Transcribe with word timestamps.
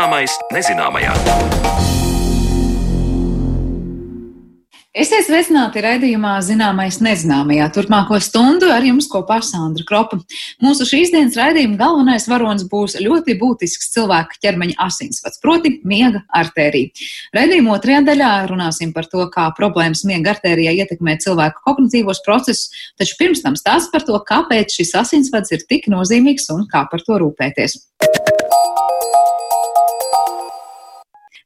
Zināmais 0.00 0.32
nezināmajā. 0.48 1.10
Esiet 4.96 5.26
sveicināti 5.26 5.82
raidījumā 5.84 6.38
Zināmais 6.40 6.96
nezināmajā. 7.04 7.66
Turpmāko 7.76 8.16
stundu 8.24 8.70
ar 8.72 8.80
jums 8.80 9.10
kopā 9.12 9.36
ar 9.42 9.44
Sandru 9.44 9.84
Kropu. 9.84 10.16
Mūsu 10.64 10.86
šīs 10.88 11.12
dienas 11.12 11.36
raidījuma 11.36 11.76
galvenais 11.82 12.24
varonis 12.32 12.64
būs 12.72 12.96
ļoti 13.04 13.36
būtisks 13.42 13.92
cilvēka 13.98 14.40
ķermeņa 14.40 14.78
asinsvads, 14.86 15.36
proti 15.44 15.74
miega 15.84 16.24
artērija. 16.32 16.96
Raidījuma 17.36 17.76
otrajā 17.76 18.00
daļā 18.08 18.32
runāsim 18.48 18.96
par 18.96 19.04
to, 19.12 19.28
kā 19.36 19.50
problēmas 19.58 20.06
miega 20.08 20.32
artērijā 20.32 20.78
ietekmē 20.80 21.18
cilvēku 21.20 21.60
kognitīvos 21.68 22.24
procesus, 22.24 22.72
taču 22.96 23.20
pirms 23.20 23.44
tam 23.44 23.60
stāsts 23.60 23.92
par 23.92 24.08
to, 24.08 24.16
kāpēc 24.32 24.80
šis 24.80 24.96
asinsvads 25.04 25.52
ir 25.52 25.68
tik 25.68 25.92
nozīmīgs 25.92 26.48
un 26.56 26.64
kā 26.72 26.86
par 26.88 27.04
to 27.04 27.20
rūpēties. 27.20 27.82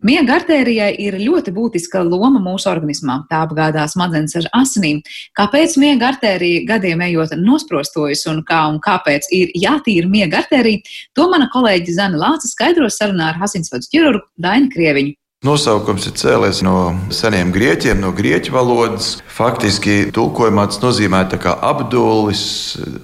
Miega 0.04 0.34
artērijai 0.36 0.90
ir 1.00 1.14
ļoti 1.16 1.52
būtiska 1.56 2.02
loma 2.04 2.36
mūsu 2.44 2.68
organismā. 2.68 3.22
Tā 3.30 3.38
apgādā 3.46 3.86
smadzenes 3.88 4.36
ar 4.36 4.50
asinīm. 4.58 4.98
Kāpēc 5.38 5.78
miega 5.80 6.10
artērija 6.10 6.66
gadiem 6.68 7.00
ejot 7.06 7.32
nosprostojas 7.40 8.27
un 8.28 8.42
kā 8.44 8.66
un 8.68 8.77
kāpēc 8.84 9.30
ir 9.32 9.54
jātīra 9.56 10.10
miega 10.12 10.42
artērija, 10.42 10.84
to 11.16 11.24
mana 11.32 11.48
kolēģi 11.54 11.94
Zana 11.96 12.20
Lāca 12.20 12.50
skaidros 12.50 12.98
sarunā 13.00 13.30
ar 13.32 13.46
asinsvadu 13.48 13.88
ķirurgu 13.88 14.28
Dainu 14.44 14.68
Krieviņu. 14.74 15.16
Nosaukums 15.44 16.05
ir 16.08 16.14
cēlies 16.20 16.60
no 16.64 16.77
seniem 17.12 17.50
grieķiem, 17.52 17.96
no 18.05 18.12
grieķu 18.16 18.52
valodas. 18.52 19.10
Faktiski 19.28 20.11
tulkojumā 20.12 20.66
tas 20.68 20.83
nozīmē 20.84 21.24
apdulis, 21.55 22.44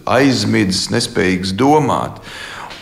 aizmidzis, 0.04 0.90
nespējīgs 0.92 1.56
domāt. 1.56 2.20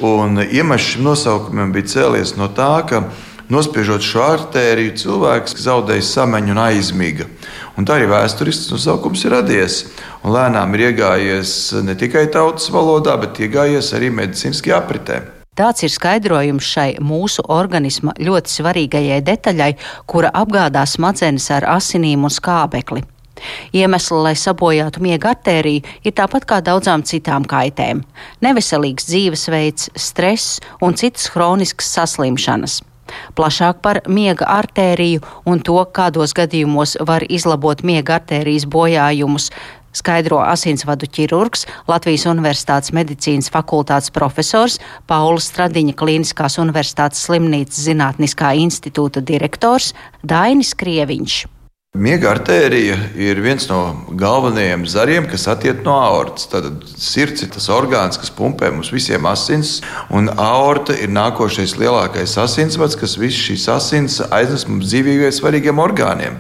Un 0.03 0.43
iemesls 0.43 0.93
šim 0.93 1.07
nosaukumam 1.07 1.71
bija 1.75 1.91
cēlies 1.95 2.37
no 2.39 2.51
tā, 2.55 2.71
ka 2.87 3.05
nospiežot 3.53 4.05
šo 4.05 4.25
artēriju, 4.25 4.97
cilvēks 5.03 5.57
zaudēja 5.65 6.05
samaņu 6.05 6.55
un 6.55 6.61
aizmiga. 6.67 7.29
Un 7.79 7.87
tā 7.89 7.99
arī 7.99 8.09
vēsturisks 8.11 8.71
nosaukums 8.73 9.25
ir 9.25 9.37
radies. 9.37 9.81
Un 10.25 10.35
lēnām 10.35 10.75
ir 10.75 10.89
iegājies 10.91 11.53
ne 11.87 11.95
tikai 11.99 12.27
tautas 12.35 12.69
valodā, 12.75 13.17
bet 13.21 13.41
iegājies 13.41 13.93
arī 13.97 14.11
medicīniskajā 14.15 14.81
apritē. 14.83 15.21
Tāds 15.59 15.83
ir 15.83 15.91
skaidrojums 15.91 16.67
šai 16.71 16.91
mūsu 17.03 17.43
organisma 17.51 18.13
ļoti 18.23 18.53
svarīgajai 18.61 19.23
detaļai, 19.27 19.73
kura 20.07 20.31
apgādā 20.31 20.85
smadzenes 20.87 21.49
ar 21.51 21.67
asinīm 21.75 22.27
un 22.29 22.31
skābekli. 22.31 23.03
Iemesli, 23.75 24.19
lai 24.23 24.35
sabojātu 24.39 25.03
miega 25.03 25.33
artēriju, 25.33 25.83
ir 26.07 26.15
tāpat 26.15 26.47
kā 26.49 26.61
daudzām 26.65 27.03
citām 27.07 27.47
kaitēm- 27.47 28.03
neveselīgs 28.45 29.11
dzīvesveids, 29.11 29.91
stress 29.95 30.61
un 30.81 30.95
citas 30.95 31.31
hroniskas 31.35 31.91
saslimšanas. 31.95 32.83
Plašāk 33.39 33.83
par 33.85 34.03
miega 34.09 34.49
artēriju 34.59 35.25
un 35.49 35.61
to, 35.65 35.81
kādos 35.95 36.35
gadījumos 36.37 36.97
var 37.09 37.27
izlabot 37.29 37.83
miega 37.87 38.19
artērijas 38.19 38.69
bojājumus, 38.71 39.51
skaidro 39.99 40.41
asinsvadu 40.45 41.09
ķirurgs, 41.11 41.67
Latvijas 41.89 42.27
Universitātes 42.31 42.95
medicīnas 42.97 43.51
fakultātes 43.55 44.13
profesors, 44.15 44.79
Pauls 45.11 45.51
Stradiņa 45.53 45.97
Kliniskās 45.99 46.59
Universitātes 46.63 47.25
slimnīcas 47.27 47.85
zinātniskā 47.89 48.55
institūta 48.63 49.25
direktors 49.25 49.95
Dainis 50.23 50.75
Krieviņš. 50.79 51.58
Miega 51.97 52.29
artērija 52.35 52.99
ir 53.17 53.39
viens 53.41 53.65
no 53.71 53.79
galvenajiem 54.21 54.83
zariem, 54.93 55.25
kas 55.25 55.47
attiek 55.49 55.79
no 55.87 55.95
aortas. 55.97 56.45
Tad 56.53 56.67
sirds 57.01 57.47
ir 57.47 57.49
tas 57.55 57.71
orgāns, 57.73 58.19
kas 58.21 58.29
pumpē 58.29 58.69
mums 58.75 58.91
visiem 58.93 59.25
asins, 59.25 59.79
un 60.13 60.29
aorta 60.29 60.93
ir 60.93 61.09
nākošais 61.09 61.79
lielākais 61.81 62.37
asinsvads, 62.45 62.99
kas 63.01 63.17
visu 63.17 63.41
šīs 63.47 63.65
asins 63.73 64.19
aiznes 64.29 64.67
mums 64.69 64.91
dzīvībai 64.91 65.33
svarīgiem 65.33 65.81
orgāniem. 65.81 66.37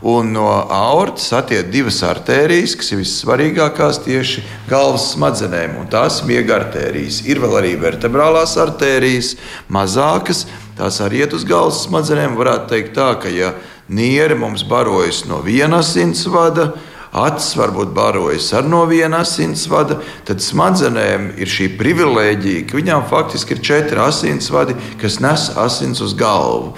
Un 0.00 0.32
no 0.32 0.48
aortas 0.48 1.28
attiek 1.36 1.68
divas 1.68 2.00
artērijas, 2.00 2.78
kas 2.80 2.94
ir 2.94 3.04
vissvarīgākās 3.04 4.00
tieši 4.08 4.48
galvas 4.72 5.10
smadzenēm, 5.12 5.76
un 5.76 5.92
tās 5.92 6.22
ir 6.22 6.32
miega 6.32 6.56
artērijas. 6.62 7.20
Ir 7.28 7.44
vēl 7.44 7.60
arī 7.60 7.76
vertebrālās 7.84 8.56
artērijas, 8.64 9.34
mazākas, 9.68 10.46
tās 10.80 11.04
arī 11.04 11.26
iet 11.26 11.36
uz 11.36 11.44
galvas 11.44 11.84
smadzenēm. 11.84 12.40
Varētu 12.40 12.72
teikt 12.72 12.96
tā, 12.96 13.12
ka 13.20 13.28
ja 13.28 13.52
Nieri 13.88 14.34
mums 14.34 14.64
barojas 14.66 15.24
no 15.30 15.38
viena 15.46 15.78
asinsvada, 15.78 16.72
acis 17.16 17.54
varbūt 17.56 17.92
barojas 17.94 18.48
ar 18.58 18.66
no 18.66 18.82
viena 18.90 19.20
asinsvada, 19.22 20.00
tad 20.26 20.42
smadzenēm 20.42 21.30
ir 21.38 21.50
šī 21.50 21.70
privilēģija, 21.78 22.66
ka 22.66 22.80
viņām 22.80 23.06
faktiski 23.06 23.54
ir 23.54 23.62
četri 23.70 24.02
asinsvadi, 24.02 24.74
kas 25.00 25.20
nes 25.22 25.48
asins 25.62 26.02
uz 26.02 26.16
galvu. 26.18 26.74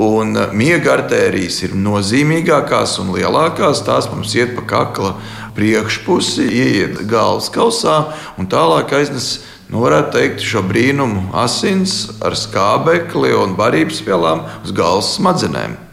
Un 0.00 0.36
uh, 0.36 0.52
miega 0.54 0.92
artērijas 0.98 1.64
ir 1.66 1.74
nozīmīgākās 1.74 3.00
un 3.02 3.10
lielākās. 3.16 3.82
Tās 3.82 4.06
mums 4.12 4.36
iet 4.38 4.54
pa 4.54 4.62
kakla 4.76 5.16
priekšpusi, 5.56 6.46
ieiet 6.46 7.02
galvas 7.10 7.50
kausā 7.50 7.98
un 8.38 8.46
tālāk 8.52 8.94
aiznes. 9.00 9.40
Nu, 9.70 9.82
varētu 9.82 10.14
teikt, 10.14 10.46
šo 10.46 10.62
brīnumu 10.66 11.28
asins 11.42 12.08
ar 12.22 12.38
skābekli 12.38 13.34
un 13.38 13.58
barības 13.58 14.02
vielām 14.06 14.46
uz 14.62 14.74
galvas 14.74 15.14
smadzenēm. 15.18 15.89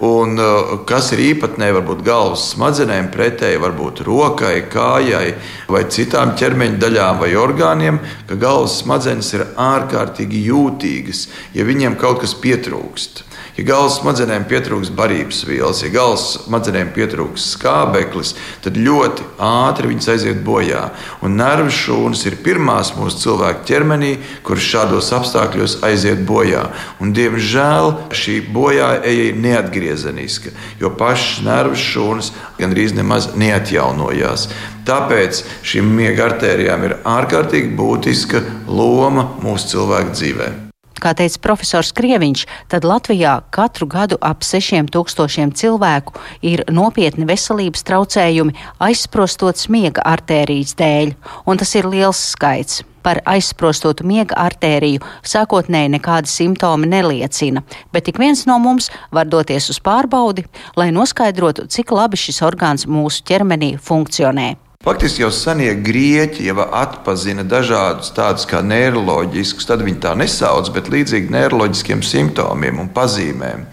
Un, 0.00 0.38
uh, 0.40 0.78
kas 0.88 1.10
ir 1.12 1.20
īpatnēji 1.20 1.74
varbūt 1.76 2.04
galvas 2.06 2.46
smadzenēm, 2.54 3.10
pretēji 3.12 3.60
varbūt 3.60 4.00
rokai, 4.06 4.62
kājai 4.72 5.34
vai 5.68 5.82
citām 5.92 6.32
ķermeņa 6.40 6.80
daļām 6.80 7.20
vai 7.20 7.34
orgāniem, 7.36 7.98
ka 8.30 8.38
galvas 8.40 8.78
smadzenes 8.80 9.28
ir 9.36 9.44
ārkārtīgi 9.60 10.46
jūtīgas, 10.46 11.26
ja 11.52 11.68
viņiem 11.68 11.98
kaut 12.00 12.22
kas 12.24 12.32
pietrūkst. 12.32 13.26
Ja 13.58 13.64
galvas 13.66 13.98
smadzenēm 13.98 14.44
pietrūks 14.48 14.92
barības 14.96 15.42
vielas, 15.48 15.82
ja 15.82 15.90
galvas 15.92 16.26
smadzenēm 16.44 16.92
pietrūks 16.94 17.48
skābeklis, 17.56 18.34
tad 18.64 18.78
ļoti 18.78 19.26
ātri 19.42 19.90
viņas 19.90 20.10
aiziet 20.14 20.40
bojā. 20.46 20.86
Un 21.26 21.34
nervu 21.40 21.72
šūnas 21.74 22.22
ir 22.30 22.38
pirmās 22.44 22.94
mūsu 22.96 23.24
cilvēka 23.24 23.66
ķermenī, 23.68 24.12
kuras 24.46 24.68
šādos 24.70 25.10
apstākļos 25.18 25.80
aiziet 25.86 26.22
bojā. 26.28 26.68
Un, 27.02 27.14
diemžēl 27.16 27.92
šī 28.14 28.38
bojāeja 28.54 29.28
ir 29.30 29.42
neatgriezeniska, 29.42 30.54
jo 30.80 30.94
pašas 30.94 31.44
nervu 31.46 31.78
šūnas 31.80 32.32
gandrīz 32.60 32.94
nemaz 32.96 33.32
neatjaunojās. 33.40 34.48
Tāpēc 34.88 35.44
šīm 35.66 35.92
miega 35.98 36.30
artērijām 36.30 36.88
ir 36.88 36.96
ārkārtīgi 37.04 37.76
būtiska 37.76 38.42
loma 38.70 39.28
mūsu 39.44 39.74
cilvēka 39.76 40.16
dzīvēm. 40.16 40.69
Kā 41.00 41.14
teica 41.16 41.40
profesors 41.40 41.94
Krieviņš, 41.96 42.42
tad 42.68 42.84
Latvijā 42.84 43.38
katru 43.54 43.88
gadu 43.88 44.18
ap 44.20 44.44
6000 44.44 45.56
cilvēku 45.56 46.12
ir 46.44 46.62
nopietni 46.68 47.24
veselības 47.28 47.86
traucējumi 47.88 48.52
aizsprostot 48.84 49.56
smiega 49.56 50.04
artērijas 50.04 50.76
dēļ, 50.76 51.14
un 51.48 51.60
tas 51.60 51.74
ir 51.78 51.88
liels 51.88 52.20
skaits. 52.34 52.84
Par 53.00 53.22
aizsprostotu 53.24 54.04
miega 54.04 54.36
artēriju 54.36 55.00
sākotnēji 55.24 55.94
nekādi 55.96 56.28
simptomi 56.28 56.90
neliecina, 56.92 57.64
bet 57.96 58.12
ik 58.12 58.20
viens 58.20 58.44
no 58.44 58.58
mums 58.60 58.90
var 59.08 59.24
doties 59.24 59.72
uz 59.72 59.80
pārbaudi, 59.80 60.44
lai 60.76 60.90
noskaidrotu, 60.92 61.64
cik 61.72 61.96
labi 61.96 62.20
šis 62.20 62.44
orgāns 62.44 62.84
mūsu 62.84 63.24
ķermenī 63.24 63.78
funkcionē. 63.80 64.58
Faktiski 64.80 65.20
jau 65.20 65.28
senie 65.28 65.74
grieķi 65.84 66.46
jau 66.46 66.62
atpazina 66.64 67.42
dažādus 67.44 68.14
tādus 68.16 68.46
kā 68.48 68.62
neiroloģiskus, 68.64 69.66
tad 69.68 69.82
viņi 69.84 69.98
tā 70.00 70.14
nesauc, 70.16 70.70
bet 70.72 70.88
līdzīgi 70.88 71.28
neiroloģiskiem 71.34 72.00
simptomiem 72.00 72.80
un 72.80 72.88
pazīmēm. 72.96 73.66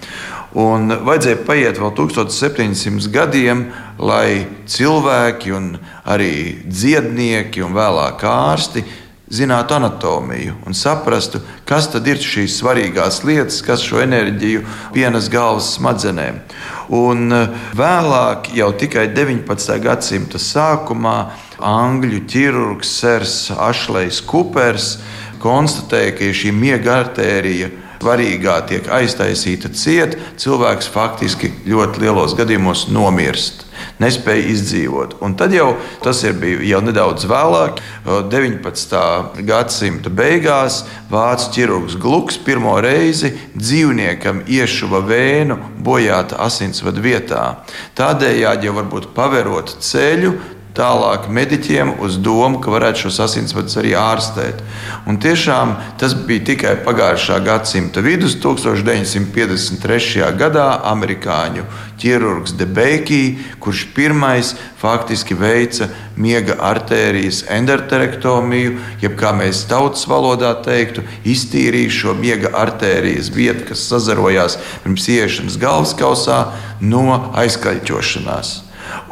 Un 0.59 0.91
vajadzēja 1.07 1.39
paiet 1.47 1.79
vēl 1.79 1.93
1700 1.95 3.07
gadiem, 3.15 3.63
lai 4.03 4.49
cilvēki, 4.67 5.55
arī 6.11 6.33
dziednieki 6.67 7.63
un 7.63 7.79
vēlāk 7.79 8.27
ārsti 8.27 8.83
zinātu 9.29 9.75
anatomiju 9.75 10.53
un 10.65 10.73
saprastu, 10.73 11.41
kas 11.67 11.89
tad 11.91 12.07
ir 12.07 12.21
šīs 12.23 12.59
svarīgās 12.61 13.21
lietas, 13.27 13.59
kas 13.65 13.83
šo 13.83 13.99
enerģiju 14.03 14.63
pienes 14.95 15.27
galvas 15.31 15.73
smadzenēm. 15.75 16.39
Un 16.95 17.33
eh, 17.35 17.57
vēlāk, 17.75 18.51
jau 18.55 18.71
tikai 18.79 19.09
19. 19.11 19.75
gadsimta 19.83 20.39
sākumā, 20.39 21.17
angļu 21.57 22.23
ķirurgs 22.29 22.93
Sērs 23.01 23.35
Ašlejs 23.51 24.21
Kupers 24.27 24.95
konstatēja, 25.43 26.15
ka 26.15 26.31
šī 26.33 26.53
miega 26.55 27.01
artērija 27.03 27.69
svarīgā 27.97 28.59
tiek 28.69 28.87
aiztaisīta 28.93 29.73
ciet, 29.75 30.15
cilvēks 30.39 30.87
faktiski 30.93 31.51
ļoti 31.67 32.05
lielos 32.05 32.37
gadījumos 32.37 32.87
nomirst 32.93 33.66
nespēja 34.01 34.47
izdzīvot. 34.53 35.17
Un 35.25 35.35
tad 35.39 35.53
jau 35.55 35.73
tas 36.03 36.21
ir 36.27 36.37
bija 36.39 36.63
jau 36.71 36.81
nedaudz 36.85 37.27
vēlāk, 37.29 37.81
19. 38.07 39.01
gadsimta 39.47 40.11
beigās, 40.13 40.83
vācu 41.11 41.53
ķirurgs 41.55 41.97
Gluks 42.01 42.39
pirmo 42.43 42.77
reizi 42.83 43.33
dzīvniekam 43.55 44.43
iešuva 44.47 45.01
vēnu 45.07 45.59
bojāta 45.83 46.41
asinsvadu 46.47 47.03
vietā. 47.03 47.45
Tādējādi 47.97 48.69
jau 48.69 48.77
varbūt 48.81 49.11
paverot 49.17 49.77
ceļu 49.83 50.35
tālāk 50.77 51.27
mediķiem 51.33 51.95
uz 52.05 52.19
domu, 52.21 52.61
ka 52.61 52.71
varētu 52.73 53.07
šos 53.07 53.19
asinsvadus 53.25 53.77
arī 53.81 53.95
ārstēt. 53.97 54.61
Un 55.09 55.17
tiešām 55.21 55.75
tas 55.99 56.13
bija 56.27 56.45
tikai 56.51 56.75
pagājušā 56.85 57.39
gadsimta 57.45 58.03
vidus, 58.05 58.37
1953. 58.43 60.29
gadā 60.37 60.67
amerikāņu 60.91 61.65
ķirurgs 61.97 62.53
Debeikī, 62.57 63.37
kurš 63.63 63.87
pirmais 63.95 64.53
faktiski 64.77 65.37
veica 65.37 65.89
miega 66.17 66.57
artērijas 66.69 67.43
endoterektomiju, 67.53 68.77
jeb 69.01 69.17
kā 69.19 69.33
mēs 69.37 69.65
tautas 69.69 70.05
valodā 70.09 70.53
teiktu, 70.65 71.05
iztīrīja 71.25 71.97
šo 72.01 72.15
miega 72.17 72.53
artērijas 72.57 73.31
vietu, 73.33 73.67
kas 73.71 73.87
sazarojās 73.89 74.59
pirms 74.85 75.09
ieiešanas 75.13 75.59
galvaskausā 75.61 76.39
no 76.81 77.09
aizkaļķošanās. 77.37 78.66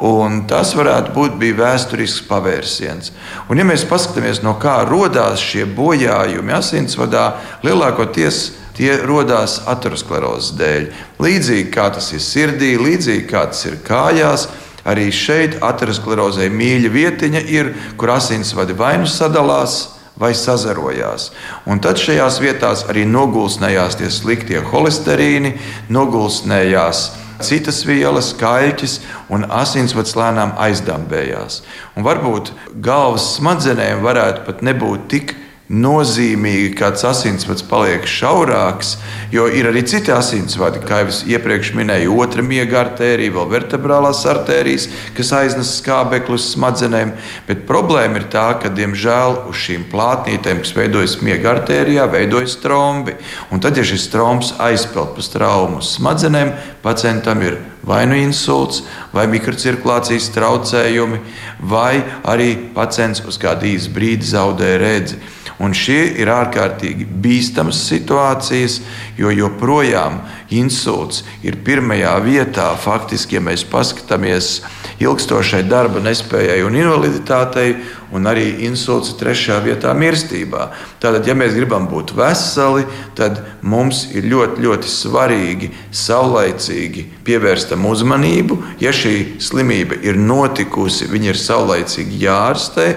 Un 0.05 0.43
tas 0.49 0.73
varētu 0.75 1.13
būt 1.15 1.39
vēsturisks 1.57 2.25
pavērsiens. 2.27 3.13
Un, 3.49 3.59
ja 3.59 3.65
mēs 3.67 3.85
paskatāmies, 3.87 4.43
no 4.43 4.55
kā 4.59 4.81
radās 4.87 5.39
šie 5.39 5.65
bojājumi 5.65 6.55
asinsvadā, 6.55 7.25
lielākoties 7.63 8.43
tie 8.75 8.97
radās 9.07 9.61
aterosklerozes 9.71 10.53
dēļ. 10.59 10.87
Līdzīgi 11.23 11.71
kā 11.71 11.89
tas 11.95 12.11
ir 12.13 12.23
sirdī, 12.23 12.75
līdzīgi 12.79 13.27
kā 13.31 13.47
tas 13.51 13.65
ir 13.69 13.79
kājās. 13.85 14.49
Arī 14.85 15.09
šeit 15.09 15.57
aterosklerozē 15.65 16.45
mīļa 16.53 16.89
vietiņa 16.93 17.41
ir, 17.49 17.71
kur 17.97 18.11
asinsvadi 18.19 18.75
vai 18.77 18.99
nu 19.01 19.07
sadalās, 19.09 19.95
vai 20.19 20.35
sazarojās. 20.37 21.31
Un 21.65 21.81
tad 21.83 21.97
šajās 21.99 22.37
vietās 22.43 22.85
arī 22.91 23.07
nogulsnējās 23.09 23.97
tie 23.99 24.11
sliktie 24.13 24.61
holesterīni, 24.63 25.55
nogulsnējās 25.89 27.07
citas 27.43 27.83
vielas, 27.87 28.33
kaļķis 28.39 28.99
un 29.33 29.47
asinsvads 29.49 30.15
lēnām 30.17 30.53
aizdambējās. 30.67 31.61
Un 31.95 32.05
varbūt 32.07 32.53
galvas 32.83 33.33
smadzenēm 33.37 34.03
varētu 34.05 34.45
pat 34.47 34.63
nebūt 34.65 35.09
tik 35.11 35.35
nozīmīgi, 35.71 36.75
kāds 36.77 37.01
asinsvads 37.09 37.63
paliek 37.65 38.05
šaurāks, 38.05 38.95
jo 39.33 39.47
ir 39.49 39.65
arī 39.71 39.81
citi 39.89 40.13
asinsvadi, 40.13 40.81
kā 40.85 41.01
jau 41.01 41.15
iepriekš 41.33 41.71
minēju, 41.77 42.13
otra 42.21 42.45
miega 42.45 42.83
artērija, 42.83 43.33
vēl 43.33 43.49
vertebrālās 43.49 44.21
artērijas, 44.29 44.87
kas 45.17 45.33
aiznes 45.39 45.73
skābekļus 45.79 46.51
smadzenēm. 46.53 47.15
Bet 47.49 47.65
problēma 47.69 48.21
ir 48.21 48.29
tā, 48.33 48.47
ka, 48.61 48.69
diemžēl, 48.69 49.41
uz 49.49 49.61
šīm 49.65 49.87
plātnītēm, 49.89 50.61
kas 50.61 50.75
veidojas 50.77 51.17
miega 51.25 51.55
artērijā, 51.55 52.05
veidojas 52.13 52.59
trombi. 52.61 53.17
Un 53.49 53.63
tad, 53.63 53.79
ja 53.79 53.85
šis 53.87 54.11
trombs 54.13 54.53
aizpeld 54.61 55.15
pa 55.17 55.29
traumu 55.35 55.81
smadzenēm, 55.81 56.53
pacientam 56.85 57.41
ir 57.41 57.57
vai 57.85 58.05
nu 58.09 58.17
insults, 58.17 58.81
vai 59.13 59.27
mikrocirkulācijas 59.29 60.31
traucējumi, 60.33 61.19
vai 61.61 62.01
arī 62.25 62.55
pacients 62.73 63.21
uz 63.25 63.37
kādu 63.41 63.69
īsu 63.69 63.93
brīdi 63.93 64.25
zaudē 64.33 64.75
redzi. 64.81 65.19
Un 65.63 65.71
šie 65.71 66.01
ir 66.19 66.27
ārkārtīgi 66.33 67.05
bīstamas 67.23 67.79
situācijas, 67.87 68.81
jo 69.15 69.31
joprojām 69.31 70.19
insults 70.51 71.23
ir 71.47 71.61
pirmajā 71.63 72.15
vietā. 72.25 72.73
Faktiski, 72.75 73.37
ja 73.37 73.43
mēs 73.45 73.63
paskatāmies 73.71 74.57
ilgstošai 74.99 75.63
darba 75.69 76.03
nespējai 76.03 76.59
un 76.67 76.75
invaliditātei, 76.75 77.77
un 78.15 78.27
arī 78.27 78.49
insults 78.67 79.13
ir 79.13 79.19
trešajā 79.23 79.61
vietā 79.63 79.95
mirstībā. 79.95 80.69
Tātad, 80.99 81.23
ja 81.27 81.35
mēs 81.39 81.55
gribam 81.55 81.87
būt 81.91 82.11
veseli, 82.19 82.85
tad 83.15 83.39
mums 83.63 84.09
ir 84.15 84.27
ļoti, 84.31 84.63
ļoti 84.67 84.91
svarīgi 84.91 85.71
saulaicīgi 85.95 87.09
pievērst 87.25 87.71
tam 87.71 87.87
uzmanību. 87.87 88.59
Ja 88.83 88.91
šī 88.95 89.39
slimība 89.43 90.03
ir 90.03 90.19
notikusi, 90.19 91.07
viņa 91.11 91.31
ir 91.31 91.45
saulaicīgi 91.47 92.25
jārastē. 92.27 92.89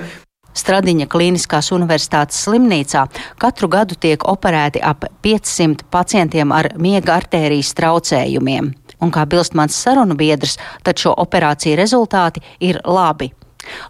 Stradiņa 0.56 1.06
Kliniskās 1.10 1.70
Universitātes 1.74 2.40
slimnīcā 2.46 3.06
katru 3.40 3.68
gadu 3.72 3.98
tiek 4.00 4.24
operēti 4.28 4.82
ap 4.82 5.06
500 5.22 5.86
pacientiem 5.90 6.52
ar 6.52 6.72
miega 6.78 7.18
artērijas 7.18 7.74
traucējumiem. 7.78 8.72
Un 8.98 9.12
kā 9.14 9.26
bilst 9.30 9.54
mans 9.54 9.76
sarunu 9.78 10.16
biedrs, 10.18 10.58
tad 10.82 10.98
šo 10.98 11.14
operāciju 11.22 11.78
rezultāti 11.78 12.42
ir 12.60 12.80
labi. 12.84 13.30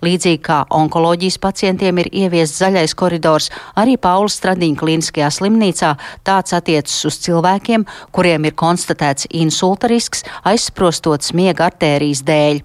Līdzīgi 0.03 0.41
kā 0.43 0.63
onkoloģijas 0.75 1.39
pacientiem 1.43 2.01
ir 2.03 2.09
ieviests 2.25 2.59
zaļais 2.63 2.95
koridors, 2.99 3.51
arī 3.79 3.97
Paula 4.01 4.31
Stradiņa 4.33 4.81
klīniskajā 4.81 5.29
slimnīcā 5.39 5.93
tāds 6.27 6.57
attiecas 6.57 6.99
uz 7.09 7.21
cilvēkiem, 7.27 7.87
kuriem 8.15 8.49
ir 8.49 8.57
konstatēts 8.59 9.31
insulta 9.31 9.91
risks 9.93 10.27
aizsprostots 10.49 11.35
miega 11.37 11.69
artērijas 11.71 12.25
dēļ. 12.27 12.65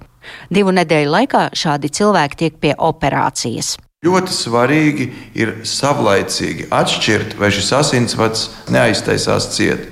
Divu 0.54 0.74
nedēļu 0.76 1.16
laikā 1.18 1.48
šādi 1.58 1.92
cilvēki 1.94 2.40
tiek 2.44 2.62
pie 2.62 2.76
operācijas. 2.78 3.76
Ļoti 4.04 4.36
svarīgi 4.36 5.06
ir 5.40 5.54
savlaicīgi 5.64 6.68
atšķirt, 6.76 7.38
vai 7.40 7.54
šis 7.56 7.70
asinsvads 7.78 8.50
neaiztaisās 8.74 9.48
ciet. 9.56 9.88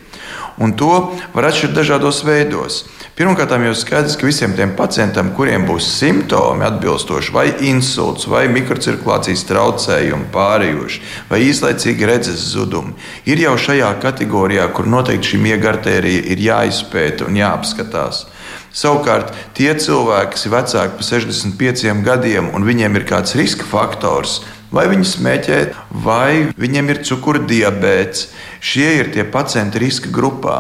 Un 0.61 0.73
to 0.75 0.89
var 1.31 1.47
atšķirt 1.47 1.77
dažādos 1.77 2.19
veidos. 2.27 2.81
Pirmkārt, 3.15 3.51
jau 3.51 3.73
skaidrs, 3.75 4.15
ka 4.15 4.25
visiem 4.27 4.53
tiem 4.55 4.71
pacientiem, 4.77 5.33
kuriem 5.35 5.65
būs 5.67 5.85
simptomi 5.99 6.63
atbilstoši, 6.65 7.33
vai 7.35 7.45
insults, 7.69 8.27
vai 8.27 8.45
mikrocirkulācijas 8.49 9.43
traucējumi 9.49 10.29
pārējuši, 10.33 11.01
vai 11.29 11.41
īslaicīgi 11.45 12.07
redzes 12.07 12.45
zudumi, 12.53 12.95
ir 13.27 13.43
jau 13.43 13.57
šajā 13.59 13.91
kategorijā, 14.01 14.69
kur 14.73 14.87
noteikti 14.91 15.33
šī 15.33 15.41
miega 15.43 15.73
artērija 15.73 16.23
ir 16.33 16.45
jāizpēta 16.47 17.27
un 17.27 17.39
jāapskatās. 17.41 18.25
Savukārt, 18.71 19.33
tie 19.57 19.73
cilvēki, 19.75 20.31
kas 20.31 20.45
ir 20.47 20.53
vecāki 20.53 20.97
par 20.99 21.07
65 21.07 22.03
gadiem 22.07 22.49
un 22.55 22.63
viņiem 22.63 22.95
ir 22.95 23.07
kāds 23.09 23.35
riska 23.35 23.67
faktors, 23.67 24.39
vai 24.71 24.85
viņi 24.87 25.07
smēķē, 25.09 25.57
vai 26.05 26.47
viņiem 26.55 26.93
ir 26.93 27.01
cukura 27.03 27.41
diabetes, 27.43 28.29
šie 28.63 28.87
ir 29.01 29.11
tie 29.11 29.25
pacienti 29.27 29.81
riska 29.83 30.11
grupā. 30.15 30.59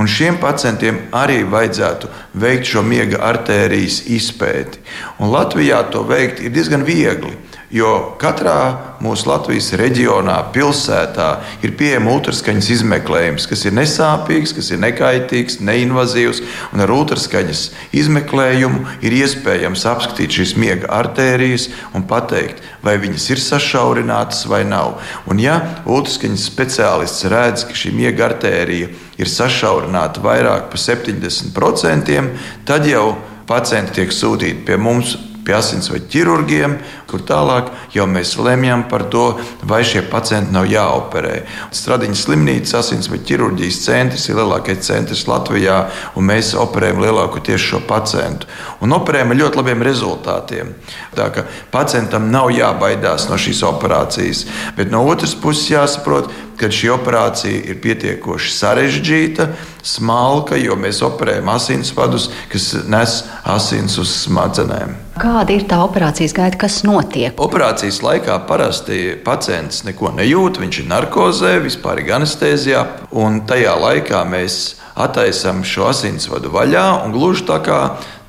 Un 0.00 0.08
šiem 0.08 0.38
pacientiem 0.40 1.02
arī 1.12 1.42
vajadzētu 1.44 2.08
veikt 2.40 2.72
šo 2.72 2.82
miega 2.86 3.20
artērijas 3.28 4.06
izpēti. 4.08 4.80
Un 5.20 5.32
Latvijā 5.34 5.82
to 5.92 6.06
veikt 6.08 6.40
ir 6.40 6.54
diezgan 6.56 6.86
viegli. 6.88 7.36
Jo 7.72 8.12
katrā 8.20 8.98
mūsu 9.00 9.30
Latvijas 9.30 9.70
reģionā, 9.80 10.34
pilsētā 10.52 11.28
ir 11.64 11.72
pieejama 11.80 12.10
ultraskaņas 12.18 12.68
izmeklējums, 12.74 13.46
kas 13.48 13.64
ir 13.64 13.72
nesāpīgs, 13.78 14.52
kas 14.58 14.68
ir 14.74 14.82
nekaitīgs, 14.82 15.56
neinvazīvs. 15.64 16.42
Ar 16.76 16.92
ultraskaņas 16.92 17.62
izmeklējumu 17.96 18.84
ir 19.00 19.16
iespējams 19.22 19.86
apskatīt 19.88 20.36
šīs 20.36 20.54
miega 20.60 20.92
artērijas 20.92 21.70
un 21.96 22.04
pateikt, 22.10 22.60
vai 22.84 22.98
viņas 23.00 23.30
ir 23.32 23.40
sašaurinātas 23.40 24.44
vai 24.52 24.66
nav. 24.68 24.98
Un, 25.24 25.40
ja 25.40 25.56
ultraskaņas 25.88 26.46
speciālists 26.52 27.24
redz, 27.32 27.64
ka 27.64 27.78
šī 27.78 27.96
miega 27.96 28.28
artērija 28.28 28.92
ir 29.16 29.32
sašaurināta 29.32 30.20
vairāk 30.20 30.68
par 30.68 30.86
70%, 30.90 32.22
tad 32.68 32.88
jau 32.92 33.14
pacienti 33.48 34.02
tiek 34.02 34.12
sūtīti 34.12 34.66
pie 34.68 34.76
mums 34.76 35.16
pie 35.46 35.56
asinsvadu 35.56 36.06
ķirurgiem, 36.12 36.76
kur 37.10 37.22
tālāk 37.26 37.70
jau 37.94 38.06
mēs 38.08 38.36
lemjam 38.40 38.84
par 38.88 39.04
to, 39.12 39.24
vai 39.68 39.82
šie 39.86 40.04
pacienti 40.10 40.54
nav 40.54 40.68
jāoperē. 40.70 41.42
Stradiņas 41.74 42.24
slimnīcas 42.26 42.76
asinsvadu 42.78 43.26
ķirurģijas 43.28 43.80
centrs 43.84 44.28
ir 44.30 44.38
lielākais 44.40 44.84
centrs 44.86 45.26
Latvijā, 45.28 45.78
un 46.16 46.28
mēs 46.30 46.54
operējam 46.58 47.02
lielākoties 47.04 47.66
šo 47.72 47.82
pacientu. 47.88 48.48
Un 48.82 48.94
operējam 48.96 49.34
ar 49.34 49.40
ļoti 49.42 49.60
labiem 49.60 49.84
rezultātiem. 49.86 50.72
Tā 51.16 51.28
kā 51.34 51.46
pacientam 51.74 52.30
nav 52.32 52.52
jābaidās 52.54 53.28
no 53.30 53.40
šīs 53.40 53.64
operācijas, 53.68 54.46
bet 54.78 54.90
no 54.92 55.04
otras 55.08 55.36
puses 55.38 55.68
jāsaprot, 55.74 56.30
ka 56.62 56.70
šī 56.70 56.92
operācija 56.94 57.62
ir 57.72 57.80
pietiekoši 57.82 58.52
sarežģīta, 58.54 59.48
smalka, 59.82 60.56
jo 60.60 60.76
mēs 60.78 61.02
operējam 61.02 61.50
asinsvadus, 61.52 62.30
kas 62.52 62.72
nes 62.86 63.22
asins 63.56 63.98
uz 63.98 64.14
smadzenēm. 64.22 64.94
Kāda 65.12 65.52
ir 65.52 65.66
tā 65.68 65.76
operācijas 65.84 66.32
gaita, 66.32 66.56
kas 66.62 66.78
notiek? 66.88 67.36
Operācijas 67.36 67.98
laikā 68.00 68.38
parasti 68.48 69.18
pacients 69.24 69.82
neko 69.84 70.14
nejūt, 70.16 70.56
viņš 70.62 70.78
ir 70.80 70.86
narkozē, 70.88 71.58
vispār 71.60 72.00
ir 72.00 72.14
anestezijā, 72.16 72.86
un 73.12 73.42
tajā 73.48 73.74
laikā 73.76 74.22
mēs 74.24 74.78
attaisām 74.96 75.60
šo 75.68 75.90
asinsvadu 75.90 76.52
vaļā 76.54 76.86
un 77.04 77.12
gluži 77.12 77.44
tā 77.48 77.58
kā 77.64 77.80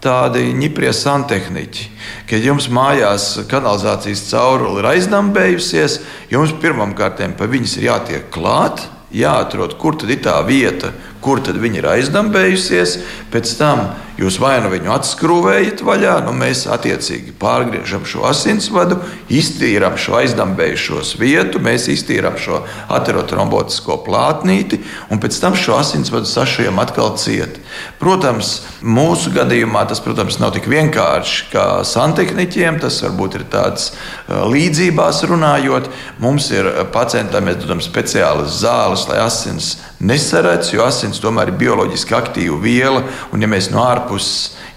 tādi 0.04 0.50
ņiprie 0.60 0.92
santehniķi. 0.92 1.88
Kad 2.28 2.44
jums 2.44 2.68
mājās 2.68 3.30
kanalizācijas 3.48 4.26
caurule 4.34 4.84
ir 4.84 4.90
aizdambējusies, 4.92 6.02
jums 6.34 6.52
pirmām 6.60 6.92
kārtām 7.00 7.38
pa 7.40 7.48
viņas 7.48 7.78
ir 7.80 7.88
jātiek 7.94 8.28
klāt, 8.34 8.84
jāatrod, 9.14 9.78
kur 9.80 9.96
tad 10.00 10.12
ir 10.12 10.20
tā 10.26 10.36
vieta, 10.44 10.92
kur 11.24 11.40
tad 11.46 11.60
viņa 11.62 11.80
ir 11.80 11.90
aizdambējusies. 11.94 12.98
Pēc 13.32 13.56
tam 13.60 13.86
jūs 14.20 14.40
vai 14.42 14.58
nu 14.64 14.72
viņu 14.74 14.92
atskrūvējat 14.94 15.84
vaļā, 15.86 16.18
nu 16.28 16.36
mēs 16.38 16.66
attiecīgi 16.72 17.36
pārgriežam 17.42 18.06
šo 18.08 18.26
asinsvadu, 18.30 19.00
iztīrām 19.34 19.98
šo 20.00 20.20
aizdambējušos 20.22 21.16
vietu, 21.22 21.62
mēs 21.64 21.90
iztīrām 21.94 22.38
šo 22.42 22.62
aterotrombotisko 22.94 24.00
plātnīti 24.06 24.82
un 25.12 25.22
pēc 25.24 25.40
tam 25.42 25.58
šo 25.58 25.80
asinsvadu 25.82 26.30
sašujam 26.30 26.82
atkal 26.84 27.16
ciet. 27.22 27.60
Protams, 28.02 28.58
mūsu 28.84 29.32
gadījumā 29.34 29.86
tas, 29.90 30.02
protams, 30.04 30.38
nav 30.42 30.54
tik 30.56 30.68
vienkārši 30.72 31.48
kā 31.54 31.66
santehniķiem. 31.88 32.82
Tas 32.84 33.00
varbūt 33.06 33.38
ir 33.40 33.46
tāds 33.54 33.92
līdzībās 34.28 35.24
runājot. 35.30 35.90
Mums 36.24 36.50
ir 36.54 36.70
pacientam, 36.94 37.48
mēs 37.48 37.62
dodam 37.64 37.82
speciālas 37.84 38.60
zāles, 38.62 39.08
lai 39.10 39.22
asins 39.24 39.78
nesaredz, 40.04 40.74
jo 40.74 40.84
asins 40.84 41.22
tomēr 41.24 41.54
ir 41.54 41.60
bioloģiski 41.62 42.18
aktīva 42.18 42.60
viela. 42.64 43.06
Un, 43.32 43.44
ja 43.44 43.50
mēs 43.50 43.72
no 43.72 43.84
ārpuses 43.86 44.03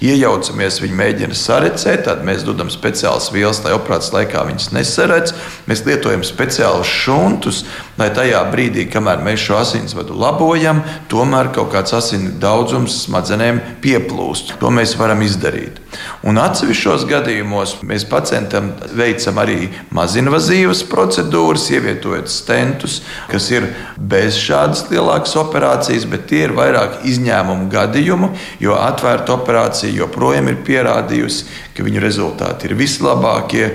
iejaucamies, 0.05 0.81
viņi 0.83 0.97
mēģina 0.99 1.37
sarecēt, 1.37 2.05
tad 2.07 2.25
mēs 2.27 2.45
dodam 2.47 2.69
speciālas 2.73 3.31
vielas, 3.33 3.63
lai 3.65 3.73
operācijas 3.77 4.13
laikā 4.15 4.45
viņas 4.51 4.69
nesaredz. 4.77 5.35
Mēs 5.71 5.85
lietojam 5.87 6.25
speciālus 6.27 6.91
šuntus, 6.91 7.63
lai 8.01 8.11
tajā 8.15 8.43
brīdī, 8.53 8.87
kamēr 8.93 9.25
mēs 9.25 9.47
šo 9.47 9.61
asinsvadu 9.63 10.17
labojam, 10.21 10.83
tomēr 11.13 11.53
kaut 11.57 11.73
kāds 11.75 11.97
asins 11.97 12.37
daudzums 12.43 13.03
smadzenēm 13.07 13.63
pieplūst. 13.85 14.59
To 14.61 14.73
mēs 14.75 14.99
varam 15.01 15.25
izdarīt. 15.25 15.86
Un 16.27 16.41
atsevišķos 16.41 17.05
gadījumos 17.11 17.77
mēs 17.87 18.07
pacientam 18.11 18.73
veicam 18.97 19.39
arī 19.43 19.69
mazinvazīvas 19.95 20.83
procedūras, 20.91 21.69
ievietojot 21.75 22.31
stentus, 22.33 23.01
kas 23.31 23.51
ir 23.53 23.69
bez 23.97 24.39
šādas 24.41 24.87
lielākas 24.91 25.37
operācijas, 25.41 26.09
bet 26.11 26.27
tie 26.31 26.45
ir 26.47 26.57
vairāk 26.57 27.05
izņēmumu 27.09 27.71
gadījumu, 27.73 28.33
jo 28.63 28.77
atvērta 28.79 29.37
operācija 29.37 29.95
joprojām 29.95 30.51
ir 30.53 30.61
pierādījusi, 30.67 31.47
ka 31.77 31.87
viņu 31.87 32.03
rezultāti 32.03 32.71
ir 32.71 32.77
vislabākie. 32.79 33.71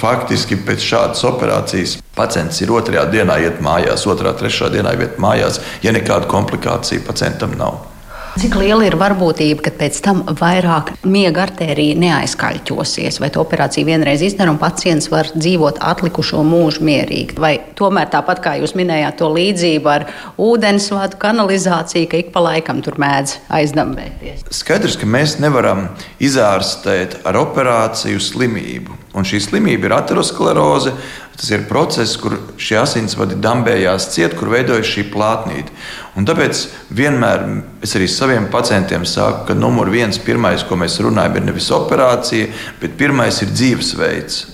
Faktiski 0.00 0.56
pēc 0.64 0.84
šādas 0.84 1.24
operācijas 1.28 1.98
pacients 2.16 2.60
ir 2.64 2.72
otrajā 2.74 3.04
dienā 3.12 3.40
iet 3.44 3.60
mājās, 3.64 4.06
otrā, 4.10 4.32
trešā 4.38 4.70
dienā 4.72 4.96
iet 4.98 5.18
mājās, 5.22 5.60
ja 5.84 5.92
nekādu 5.94 6.30
komplikāciju 6.32 7.04
pacientam 7.06 7.58
nav. 7.60 7.93
Cik 8.34 8.56
liela 8.58 8.82
ir 8.82 8.96
varbūtība, 8.98 9.62
ka 9.62 9.70
pēc 9.78 9.98
tam 10.02 10.24
vairāk 10.40 10.88
miega 11.06 11.44
artērija 11.44 11.94
neaizkaļķosies, 12.02 13.20
vai 13.22 13.28
to 13.30 13.44
operāciju 13.44 13.86
vienreiz 13.86 14.24
izdara 14.26 14.50
un 14.50 14.58
pacients 14.58 15.06
var 15.12 15.30
dzīvot 15.36 15.78
atlikušo 15.78 16.42
mūžu 16.42 16.82
mierīgi? 16.88 17.38
Vai 17.38 17.52
tomēr 17.78 18.10
tāpat 18.10 18.42
kā 18.42 18.56
jūs 18.58 18.74
minējāt 18.74 19.20
to 19.22 19.30
līdzību 19.36 19.92
ar 19.92 20.08
ūdensvadu 20.50 21.20
kanalizāciju, 21.22 22.10
ka 22.10 22.24
ik 22.24 22.34
pa 22.34 22.42
laikam 22.48 22.82
tur 22.82 22.98
mēdz 22.98 23.38
aizdambēties? 23.54 24.48
Skaidrs, 24.50 24.98
ka 24.98 25.06
mēs 25.06 25.38
nevaram 25.38 25.86
izārstēt 26.18 27.20
ar 27.22 27.38
operāciju 27.38 28.18
slimību. 28.18 29.03
Un 29.14 29.26
šī 29.26 29.38
slimība 29.44 29.86
ir 29.86 29.94
ateroskleroze, 29.94 30.94
Tas 31.36 31.50
ir 31.50 31.64
process, 31.66 32.14
kur 32.20 32.36
šie 32.62 32.76
asinsvadi 32.78 33.34
dambējās 33.42 34.06
ciet, 34.14 34.36
kur 34.38 34.52
veidojas 34.52 34.86
šī 34.86 35.08
plātnīte. 35.10 35.72
Un 36.14 36.26
tāpēc 36.28 36.60
vienmēr 36.94 37.42
es 37.82 37.94
arī 37.98 38.06
saviem 38.10 38.46
pacientiem 38.52 39.02
saku, 39.08 39.48
ka 39.48 39.56
numur 39.58 39.90
viens, 39.90 40.20
pirmais, 40.22 40.62
ko 40.62 40.78
mēs 40.78 41.00
runājam, 41.02 41.40
ir 41.40 41.48
nevis 41.48 41.72
operācija, 41.74 42.52
bet 42.78 42.94
pirmais 43.00 43.42
ir 43.42 43.50
dzīvesveids. 43.50 44.44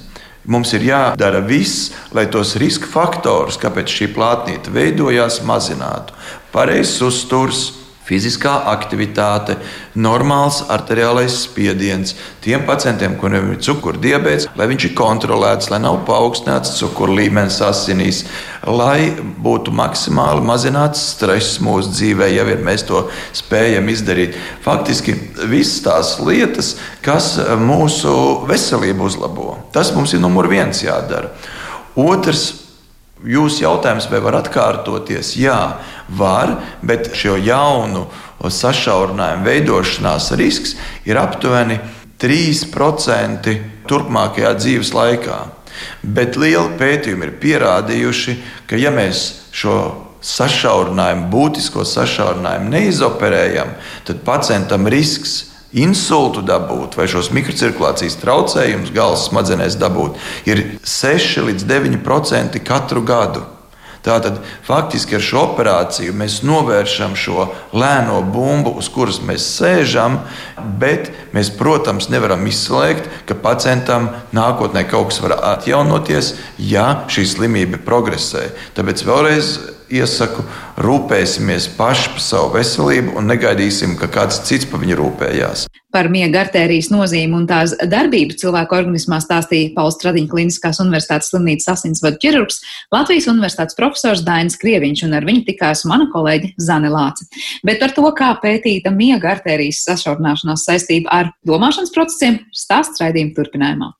Mums 0.50 0.72
ir 0.72 0.86
jādara 0.88 1.42
viss, 1.44 1.90
lai 2.16 2.24
tos 2.32 2.54
riska 2.58 2.88
faktorus, 2.88 3.60
kāpēc 3.60 3.92
šī 3.92 4.08
plātnīte 4.16 4.72
veidojās, 4.72 5.42
mazinātu. 5.44 6.16
Pareizs 6.54 6.96
uzturs, 7.04 7.66
fiziskā 8.10 8.52
aktivitāte, 8.72 9.56
normāls 9.94 10.60
arteriālais 10.72 11.36
spiediens. 11.44 12.16
Tiem 12.42 12.64
pacientiem, 12.66 13.16
kuriem 13.20 13.52
ir 13.54 13.60
cukurdibēts, 13.62 14.48
lai 14.58 14.68
viņš 14.70 14.88
ir 14.88 14.94
kontrolēts, 14.98 15.70
lai 15.70 15.80
nav 15.84 16.00
paaugstināts 16.08 16.74
cukuru 16.80 17.14
līmenis 17.20 17.60
asinīs, 17.64 18.24
lai 18.66 19.12
būtu 19.44 19.74
maksimāli 19.76 20.42
mazināts 20.46 21.04
stress 21.14 21.60
mūsu 21.64 21.94
dzīvē, 21.94 22.30
ja 22.34 22.46
vien 22.48 22.64
mēs 22.66 22.86
to 22.88 23.06
spējam 23.36 23.90
izdarīt. 23.92 24.38
Faktiski 24.64 25.14
visas 25.50 25.78
tās 25.86 26.16
lietas, 26.24 26.74
kas 27.04 27.36
mūsu 27.60 28.12
veselību 28.50 29.06
uzlabo, 29.06 29.54
tas 29.74 29.94
mums 29.96 30.16
ir 30.16 30.24
numur 30.24 30.50
viens 30.50 30.82
jādara. 30.84 31.32
Otrs, 32.00 32.69
Jūsu 33.20 33.66
jautājums, 33.66 34.06
vai 34.08 34.20
var 34.24 34.38
atkārtoties? 34.38 35.34
Jā, 35.36 35.80
var, 36.16 36.54
bet 36.80 37.10
šo 37.12 37.34
jaunu 37.36 38.06
sašaurinājumu 38.40 39.44
veidošanās 39.44 40.30
risks 40.40 40.72
ir 41.04 41.20
aptuveni 41.20 41.76
3% 42.20 43.56
turpmākajā 43.88 44.54
dzīves 44.56 44.94
laikā. 44.96 45.40
Bet 46.00 46.38
lieli 46.40 46.78
pētījumi 46.80 47.28
ir 47.28 47.36
pierādījuši, 47.42 48.36
ka 48.68 48.80
ja 48.80 48.92
mēs 48.92 49.26
šo 49.52 49.76
sašaurinājumu, 50.24 51.28
būtisko 51.32 51.84
sašaurinājumu 51.88 52.72
neizoperējam, 52.72 53.76
tad 54.08 54.24
pacientam 54.24 54.88
risks 54.88 55.49
insultu 55.72 56.42
dabūt 56.42 56.96
vai 56.98 57.06
šos 57.10 57.30
mikrocirkulācijas 57.34 58.18
traucējumus 58.22 58.92
galvas 58.94 59.28
smadzenēs 59.28 59.78
dabūt, 59.80 60.18
ir 60.50 60.64
6 60.82 61.46
līdz 61.46 61.66
9% 61.70 62.62
katru 62.66 63.04
gadu. 63.06 63.46
Tātad 64.00 64.38
faktiski 64.64 65.18
ar 65.18 65.24
šo 65.24 65.42
operāciju 65.50 66.14
mēs 66.16 66.38
novēršam 66.48 67.12
šo 67.20 67.50
lēno 67.76 68.22
bumbu, 68.24 68.72
uz 68.80 68.88
kuras 68.88 69.18
mēs 69.20 69.44
sēžam, 69.58 70.22
bet 70.80 71.10
mēs, 71.36 71.52
protams, 71.58 72.08
nevaram 72.08 72.46
izslēgt, 72.48 73.10
ka 73.28 73.36
pacientam 73.36 74.08
nākotnē 74.32 74.86
kaut 74.88 75.12
kas 75.12 75.20
var 75.20 75.36
atjaunoties, 75.52 76.32
ja 76.64 77.04
šī 77.12 77.26
slimība 77.28 77.82
progresē. 77.84 78.48
Tāpēc 78.78 79.04
vēlreiz 79.04 79.52
iesaku, 79.90 80.44
rūpēsimies 80.80 81.68
paši 81.76 82.14
par 82.14 82.22
savu 82.24 82.54
veselību 82.54 83.16
un 83.18 83.28
negaidīsim, 83.30 83.96
ka 84.00 84.08
kāds 84.12 84.40
cits 84.48 84.68
par 84.70 84.82
viņu 84.82 84.98
rūpējās. 85.00 85.66
Par 85.90 86.06
miega 86.12 86.44
artērijas 86.44 86.90
nozīmi 86.92 87.34
un 87.34 87.46
tās 87.50 87.72
darbību 87.74 88.36
cilvēku 88.38 88.76
organismā 88.78 89.18
stāstīja 89.22 89.72
Pauls 89.74 89.96
Stradiņa 89.98 90.30
Kliniskās 90.30 90.78
universitātes 90.82 91.32
slimnīcas 91.32 91.72
asinsvadu 91.74 92.20
ķirurgs, 92.22 92.60
Latvijas 92.94 93.26
universitātes 93.32 93.78
profesors 93.78 94.22
Dainis 94.26 94.58
Krieviņš, 94.60 95.04
un 95.08 95.18
ar 95.18 95.26
viņu 95.26 95.46
tikās 95.50 95.82
mana 95.90 96.06
kolēģe 96.12 96.52
Zane 96.62 96.92
Lāce. 96.94 97.26
Bet 97.66 97.82
par 97.82 97.96
to, 97.96 98.06
kā 98.14 98.30
pētīta 98.42 98.94
miega 98.94 99.34
artērijas 99.34 99.82
sašaurināšanās 99.88 100.68
saistība 100.70 101.10
ar 101.20 101.34
domāšanas 101.46 101.94
procesiem, 101.96 102.44
stāsts 102.54 103.02
raidījuma 103.02 103.34
turpinājumā. 103.40 103.92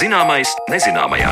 Zināmais, 0.00 0.48
nezināmajā. 0.72 1.28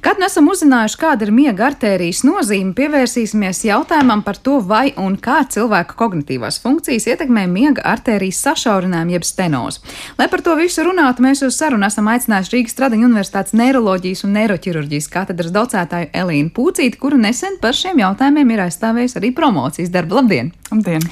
Kad 0.00 0.16
nu 0.16 0.24
esam 0.24 0.46
uzzinājuši, 0.48 0.96
kāda 0.96 1.26
ir 1.26 1.32
miega 1.36 1.66
artērijas 1.66 2.22
nozīme, 2.24 2.72
pievērsīsimies 2.78 3.60
jautājumam 3.66 4.22
par 4.24 4.40
to, 4.40 4.56
vai 4.64 4.94
un 4.96 5.18
kā 5.20 5.42
cilvēka 5.52 5.98
kognitīvās 6.00 6.62
funkcijas 6.64 7.10
ietekmē 7.12 7.44
miega 7.52 7.84
artērijas 7.92 8.40
sašaurinājumu 8.46 9.18
jeb 9.18 9.28
stenozu. 9.28 9.84
Lai 10.16 10.30
par 10.32 10.40
to 10.46 10.56
visu 10.56 10.88
runātu, 10.88 11.26
mēs 11.28 11.44
uz 11.44 11.60
sarunu 11.60 11.84
esam 11.90 12.08
aicinājuši 12.14 12.56
Rīgas 12.56 12.78
Stradiņu 12.78 13.10
Universitātes 13.12 13.58
neiroloģijas 13.60 14.24
un 14.24 14.36
neiroķirurģijas 14.40 15.12
katedras 15.12 15.52
docētāju 15.52 16.14
Elīnu 16.24 16.56
Pūcīti, 16.56 16.96
kuru 16.96 17.20
nesen 17.20 17.60
par 17.60 17.76
šiem 17.76 18.00
jautājumiem 18.06 18.56
ir 18.56 18.68
aizstāvējusi 18.70 19.20
arī 19.20 19.36
promocijas 19.36 19.92
darba. 19.92 20.22
Labdien! 20.22 20.54
Labdien! 20.72 21.10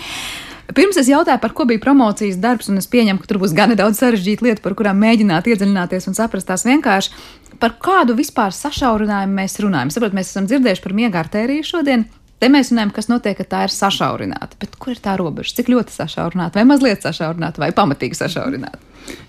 Pirms 0.76 0.98
es 1.00 1.08
jautāju, 1.08 1.40
par 1.40 1.54
ko 1.56 1.64
bija 1.68 1.80
promocijas 1.80 2.36
darbs, 2.42 2.68
un 2.68 2.76
es 2.80 2.88
pieņemu, 2.92 3.22
ka 3.22 3.30
tur 3.30 3.38
būs 3.40 3.54
gan 3.56 3.72
daudz 3.78 4.02
sarežģītu 4.02 4.44
lietu, 4.44 4.64
par 4.64 4.74
kurām 4.76 5.00
mēģināt 5.00 5.48
iedziļināties 5.48 6.10
un 6.10 6.16
saprast 6.18 6.50
tās 6.50 6.66
vienkārši. 6.68 7.14
Par 7.62 7.78
kādu 7.80 8.16
vispār 8.18 8.52
sašaurinājumu 8.52 9.38
mēs 9.40 9.56
runājam? 9.64 9.92
Saprot, 9.94 10.16
mēs 10.16 10.28
esam 10.28 10.48
dzirdējuši 10.50 10.84
par 10.84 10.96
miega 10.98 11.22
artēriju 11.24 11.64
šodien. 11.70 12.04
Te 12.38 12.46
mēs 12.52 12.70
runājam, 12.70 12.92
kas 12.94 13.08
notiek, 13.10 13.34
ka 13.38 13.46
tā 13.46 13.64
ir 13.66 13.72
sašaurināta. 13.74 14.58
Bet 14.62 14.76
kur 14.78 14.94
ir 14.94 15.00
tā 15.02 15.16
robeža? 15.18 15.56
Cik 15.58 15.72
ļoti 15.72 15.94
sašaurināta, 15.96 16.60
vai 16.60 16.66
mazliet 16.70 17.02
sašaurināta, 17.02 17.58
vai 17.62 17.72
pamatīgi 17.74 18.18
sašaurināta? 18.20 18.78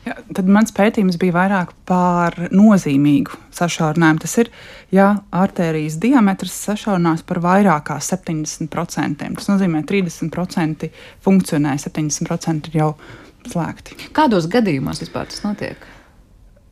Ja, 0.05 0.15
tad 0.35 0.49
mans 0.51 0.73
pētījums 0.75 1.17
bija 1.21 1.35
vairāk 1.37 1.71
par 1.89 2.35
nozīmīgu 2.53 3.37
sašaurinājumu. 3.55 4.21
Tas 4.23 4.35
ir, 4.43 4.51
ja 4.93 5.07
arterijas 5.35 5.97
diametrs 6.03 6.55
sašaurinās 6.67 7.23
par 7.27 7.41
vairāk 7.43 7.87
kā 7.89 7.99
70%. 8.03 9.29
Tas 9.39 9.49
nozīmē, 9.49 9.83
ka 9.85 9.95
30% 9.95 10.89
funkcionē, 11.25 11.77
70% 11.81 12.73
ir 12.73 12.81
jau 12.83 12.91
slēgti. 13.47 13.97
Kādos 14.15 14.49
gadījumos 14.51 15.01
vispār 15.01 15.31
tas 15.31 15.41
notiek? 15.47 15.87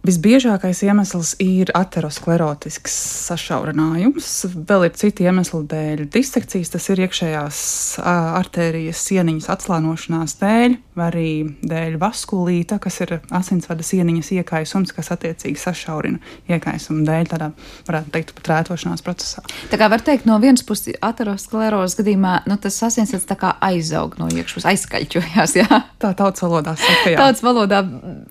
Visbiežākais 0.07 0.79
iemesls 0.87 1.33
ir 1.43 1.67
aterosklerotisks 1.75 2.93
sašaurinājums. 3.27 4.29
Vēl 4.69 4.85
ir 4.87 4.93
citi 4.95 5.25
iemesli 5.27 5.65
dēļ 5.67 6.05
disekcijas, 6.13 6.71
tas 6.71 6.85
ir 6.93 7.01
iekšējās 7.03 7.59
arterijas 8.07 9.01
sieniņas 9.03 9.49
atslānošanās 9.51 10.37
dēļ, 10.39 10.77
vai 10.95 11.07
arī 11.09 11.31
dēļ 11.67 11.97
vaskulīta, 11.99 12.77
kas 12.83 13.01
ir 13.03 13.17
asinsvada 13.35 13.83
sieniņas 13.83 14.31
iekaisums, 14.37 14.93
kas 14.95 15.11
attiecīgi 15.17 15.59
sašaurina 15.59 16.23
iekaisumu 16.55 17.03
dēļ, 17.07 17.27
tādā 17.33 17.51
varētu 17.89 18.15
teikt, 18.15 18.33
pat 18.39 18.51
rētošanās 18.53 19.03
procesā. 19.03 19.43
Tā 19.73 19.81
kā 19.81 19.91
var 19.91 20.05
teikt, 20.07 20.29
no 20.29 20.39
vienas 20.39 20.63
puses 20.63 20.95
aterosklerozes 21.03 21.99
gadījumā 21.99 22.37
nu, 22.47 22.55
tas 22.63 22.79
asinsvads 22.87 23.27
tā 23.27 23.35
kā 23.43 23.53
aizaug 23.67 24.15
no 24.21 24.31
iekšpuses, 24.31 24.69
aizskaļķojās. 24.71 25.57
Jā. 25.57 25.83
Tā 25.97 26.11
tautas 26.15 26.43
valodā 26.45 26.77
saka, 26.79 27.11
jā. 27.11 27.19
Tautas 27.19 27.43
valodā 27.43 27.83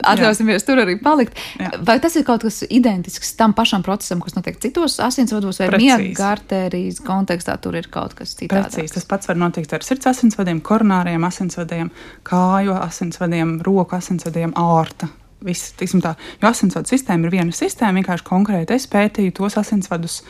atļausimies 0.07 0.63
jā. 0.63 0.67
tur 0.69 0.83
arī 0.85 0.97
palikt. 1.03 1.39
Jā. 1.59 1.66
Jā. 1.67 1.81
Vai 1.87 1.97
tas 2.03 2.17
ir 2.19 2.25
kaut 2.27 2.45
kas 2.47 2.63
identisks 2.67 3.35
tam 3.39 3.55
pašam 3.57 3.85
procesam, 3.87 4.23
kas 4.25 4.37
notiek 4.37 4.59
citos 4.63 4.99
asinsvados, 5.03 5.61
vai 5.63 5.81
miega 5.83 6.31
arterijas 6.33 7.01
kontekstā 7.05 7.57
tur 7.63 7.79
ir 7.79 7.91
kaut 7.93 8.17
kas 8.19 8.35
cits? 8.35 8.51
Precīzi. 8.53 8.95
Tas 8.97 9.09
pats 9.09 9.31
var 9.31 9.41
notikt 9.41 9.75
ar 9.77 9.87
sirds 9.87 10.09
asinsvadiem, 10.11 10.63
koronāriem 10.65 11.27
asinsvadiem, 11.29 11.93
kāju 12.27 12.77
asinsvadiem, 12.81 13.59
roku 13.67 13.99
asinsvadiem, 13.99 14.55
ārta. 14.61 15.11
Viss, 15.47 15.75
tā, 15.77 16.15
jo 16.41 16.49
asinsvadu 16.49 16.89
sistēma 16.89 17.29
ir 17.29 17.35
viena 17.35 17.55
sistēma, 17.55 18.01
vienkārši 18.01 18.25
konkrēti 18.27 18.79
es 18.79 18.89
pētīju 18.91 19.35
tos 19.37 19.59
asinsvadus, 19.61 20.23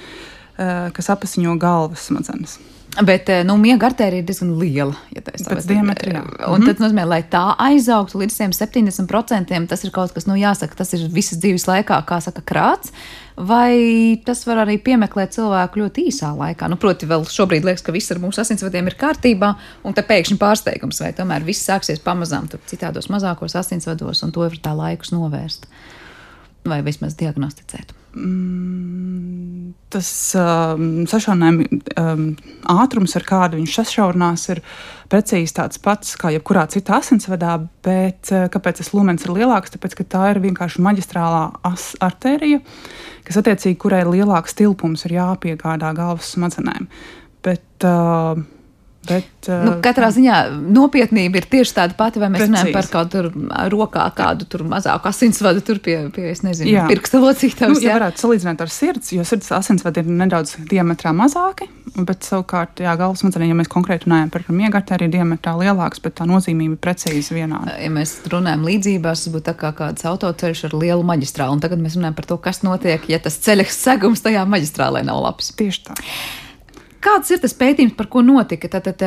eh, 0.59 0.89
kas 0.97 1.13
apasiņo 1.15 1.55
galvas 1.63 2.09
smadzenes. 2.11 2.59
Bet 3.05 3.29
eh, 3.29 3.43
nu, 3.45 3.59
miega 3.61 3.91
arterija 3.91 4.23
ir 4.23 4.27
diezgan 4.29 4.55
liela. 4.57 4.95
Ja 5.13 5.21
Pēc 5.27 5.67
diametra. 5.69 6.13
Jā. 6.13 6.23
Un 6.23 6.61
mm 6.61 6.63
-hmm. 6.63 6.67
tas 6.67 6.81
nozīmē, 6.81 7.05
lai 7.05 7.23
tā 7.23 7.55
aizaugtu 7.59 8.19
līdz 8.23 8.35
70%, 8.61 9.67
tas 9.67 9.85
ir 9.85 9.91
kaut 9.91 10.13
kas, 10.13 10.27
nu, 10.27 10.35
jāsaka, 10.35 10.77
tas 10.77 10.93
ir 10.95 11.09
visas 11.13 11.39
dzīves 11.39 11.67
laikā, 11.69 12.05
kā 12.07 12.21
saka, 12.21 12.41
krāts. 12.41 12.93
Vai 13.37 14.17
tas 14.25 14.47
var 14.47 14.57
arī 14.57 14.79
piemeklēt 14.83 15.37
cilvēku 15.37 15.81
ļoti 15.81 16.07
īsā 16.09 16.33
laikā? 16.37 16.69
Nu, 16.69 16.77
proti, 16.77 17.07
vēl 17.07 17.25
šobrīd 17.25 17.65
liekas, 17.65 17.83
ka 17.83 17.93
viss 17.93 18.11
ar 18.11 18.19
mūsu 18.19 18.41
asinsvadiem 18.41 18.87
ir 18.87 18.95
kārtībā, 18.95 19.55
un 19.85 19.93
te 19.93 20.03
pēkšņi 20.03 20.39
pārsteigums, 20.39 21.01
vai 21.01 21.13
tomēr 21.13 21.45
viss 21.45 21.69
sāksies 21.69 22.01
pamazām 22.01 22.49
citādos 22.67 23.11
mazākos 23.11 23.57
asinsvados, 23.57 24.23
un 24.23 24.33
to 24.33 24.41
var 24.41 24.57
tā 24.63 24.77
laikus 24.77 25.13
novērst 25.13 25.67
vai 26.65 26.83
vismaz 26.85 27.15
diagnosticēt. 27.15 27.93
Mm, 28.17 29.75
tas 29.93 30.09
um, 30.41 31.05
sašaurinājuma 31.09 31.67
um, 32.01 32.23
ātrums, 32.73 33.13
ar 33.19 33.27
kādu 33.29 33.61
viņš 33.61 33.75
sašaurinās, 33.77 34.47
ir 34.55 34.63
precīzi 35.13 35.55
tāds 35.59 35.81
pats 35.83 36.17
kā 36.19 36.33
jebkurā 36.35 36.65
citā 36.73 36.99
asinsvadā, 37.03 37.59
bet 37.85 38.33
uh, 38.33 38.47
kāpēc 38.53 38.81
tas 38.81 38.93
lumens 38.97 39.27
ir 39.27 39.35
lielāks? 39.37 39.75
Tāpēc, 39.75 39.99
ka 40.01 40.09
tā 40.17 40.25
ir 40.33 40.43
vienkārši 40.47 40.83
maģistrālā 40.87 41.45
arterija, 42.09 42.63
kas 43.29 43.41
attiecīgi, 43.43 43.79
kurai 43.85 44.03
lielāks 44.09 44.57
tilpums 44.57 45.05
ir 45.07 45.19
jāpiegādā 45.19 45.93
galvas 45.97 46.33
smadzenēm. 46.35 46.89
Bet, 47.45 47.69
uh, 47.85 48.41
Bet, 49.07 49.49
uh, 49.49 49.63
nu, 49.67 49.75
katrā 49.85 50.11
ziņā 50.15 50.41
nopietnība 50.75 51.41
ir 51.41 51.49
tieši 51.51 51.77
tāda 51.79 51.97
pati, 51.99 52.21
vai 52.23 52.31
mēs 52.33 52.43
precīzi. 52.43 52.53
runājam 52.53 52.77
par 52.77 52.91
kaut 52.93 53.15
kādu 53.15 53.71
rokā, 53.73 54.07
kādu 54.17 54.49
tur 54.51 54.65
mazāku 54.69 55.11
asinsvadu, 55.11 55.63
tur 55.67 55.81
pie, 55.85 55.97
pie 56.15 56.29
es 56.33 56.43
nezinu, 56.47 56.71
jā. 56.73 56.87
pirksta 56.91 57.21
locītājs. 57.23 57.77
Nu, 57.77 57.83
ja 57.85 57.97
varētu 57.99 58.25
salīdzināt 58.25 58.63
ar 58.65 58.73
sirds, 58.73 59.13
jo 59.17 59.27
sirds 59.29 59.51
asinsvadi 59.55 60.03
ir 60.03 60.11
nedaudz 60.23 60.57
diametrā 60.71 61.13
mazāki, 61.17 61.69
bet 61.97 62.27
savukārt, 62.27 62.83
jā, 62.85 62.95
galvas 62.99 63.23
smadzenē, 63.23 63.51
ja 63.51 63.59
mēs 63.59 63.71
konkrēti 63.73 64.09
runājam 64.09 64.33
par 64.35 64.47
miega 64.53 64.81
arteriju, 64.83 65.13
diametrā 65.15 65.57
lielāks, 65.61 66.03
bet 66.05 66.19
tā 66.21 66.29
nozīmība 66.29 66.77
ir 66.77 66.83
precīzi 66.83 67.37
vienāda. 67.37 67.77
Ja 67.83 67.93
mēs 67.93 68.17
runājam 68.33 68.67
līdzībās, 68.67 69.27
tas 69.27 69.35
būtu 69.35 69.49
tā 69.51 69.57
kā 69.61 69.73
kāds 69.77 70.09
autoceļš 70.09 70.67
ar 70.71 70.79
lielu 70.81 71.07
maģistrālu, 71.07 71.57
un 71.57 71.63
tagad 71.65 71.83
mēs 71.83 71.99
runājam 71.99 72.19
par 72.19 72.31
to, 72.33 72.41
kas 72.43 72.65
notiek, 72.67 73.07
ja 73.13 73.21
tas 73.23 73.39
ceļa 73.47 73.69
segums 73.73 74.25
tajā 74.25 74.43
maģistrālē 74.49 75.05
nav 75.07 75.23
labs. 75.25 75.55
Tieši 75.57 75.87
tā. 75.89 75.97
Kāds 77.07 77.31
ir 77.31 77.39
tas 77.39 77.53
pētījums, 77.55 77.95
par 77.95 78.09
ko 78.11 78.23
notika? 78.27 78.69
Tātad 78.71 79.03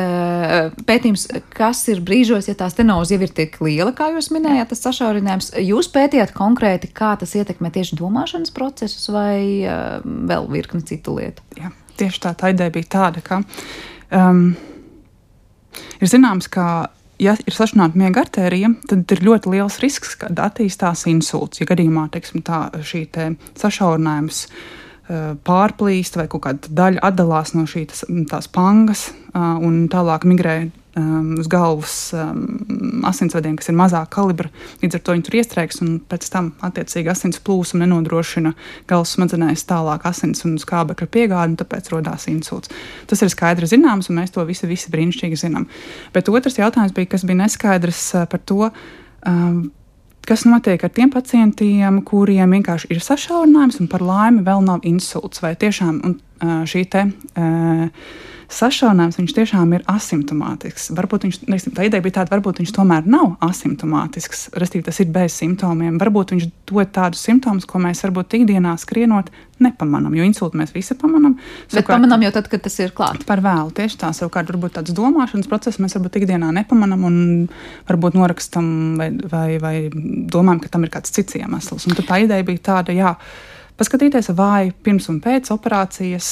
pētījums, 0.88 1.26
kas 1.52 1.82
ir 1.92 2.00
brīžos, 2.04 2.48
ja 2.48 2.54
tā 2.56 2.70
stenoze 2.72 3.12
jau 3.12 3.26
ir 3.26 3.34
tik 3.36 3.58
liela, 3.60 3.92
kā 3.96 4.08
jūs 4.14 4.30
minējāt, 4.32 4.70
tas 4.72 4.80
sašaurinājums. 4.86 5.50
Jūs 5.60 5.90
pētījāt 5.92 6.32
konkrēti, 6.36 6.88
kā 6.96 7.12
tas 7.20 7.36
ietekmē 7.36 7.72
tieši 7.74 7.98
domāšanas 8.00 8.54
procesus 8.56 9.10
vai 9.12 9.66
vēl 10.04 10.48
virkni 10.48 10.80
citu 10.88 11.18
lietu? 11.18 11.44
Jā, 11.60 11.74
tieši 12.00 12.24
tā, 12.24 12.32
tā 12.40 12.54
ideja 12.54 12.72
bija 12.72 12.88
tāda, 12.96 13.24
ka 13.26 13.42
um, 14.16 14.42
ir 16.00 16.12
zināms, 16.14 16.48
ka 16.48 16.88
ja 17.20 17.36
ir 17.36 17.52
sašķināta 17.52 18.00
miega 18.00 18.24
artērija, 18.24 18.72
tad 18.88 19.12
ir 19.12 19.26
ļoti 19.28 19.58
liels 19.58 19.76
risks, 19.84 20.16
ka 20.22 20.32
attīstās 20.48 21.04
insults. 21.12 21.60
Ja 21.60 21.68
gadījumā 21.68 22.08
teiksim, 22.16 22.40
tā, 22.48 22.70
šī 22.80 23.04
te 23.12 23.34
sašaurinājums 23.60 24.46
Eh, 24.48 24.79
pārplīst 25.46 26.18
vai 26.20 26.28
kaut 26.30 26.44
kāda 26.44 26.74
daļa 26.82 27.02
atdalās 27.10 27.54
no 27.56 27.66
šīs 27.68 28.04
pangas 28.54 29.08
eh, 29.10 29.40
un 29.40 29.88
tālāk 29.90 30.26
migrē 30.28 30.58
um, 30.96 31.32
uz 31.40 31.48
galvas 31.50 31.94
asinsvadiem, 33.06 33.56
kas 33.58 33.70
ir 33.70 33.76
mazāka 33.78 34.10
kalibra. 34.18 34.50
Līdz 34.82 34.98
ar 34.98 35.02
to 35.04 35.16
viņi 35.16 35.26
tur 35.26 35.38
iestrēgs 35.40 35.82
un 35.84 35.96
pēc 36.10 36.28
tam 36.32 36.52
attiecīgi 36.66 37.10
asins 37.12 37.40
plūsma 37.46 37.82
nenodrošina 37.84 38.52
galvas 38.90 39.16
smadzenēs 39.16 39.66
tālāk 39.70 40.06
asins 40.10 40.44
un 40.46 40.58
skābekļa 40.62 41.10
piegādi, 41.10 41.54
un 41.54 41.58
tāpēc 41.60 41.90
radās 41.94 42.28
insults. 42.30 42.72
Tas 43.10 43.24
ir 43.24 43.32
skaidri 43.32 43.70
zināms, 43.70 44.10
un 44.10 44.20
mēs 44.20 44.34
to 44.34 44.44
visi, 44.48 44.68
visi 44.70 44.92
brīnišķīgi 44.92 45.42
zinām. 45.42 45.66
Bet 46.14 46.30
otrs 46.30 46.60
jautājums 46.60 46.94
bija, 46.96 47.14
kas 47.16 47.26
bija 47.26 47.42
neskaidrs 47.44 48.06
par 48.30 48.46
to. 48.46 48.70
Kas 50.26 50.44
notiek 50.46 50.82
ar 50.84 50.92
tiem 50.94 51.10
pacientiem, 51.10 52.02
kuriem 52.06 52.52
vienkārši 52.54 52.90
ir 52.92 53.00
sašaurinājums 53.04 53.80
un 53.82 53.88
par 53.90 54.04
laimi 54.04 54.44
vēl 54.46 54.62
nav 54.66 54.84
insults. 54.86 55.42
Vai 55.42 55.54
tiešām 55.58 56.02
šī 56.40 56.84
te. 56.90 57.06
Sašaurinājums 58.50 59.14
viņš 59.20 59.32
tiešām 59.36 59.74
ir 59.76 59.84
asimptomātisks. 59.86 60.88
Varbūt 60.98 61.26
viņš, 61.28 61.36
nesim, 61.52 61.70
tā 61.74 61.84
ideja 61.86 62.02
bija 62.02 62.16
tāda, 62.16 62.32
varbūt 62.34 62.58
viņš 62.58 62.72
tomēr 62.74 63.04
nav 63.06 63.36
asimptomātisks, 63.46 64.48
respektīvi 64.58 64.88
tas 64.88 64.98
ir 65.04 65.12
bez 65.14 65.36
simptomiem. 65.38 66.00
Varbūt 66.02 66.34
viņš 66.34 66.48
dod 66.66 66.90
tādus 66.96 67.22
simptomus, 67.22 67.68
ko 67.70 67.78
mēs 67.84 68.02
varbūt 68.02 68.34
ikdienā 68.40 68.72
skrienot 68.82 69.30
nepamanām, 69.62 70.16
jo 70.18 70.26
insultu 70.26 70.58
mēs 70.58 70.74
visi 70.74 70.96
pamanām. 70.98 71.36
Bet 71.70 71.86
pamanām 71.86 72.24
jau 72.26 72.32
tad, 72.34 72.50
kad 72.50 72.64
tas 72.66 72.80
ir 72.82 72.90
klāts. 72.96 73.22
Par 73.28 73.44
vēlu 73.44 73.70
tieši 73.76 74.00
tā, 74.02 74.10
savukārt 74.16 74.50
varbūt 74.50 74.80
tāds 74.80 74.96
domāšanas 74.98 75.50
process 75.52 75.78
mēs 75.78 75.94
varbūt 76.00 76.18
ikdienā 76.24 76.50
nepamanām 76.58 77.06
un 77.06 77.22
varbūt 77.86 78.18
norakstam 78.18 78.74
vai, 78.98 79.12
vai, 79.30 79.46
vai 79.62 79.76
domājam, 79.94 80.64
ka 80.64 80.74
tam 80.74 80.88
ir 80.88 80.94
kāds 80.98 81.14
cits 81.14 81.38
iemesls. 81.38 81.86
Un 81.86 82.02
tā 82.02 82.22
ideja 82.24 82.50
bija 82.50 82.66
tāda, 82.72 82.98
jā, 82.98 83.14
paskatīties, 83.80 84.30
vai 84.36 84.70
pirms 84.84 85.08
un 85.12 85.22
pēc 85.24 85.50
operācijas 85.54 86.28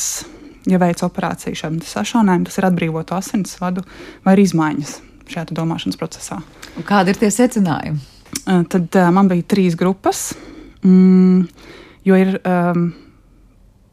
ja 0.69 0.79
veic 0.81 1.03
operāciju 1.07 1.59
šādam 1.59 1.81
sašaunājumam, 1.85 2.47
tas 2.49 2.59
ir 2.61 2.69
atbrīvot 2.69 3.13
asinsvadu 3.17 3.85
vai 4.27 4.37
ir 4.37 4.45
izmaiņas 4.45 4.95
šajā 5.29 5.51
domāšanas 5.57 5.99
procesā. 6.01 6.41
Un 6.79 6.87
kādi 6.89 7.13
ir 7.13 7.21
tie 7.21 7.31
secinājumi? 7.33 8.01
Tad 8.45 8.97
uh, 8.97 9.11
man 9.13 9.29
bija 9.29 9.45
trīs 9.49 9.77
grupas, 9.77 10.31
mm, 10.85 11.45
jo 12.09 12.17
ir 12.17 12.39
um, 12.39 12.91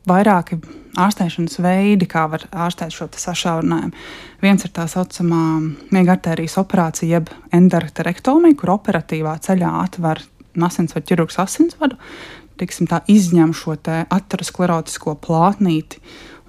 vairāki 0.08 0.60
ārstēšanas 1.00 1.60
veidi, 1.64 2.08
kā 2.08 2.24
var 2.32 2.46
ārstēt 2.66 2.96
šo 2.96 3.10
sašaurinājumu. 3.20 3.92
Viens 4.44 4.64
ir 4.64 4.72
tā 4.76 4.86
saucamā 4.88 5.42
miega 5.96 6.16
arterijas 6.16 6.56
operācija, 6.62 7.20
jeb 7.20 7.32
endarterektomija, 7.56 8.56
kur 8.60 8.76
operatīvā 8.78 9.36
ceļā 9.44 9.74
atver 9.82 10.24
asinsvadu 10.64 11.10
ķirurgs 11.10 11.40
asinsvadu, 11.42 11.98
tiksim, 12.60 12.88
tā, 12.88 13.02
izņem 13.12 13.52
šo 13.58 13.76
aterosklerotisko 13.76 15.18
plātnīti 15.26 16.00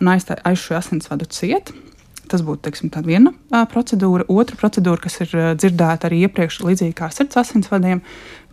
un 0.01 0.13
aizstāj 0.13 0.41
aiz 0.47 0.63
šo 0.63 0.79
asinsvadu 0.79 1.29
ciet. 1.33 1.73
Tas 2.27 2.43
būtu 2.43 2.65
teiksim, 2.67 2.91
viena 3.07 3.31
procedūra. 3.71 4.25
Otra 4.29 4.57
procedūra, 4.59 4.99
kas 5.05 5.21
ir 5.23 5.35
dzirdēta 5.61 6.09
arī 6.09 6.25
iepriekš, 6.27 6.59
līdzīgi 6.67 6.97
kā 6.99 7.07
sirds 7.15 7.39
asinsvadiem, 7.39 8.01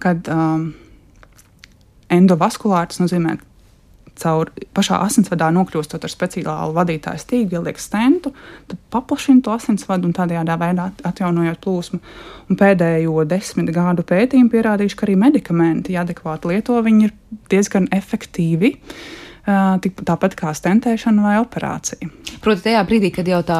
kad 0.01 0.29
um, 0.29 0.67
endovaskulāri 2.13 2.91
tas 2.91 3.01
nozīmē, 3.01 3.39
caur 4.19 4.51
pašā 4.75 4.99
asinsvadā 5.05 5.49
nokļūstot 5.55 6.05
ar 6.05 6.11
speciālu 6.11 6.75
vadītāju 6.75 7.21
stīgu, 7.21 7.57
ieliek 7.57 7.79
stentu, 7.81 8.33
tad 8.69 8.81
paplašina 8.93 9.43
to 9.45 9.55
asinsvadu 9.55 10.09
un 10.09 10.15
tādējādā 10.17 10.57
veidā 10.61 10.89
atjaunojot 11.09 11.61
plūsmu. 11.63 11.99
Un 12.49 12.59
pēdējo 12.59 13.25
desmit 13.29 13.73
gadu 13.73 14.05
pētījumi 14.07 14.53
pierādījuši, 14.53 14.99
ka 14.99 15.07
arī 15.07 15.17
medikamenti, 15.25 15.97
ja 15.97 16.05
adekvāti 16.05 16.53
lieto, 16.53 16.79
viņi 16.85 17.09
ir 17.09 17.17
diezgan 17.53 17.89
efektīvi. 17.93 18.77
Tāpat 19.43 20.37
kā 20.39 20.53
stentēšana 20.55 21.23
vai 21.25 21.33
operācija. 21.41 22.07
Proti, 22.43 22.61
tajā 22.63 22.83
brīdī, 22.87 23.09
kad 23.11 23.27
jau 23.27 23.41
tā 23.43 23.57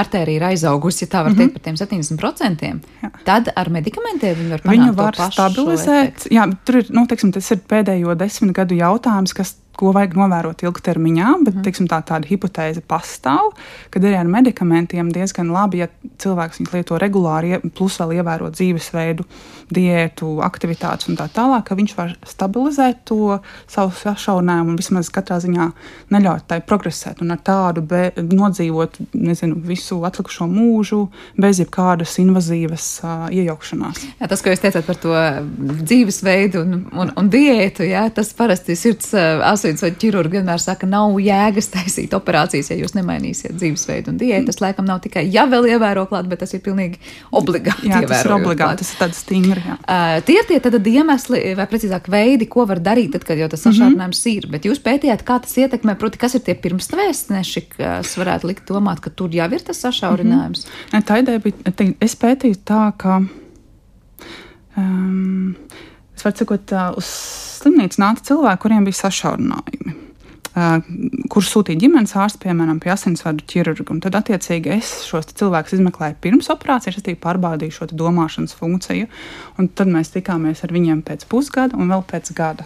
artērija 0.00 0.40
ir 0.40 0.44
aizaugusi, 0.48 1.02
ja 1.04 1.10
tā 1.12 1.22
var 1.26 1.34
mm 1.34 1.36
-hmm. 1.36 1.52
teikt 1.52 1.52
par 1.52 1.62
tiem 1.90 2.08
70%, 2.16 2.80
jā. 3.02 3.10
tad 3.24 3.50
ar 3.56 3.70
medikamentiem 3.70 4.34
viņi 4.38 4.50
var 4.50 4.60
Viņu 4.64 4.94
var 4.96 5.14
stabilizēt. 5.32 6.26
Jā, 6.30 6.48
tur 6.64 6.76
ir, 6.76 6.86
nu, 6.90 7.06
teiksim, 7.06 7.32
tas 7.32 7.50
ir 7.50 7.60
pēdējo 7.68 8.16
desmit 8.16 8.56
gadu 8.56 8.74
jautājums, 8.74 9.34
kas 9.34 9.56
ko 9.76 9.92
vajag 9.96 10.16
novērot 10.18 10.64
ilgtermiņā, 10.66 11.32
bet 11.44 11.58
mm. 11.58 11.64
teiksim, 11.66 11.88
tā, 11.90 12.00
tāda 12.06 12.28
hipotēze 12.28 12.82
pastāv, 12.88 13.52
kad 13.94 14.04
arī 14.04 14.16
ar 14.20 14.30
medikamentiem 14.30 15.10
diezgan 15.14 15.52
labi, 15.54 15.84
ja 15.84 15.90
cilvēks 16.22 16.60
viņus 16.60 16.74
lieto 16.76 17.00
regulāri, 17.00 17.60
plus 17.76 17.98
vēl 18.00 18.18
ievēro 18.18 18.50
dzīvesveidu, 18.54 19.26
diētu, 19.74 20.28
aktivitātes 20.46 21.08
un 21.10 21.18
tā 21.18 21.26
tālāk, 21.32 21.64
ka 21.66 21.76
viņš 21.78 21.94
var 21.98 22.12
stabilizēt 22.26 23.02
to 23.08 23.38
savu 23.70 23.94
sašaurinājumu 23.98 24.72
un 24.72 24.78
vismaz 24.78 25.10
katrā 25.14 25.40
ziņā 25.42 25.66
neļaut 26.14 26.46
tai 26.50 26.60
progresēt 26.62 27.22
un 27.24 27.34
ar 27.34 27.40
tādu 27.42 27.82
be, 27.82 28.12
nodzīvot 28.16 29.00
nezinu, 29.16 29.58
visu 29.66 29.98
atlikušo 30.06 30.46
mūžu 30.50 31.00
bez 31.40 31.60
jebkādas 31.62 32.14
invazīvas 32.22 32.86
uh, 33.02 33.26
iejaukšanās. 33.34 34.04
Jā, 34.20 34.30
tas, 34.30 34.44
ko 34.44 34.54
jūs 34.54 34.62
teicāt 34.62 34.86
par 34.86 35.00
to 35.02 35.16
dzīvesveidu 35.50 36.62
un, 36.62 36.78
un, 36.94 37.12
un 37.18 37.32
diētu, 37.32 37.86
jā, 37.90 38.06
tas 38.14 38.30
parasti 38.38 38.78
sirds 38.78 39.10
uh, 39.16 39.42
asinsvadu 39.66 39.98
ķirurgi 40.00 40.38
vienmēr 40.38 40.62
saka, 40.62 40.86
nav 40.88 41.16
jēgas 41.22 41.68
taisīt 41.74 42.14
operācijas, 42.16 42.70
ja 42.70 42.78
jūs 42.78 42.94
nemainīsiet 42.96 43.56
dzīvesveidu 43.58 44.12
un 44.12 44.20
diētu. 44.20 44.48
Tas 44.50 44.60
laikam 44.62 44.86
nav 44.88 45.00
tikai 45.04 45.26
ja 45.32 45.46
vēl 45.50 45.68
ievēro 45.74 46.06
klāt, 46.10 46.28
bet 46.30 46.42
tas 46.44 46.54
ir 46.56 46.62
pilnīgi 46.64 47.00
obligāti. 47.36 47.90
Jā, 47.90 48.02
tas 48.06 48.24
ir 48.24 48.34
obligāti, 48.36 48.82
tas 48.82 48.92
ir 48.92 49.00
tāds 49.00 49.22
stingri. 49.24 49.62
Uh, 49.76 50.18
tie 50.26 50.38
ir 50.40 50.48
tie 50.48 50.60
tad 50.62 50.90
iemesli, 50.90 51.42
vai 51.58 51.68
precīzāk 51.70 52.10
veidi, 52.12 52.48
ko 52.50 52.66
var 52.68 52.82
darīt, 52.84 53.12
tad, 53.16 53.26
kad 53.28 53.40
jau 53.40 53.48
tas 53.52 53.64
sašaurinājums 53.66 54.22
mm 54.22 54.30
-hmm. 54.30 54.36
ir. 54.36 54.50
Bet 54.54 54.68
jūs 54.68 54.82
pētījāt, 54.84 55.24
kā 55.26 55.40
tas 55.42 55.56
ietekmē, 55.58 55.96
proti, 55.98 56.20
kas 56.22 56.38
ir 56.38 56.44
tie 56.46 56.54
pirmstāvēstneši, 56.54 57.64
kas 57.76 58.16
varētu 58.18 58.52
likt 58.52 58.68
domāt, 58.70 59.00
ka 59.00 59.10
tur 59.10 59.34
jau 59.34 59.50
ir 59.50 59.62
tas 59.62 59.82
sašaurinājums. 59.82 60.66
Mm 60.66 60.98
-hmm. 60.98 61.06
Tā 61.06 61.18
ideja 61.22 61.38
bija, 61.38 61.92
es 62.00 62.16
pētīju 62.16 62.62
tā, 62.64 62.92
ka. 62.96 63.22
Um, 64.76 65.56
es 66.16 66.26
varu 66.26 66.42
sakot, 66.42 66.74
uz 66.96 67.12
slimnīcu 67.60 68.02
nāca 68.02 68.26
cilvēki, 68.32 68.62
kuriem 68.64 68.88
bija 68.88 69.04
sašaurinājumi 69.04 70.02
kurus 71.28 71.50
sūtīja 71.52 71.82
ģimenes 71.82 72.14
ārsts, 72.16 72.40
piemēram, 72.40 72.78
pie 72.80 72.94
asinsvadu 72.94 73.44
ķirurga. 73.50 73.98
Tad, 74.06 74.16
attiecīgi, 74.22 74.72
es 74.78 74.92
šos 75.04 75.28
cilvēkus 75.36 75.76
izmeklēju 75.76 76.16
pirms 76.24 76.48
operācijas, 76.54 76.96
es 77.02 77.18
pārbaudīju 77.20 77.74
šo 77.76 77.88
domāšanas 77.92 78.56
funkciju, 78.56 79.10
un 79.60 79.68
tad 79.68 79.92
mēs 79.92 80.14
tikāmies 80.14 80.64
ar 80.64 80.72
viņiem 80.72 81.04
pēc 81.04 81.26
pusgada 81.28 81.76
un 81.76 81.92
vēl 81.92 82.06
pēc 82.08 82.32
gada. 82.38 82.64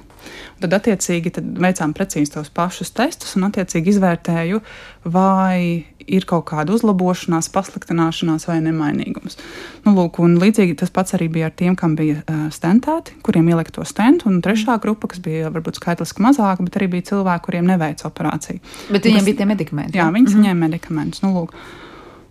Un 0.55 0.67
tad, 0.67 0.77
attiecīgi, 0.79 1.35
tad 1.41 1.51
veicām 1.65 1.95
precīzi 1.97 2.37
tos 2.37 2.53
pašus 2.55 2.95
testus 2.95 3.35
un, 3.39 3.49
attiecīgi, 3.49 3.97
izvērtēju, 3.97 4.63
vai 5.11 5.83
ir 6.17 6.27
kaut 6.29 6.47
kāda 6.51 6.75
uzlabošanās, 6.77 7.51
pasliktināšanās 7.55 8.47
vai 8.49 8.59
nemainīgums. 8.65 9.39
Nu, 9.87 9.95
lūk, 9.97 10.21
līdzīgi 10.21 10.79
tas 10.83 10.93
pats 10.95 11.17
arī 11.19 11.31
bija 11.33 11.51
ar 11.51 11.57
tiem, 11.57 11.77
kam 11.79 11.97
bija 11.99 12.21
uh, 12.21 12.47
stentēti, 12.55 13.17
kuriem 13.27 13.51
ielika 13.53 13.75
to 13.79 13.87
stentu, 13.89 14.29
un 14.31 14.41
trešā 14.45 14.79
grupa, 14.83 15.11
kas 15.11 15.23
bija 15.25 15.51
varbūt 15.55 15.81
skaitliski 15.81 16.25
mazāka, 16.25 16.67
bet 16.67 16.81
arī 16.81 16.91
bija 16.97 17.11
cilvēki, 17.13 17.47
kuriem 17.47 17.69
neveica 17.71 18.09
operāciju. 18.11 18.63
Bet 18.91 19.09
viņiem 19.09 19.29
bija 19.29 19.43
tie 19.43 19.51
medikamenti? 19.51 19.99
Jā, 19.99 20.09
viņi 20.11 20.27
mm 20.27 20.33
-hmm. 20.33 20.41
saņēma 20.41 20.67
medikamentus. 20.69 21.23
Nu, 21.23 21.35
lūk. 21.35 21.55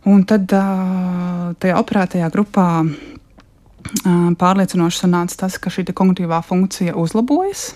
un 0.06 0.24
tad 0.24 0.52
uh, 0.54 1.56
tajā 1.60 1.80
operētajā 1.80 2.30
grupā 2.32 2.70
pārliecinoši 4.40 5.00
sanāca 5.06 5.38
tas, 5.46 5.58
ka 5.58 5.70
šī 5.70 5.86
kognitīvā 5.94 6.42
funkcija 6.46 6.96
uzlabojas 6.96 7.74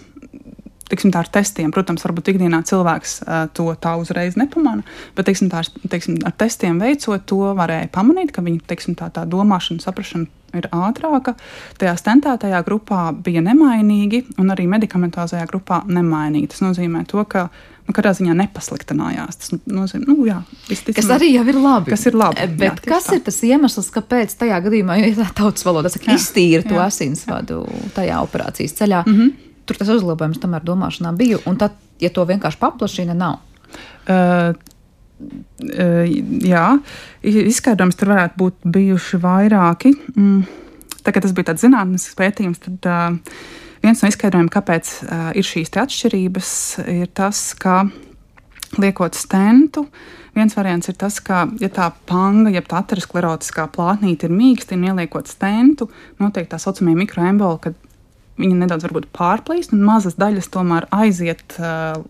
teiksim, 0.91 1.13
tā 1.13 1.23
ar 1.23 1.31
testiem. 1.31 1.71
Protams, 1.73 2.03
varbūt 2.05 2.33
ikdienā 2.33 2.61
cilvēks 2.67 3.17
uh, 3.23 3.33
to 3.55 3.69
tā 3.81 3.95
uzreiz 4.01 4.37
nepamana, 4.39 4.85
bet 5.17 5.29
teiksim, 5.29 5.51
tā, 5.53 5.63
teiksim, 5.89 6.19
ar 6.27 6.35
testiem 6.37 6.79
veicot 6.81 7.25
to, 7.29 7.41
varēja 7.57 7.91
pamanīt, 7.93 8.33
ka 8.35 8.45
viņa 8.45 8.63
teiksim, 8.69 8.97
tā, 8.99 9.09
tā 9.13 9.25
domāšana, 9.29 9.83
saprāšana 9.83 10.29
ir 10.53 10.67
ātrāka. 10.69 11.33
Tajā 11.81 11.93
stentētajā 11.97 12.61
grupā 12.65 13.07
bija 13.25 13.41
nemainīgi, 13.45 14.23
un 14.41 14.53
arī 14.53 14.67
medikamentozajā 14.69 15.45
grupā 15.49 15.81
nemainīgi. 15.89 16.51
Tas 16.53 16.61
nozīmē 16.61 17.05
to, 17.09 17.23
ka 17.29 17.47
nu, 17.87 17.95
katrā 17.95 18.13
ziņā 18.17 18.35
nepasliktinājās. 18.37 19.39
Tas 19.41 19.55
nozīmē, 19.65 20.05
nu, 20.11 20.27
jā, 20.29 20.41
visticamāk, 20.69 20.99
kas 20.99 21.09
arī 21.15 21.31
ir 21.39 21.57
labi. 21.57 21.95
Kas 21.95 22.05
ir 22.09 22.19
labi 22.19 22.45
bet 22.59 22.69
jā, 22.69 22.75
kas 22.85 23.09
tā. 23.09 23.17
ir 23.17 23.25
tas 23.25 23.39
iemesls, 23.47 23.89
kāpēc 23.95 24.37
tajā 24.43 24.59
gadījumā, 24.67 24.99
ja 25.01 25.15
tā 25.23 25.31
tautas 25.41 25.65
valoda 25.65 25.91
saka, 25.93 26.13
iztīra 26.13 26.61
to 26.67 26.77
asinsvadu 26.83 27.63
tajā 27.97 28.21
operācijas 28.27 28.77
ceļā? 28.77 29.01
Mm 29.07 29.17
-hmm 29.17 29.49
tur 29.65 29.79
tas 29.79 29.91
uzlabojums 29.93 30.41
tomēr 30.43 30.63
domāšanā 30.65 31.13
bija, 31.17 31.39
un 31.49 31.57
tad, 31.61 31.75
ja 32.01 32.11
to 32.13 32.25
vienkārši 32.29 32.59
paplašina, 32.61 33.15
nav. 33.17 33.39
Uh, 34.07 34.53
uh, 35.73 36.13
jā, 36.43 36.65
izskaidrojums 37.23 37.99
tur 37.99 38.13
varētu 38.13 38.39
būt 38.43 38.69
bijuši 38.77 39.19
vairāki. 39.23 39.93
Mm. 40.15 40.43
Tagad 41.03 41.25
tas 41.25 41.35
bija 41.35 41.51
tāds 41.51 41.65
zinātnīs 41.65 42.07
pētījums, 42.15 42.63
tad 42.63 42.87
uh, 42.87 43.37
viens 43.83 44.03
no 44.03 44.11
izskaidrojumiem, 44.11 44.51
kāpēc 44.53 44.95
uh, 45.03 45.29
ir 45.35 45.47
šīs 45.47 45.73
atšķirības, 45.83 46.51
ir 46.93 47.09
tas, 47.15 47.49
ka 47.59 47.83
liekot 48.79 49.17
stentu, 49.17 49.85
viens 50.33 50.55
variants 50.57 50.89
ir 50.89 50.97
tas, 50.97 51.19
ka, 51.23 51.43
ja 51.61 51.69
tā 51.73 51.89
panga, 52.09 52.51
jeb 52.53 52.67
tā 52.69 52.79
aterosklerotiskā 52.81 53.67
plātnīte 53.73 54.29
ir 54.29 54.33
mīksta, 54.33 54.77
un 54.77 54.87
ieliekot 54.89 55.29
stentu, 55.29 55.89
notiek 56.21 56.49
tā 56.49 56.59
saucamie 56.61 56.95
mikroemboli, 57.03 57.59
kad 57.67 57.77
viņa 58.41 58.59
nedaudz 58.63 58.89
pārplīst, 59.13 59.73
un 59.75 59.85
mazas 59.85 60.17
daļas 60.19 60.51
tomēr 60.53 60.87
aiziet 60.93 61.57
uh, 61.59 62.01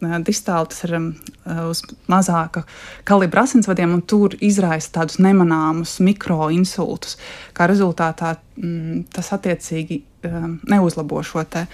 distāli, 0.00 0.68
tas 0.68 0.84
ir 0.84 0.94
um, 0.96 1.06
uz 1.70 1.80
mazāka 2.10 2.64
kalibra 3.04 3.46
asinsvadiem, 3.46 3.94
un 3.96 4.02
tur 4.02 4.36
izraisa 4.40 4.92
tādus 5.00 5.18
nemanāmus 5.18 5.98
mikroinsultus. 6.00 7.16
Kā 7.56 7.66
rezultātā 7.70 8.36
mm, 8.56 9.06
tas 9.12 9.32
attiecīgi 9.32 10.02
um, 10.28 10.58
neuzlabo 10.68 11.22
šo 11.24 11.44
te, 11.48 11.66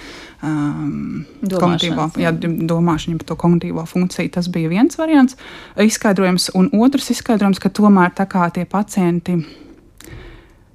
um, 0.42 1.24
kognitīvo, 1.42 2.12
jā, 2.22 2.32
domāšanu 2.38 3.18
par 3.18 3.32
to 3.32 3.38
kognitīvo 3.42 3.86
funkciju. 3.90 4.30
Tas 4.30 4.48
bija 4.52 4.70
viens 4.70 4.98
variants, 4.98 5.36
izskaidrojums, 5.76 6.52
un 6.54 6.70
otrs 6.78 7.10
izskaidrojums, 7.16 7.62
ka 7.62 7.74
tomēr 7.74 8.14
tā 8.14 8.28
kā 8.30 8.48
tie 8.54 8.64
pacienti. 8.64 9.40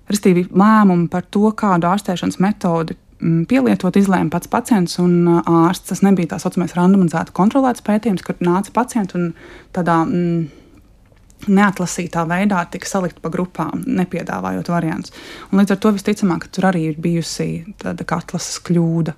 Restīvi 0.08 0.46
lēmumu 0.56 1.10
par 1.12 1.26
to, 1.32 1.50
kādu 1.56 1.88
ārstēšanas 1.90 2.40
metodi 2.40 2.96
pielietot, 3.20 3.98
izlēma 3.98 4.32
pats 4.34 4.50
pacients 4.52 5.00
un 5.02 5.18
uh, 5.26 5.42
ārsts. 5.66 5.90
Tas 5.92 6.04
nebija 6.06 6.34
tā 6.34 6.42
saucamais 6.42 6.76
randomizēts 6.78 7.36
kontrolēts 7.38 7.86
pētījums, 7.86 8.24
kur 8.26 8.38
nāca 8.46 8.74
pacients 8.76 9.18
un 9.18 9.32
tādā 9.76 10.00
mm, 10.06 10.48
neatlasītā 11.48 12.24
veidā 12.30 12.64
tika 12.72 12.90
salikt 12.90 13.22
pa 13.22 13.32
grupām, 13.34 13.84
nepiedāvājot 13.86 14.72
variantus. 14.74 15.14
Un 15.52 15.62
līdz 15.62 15.76
ar 15.76 15.82
to 15.84 15.94
visticamāk, 15.98 16.46
ka 16.46 16.56
tur 16.58 16.70
arī 16.72 16.88
ir 16.92 17.02
bijusi 17.02 17.50
tāda 17.82 18.08
atlases 18.18 18.62
kļūda, 18.68 19.16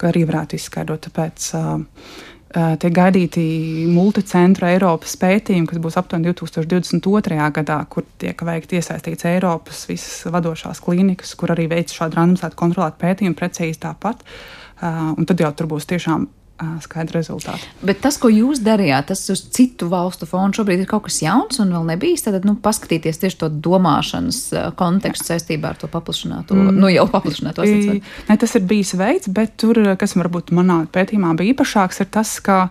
ko 0.00 0.10
arī 0.10 0.26
varētu 0.28 0.58
izskaidrot. 0.58 1.08
Tāpēc, 1.08 1.48
uh, 1.58 1.80
tiek 2.52 2.92
gaidīti 2.96 3.42
multicentru 3.88 4.66
Eiropas 4.68 5.14
pētījumi, 5.20 5.68
kas 5.70 5.80
būs 5.82 5.96
aptuveni 6.00 6.30
2022. 6.32 7.38
gadā, 7.58 7.78
kur 7.92 8.06
tiek 8.20 8.44
veikti 8.46 8.80
iesaistīts 8.80 9.28
Eiropas 9.30 9.86
visas 9.88 10.26
vadošās 10.32 10.82
klīnikas, 10.84 11.34
kur 11.38 11.54
arī 11.54 11.68
veic 11.72 11.94
šādu 11.94 12.20
randomizētu 12.20 12.58
kontrolētu 12.60 13.00
pētījumu 13.02 13.38
precīzi 13.38 13.82
tāpat. 13.86 14.24
Uh, 14.82 15.12
un 15.14 15.28
tad 15.28 15.40
jau 15.40 15.52
tur 15.54 15.70
būs 15.70 15.86
tiešām 15.88 16.26
skaidri 16.84 17.18
rezultāti. 17.18 17.68
Bet 17.86 18.02
tas, 18.04 18.18
ko 18.20 18.30
jūs 18.32 18.62
darījāt, 18.64 19.10
tas 19.12 19.24
uz 19.32 19.44
citu 19.54 19.88
valstu 19.92 20.28
fonu 20.28 20.56
šobrīd 20.56 20.84
ir 20.84 20.90
kaut 20.90 21.06
kas 21.08 21.20
jauns 21.24 21.60
un 21.62 21.74
vēl 21.74 21.86
nebijis. 21.92 22.24
Tad 22.26 22.46
nu, 22.48 22.56
paskatīties 22.62 23.20
tieši 23.22 23.40
to 23.42 23.50
domāšanas 23.52 24.42
kontekstu 24.78 25.32
saistībā 25.32 25.72
ar 25.72 25.80
to 25.80 25.90
paplašināto, 25.92 26.56
mm. 26.56 26.78
nu 26.78 26.92
jau 26.92 27.06
paplašināto 27.10 27.64
asinsvadu. 27.64 28.04
Ne, 28.28 28.38
tas 28.40 28.56
ir 28.58 28.66
bijis 28.68 28.94
veids, 28.98 29.30
bet 29.32 29.56
tur, 29.60 29.80
kas 30.00 30.16
varbūt 30.18 30.54
manā 30.56 30.82
pētījumā 30.92 31.34
bija 31.38 31.56
īpašāks, 31.56 32.04
ir 32.04 32.12
tas, 32.14 32.38
ka 32.44 32.64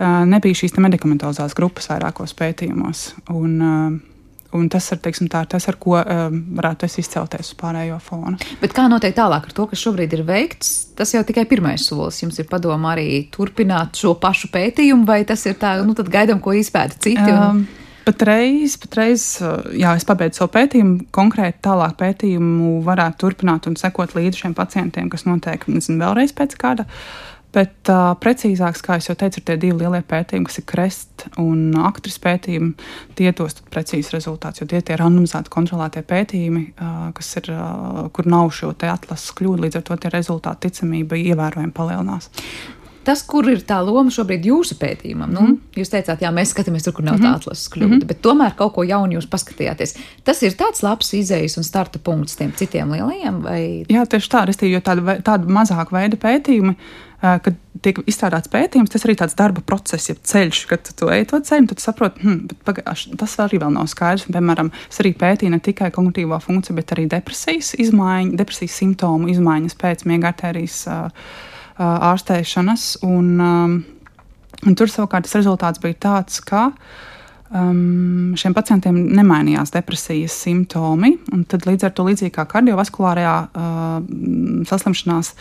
nebija 0.00 0.56
šīs 0.62 0.78
medikamentozās 0.80 1.56
grupas 1.56 1.90
vairākos 1.90 2.32
pētījumos. 2.38 3.10
Un, 3.36 3.58
uh, 3.60 4.09
Un 4.56 4.66
tas 4.72 4.88
ir 4.90 4.98
teiksim, 5.02 5.28
tā, 5.30 5.44
tas, 5.46 5.68
ar 5.70 5.76
ko 5.78 5.94
um, 6.00 6.38
varētu 6.58 6.88
izcelties 6.90 7.52
uz 7.52 7.58
pārējo 7.58 8.00
fonu. 8.02 8.38
Bet 8.62 8.74
kā 8.74 8.88
notiek 8.90 9.14
tālāk 9.14 9.46
ar 9.46 9.54
to, 9.54 9.66
kas 9.70 9.82
šobrīd 9.84 10.16
ir 10.16 10.24
veikts? 10.26 10.72
Tas 10.98 11.14
jau 11.14 11.22
tikai 11.26 11.44
pirmais 11.50 11.84
solis. 11.86 12.18
Jums 12.24 12.40
ir 12.42 12.48
padomā 12.50 12.96
arī 12.96 13.06
turpināt 13.30 14.00
šo 14.00 14.16
pašu 14.18 14.50
pētījumu, 14.50 15.06
vai 15.06 15.22
tas 15.28 15.46
ir 15.46 15.54
tā, 15.60 15.76
nu 15.86 15.94
tad 15.98 16.10
gaidām, 16.10 16.42
ko 16.42 16.56
izpēta 16.58 16.98
citi? 16.98 17.22
Un... 17.30 17.38
Um, 17.38 17.68
Patreiz, 18.00 18.78
patreiz, 18.80 19.22
jā, 19.76 19.90
es 19.94 20.06
pabeidzu 20.08 20.40
savu 20.40 20.50
pētījumu. 20.54 21.10
Konkrēti, 21.14 21.60
tālāk 21.62 21.98
pētījumu 22.00 22.78
varētu 22.86 23.20
turpināt 23.20 23.68
un 23.70 23.76
sekot 23.78 24.16
līdzi 24.16 24.46
šiem 24.46 24.54
pacientiem, 24.56 25.10
kas 25.12 25.26
notiek, 25.28 25.66
nezinu, 25.70 26.00
vēlreiz 26.00 26.32
pēc 26.34 26.56
kāda 26.58 26.88
Bet 27.50 27.90
uh, 27.90 28.12
precīzāk, 28.22 28.78
kā 28.86 29.00
jau 29.02 29.16
teicu, 29.18 29.40
ir 29.40 29.46
tie 29.48 29.56
divi 29.58 29.80
lielie 29.82 30.00
pētījumi, 30.06 30.46
kas 30.46 30.60
ir 30.60 30.66
krest 30.70 31.26
un 31.42 31.74
aktris 31.82 32.20
pētījumi. 32.22 32.72
Tie 33.18 33.32
dos 33.36 33.58
precīzi 33.74 34.14
rezultātus, 34.14 34.62
jo 34.62 34.68
tie 34.70 34.78
ir 34.80 35.02
randomizēti, 35.02 35.50
kontrolētie 35.50 36.04
pētījumi, 36.06 36.66
uh, 36.70 37.08
kas 37.16 37.32
ir, 37.40 37.50
uh, 37.54 38.04
kur 38.14 38.30
nav 38.30 38.52
šo 38.54 38.70
atlases 38.70 39.34
kļūdu. 39.34 39.66
Līdz 39.66 39.80
ar 39.80 39.88
to 39.88 39.98
tie 39.98 40.12
rezultāti 40.14 40.70
ticamība 40.70 41.18
ievērojami 41.18 41.74
palielinās. 41.74 42.30
Tas, 43.00 43.22
kur 43.24 43.46
ir 43.48 43.62
tā 43.64 43.78
loma 43.80 44.12
šobrīd 44.12 44.44
jūsu 44.44 44.76
pētījumam, 44.78 45.30
nu, 45.32 45.42
mm 45.48 45.78
jūs 45.80 45.88
teicāt, 45.88 46.20
jā, 46.20 46.28
mēs 46.34 46.50
skatāmies 46.52 46.84
tur, 46.84 46.92
kur 46.92 47.04
nav 47.06 47.16
mm 47.16 47.22
-hmm. 47.22 47.32
tā 47.32 47.40
atlases 47.40 47.70
kļūda, 47.72 47.86
mm 47.88 48.00
-hmm. 48.00 48.06
bet 48.06 48.20
tomēr 48.22 48.54
kaut 48.56 48.74
ko 48.74 48.82
jaunu 48.84 49.16
jūs 49.16 49.26
paskatījāties. 49.30 49.94
Tas 50.24 50.42
ir 50.42 50.52
tāds 50.52 50.82
labs 50.82 51.14
izējas 51.14 51.56
un 51.56 51.64
starta 51.64 51.98
punkts 51.98 52.36
tiem 52.36 52.52
citiem 52.52 52.92
lielajiem? 52.92 53.40
Vai... 53.42 53.84
Jā, 53.88 54.04
tieši 54.06 54.30
tā, 54.30 54.44
restīvi, 54.46 54.74
jo 54.74 54.80
tāda, 54.80 55.16
tāda 55.22 55.46
mazāka 55.46 55.96
veida 55.96 56.16
pētījumi 56.16 56.74
kad 57.20 57.56
tiek 57.84 58.00
izstrādāts 58.08 58.50
pētījums, 58.52 58.90
tas 58.92 59.04
arī 59.04 59.14
tāds 59.20 59.36
darba 59.36 59.62
process, 59.64 60.08
ja 60.08 60.16
ceļš, 60.16 60.60
kad 60.70 60.90
tu 60.96 61.10
ej 61.12 61.26
to 61.30 61.40
ceļu, 61.44 61.68
tad 61.72 61.82
saproti, 61.82 62.22
hmm, 62.24 62.60
pagāš, 62.66 63.06
tas 63.20 63.36
arī 63.44 63.60
vēl 63.60 63.74
nav 63.76 63.88
skaidrs. 63.92 64.26
Piemēram, 64.32 64.72
es 64.88 65.00
arī 65.02 65.12
pētīju 65.20 65.52
ne 65.54 65.60
tikai 65.64 65.90
kognitīvo 65.94 66.38
funkciju, 66.42 66.76
bet 66.80 66.94
arī 66.96 67.06
depresijas 67.12 67.74
izmaiņu, 67.80 68.36
depresijas 68.40 68.78
simptomu 68.80 69.30
izmaiņas 69.34 69.78
pēc 69.80 70.04
miega 70.08 70.32
arterijas 70.32 70.82
ārstēšanas. 71.80 72.90
Un, 73.08 73.30
un 73.40 74.76
tur 74.76 74.92
savukārt 74.92 75.28
tas 75.28 75.38
rezultāts 75.40 75.82
bija 75.82 76.00
tāds, 76.08 76.40
ka 76.44 76.70
um, 77.50 78.32
šiem 78.38 78.54
pacientiem 78.56 78.96
nemainījās 79.18 79.74
depresijas 79.74 80.36
simptomi. 80.46 81.16
Tad 81.50 81.66
līdz 81.68 81.88
ar 81.88 81.94
to 81.96 82.06
līdzīgi 82.08 82.34
kā 82.36 82.46
kardiovaskulārajā 82.50 83.36
uh, 83.50 84.64
saslimšanās, 84.70 85.34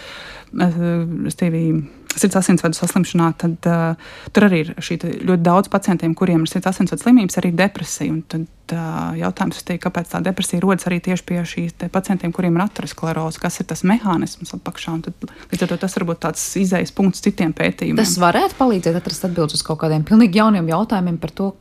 uh, 0.59 1.79
sirds 2.17 2.37
asinsvadu 2.39 2.77
saslimšanā, 2.77 3.27
tad 3.39 3.67
uh, 3.69 4.13
tur 4.33 4.47
arī 4.47 4.63
ir 4.65 4.71
ļoti 4.79 5.43
daudz 5.45 5.69
pacientiem, 5.71 6.15
kuriem 6.17 6.45
ir 6.45 6.51
sirds 6.51 6.71
asinsvadu 6.71 7.03
slimības, 7.03 7.37
arī 7.41 7.51
depresija. 7.55 8.11
Un 8.13 8.23
tad 8.29 8.73
uh, 8.73 9.13
jautājums 9.19 9.61
ir, 9.61 9.77
kāpēc 9.83 10.11
tā 10.13 10.21
depresija 10.25 10.63
rodas 10.63 10.87
arī 10.89 10.99
tieši 11.05 11.25
pie 11.29 11.39
šīs 11.53 11.77
pacientiem, 11.93 12.33
kuriem 12.35 12.57
ir 12.57 12.65
ateroskleroze, 12.65 13.41
kas 13.41 13.61
ir 13.61 13.69
tas 13.69 13.85
mehānisms 13.87 14.55
apakšā. 14.57 14.97
Tad, 15.05 15.31
līdz 15.53 15.65
ar 15.65 15.73
to 15.73 15.79
tas 15.85 15.97
varbūt 15.99 16.23
tāds 16.25 16.45
izējas 16.59 16.95
punkts 16.97 17.23
citiem 17.25 17.53
pētījumiem. 17.57 18.01
Tas 18.01 18.17
varētu 18.21 18.57
palīdzēt 18.59 18.99
atrast 18.99 19.29
atbildes 19.29 19.59
uz 19.59 19.65
kaut 19.65 19.81
kādiem 19.83 20.05
pilnīgi 20.07 20.41
jauniem 20.41 20.71
jautājumiem 20.73 21.21
par 21.21 21.35
to, 21.35 21.53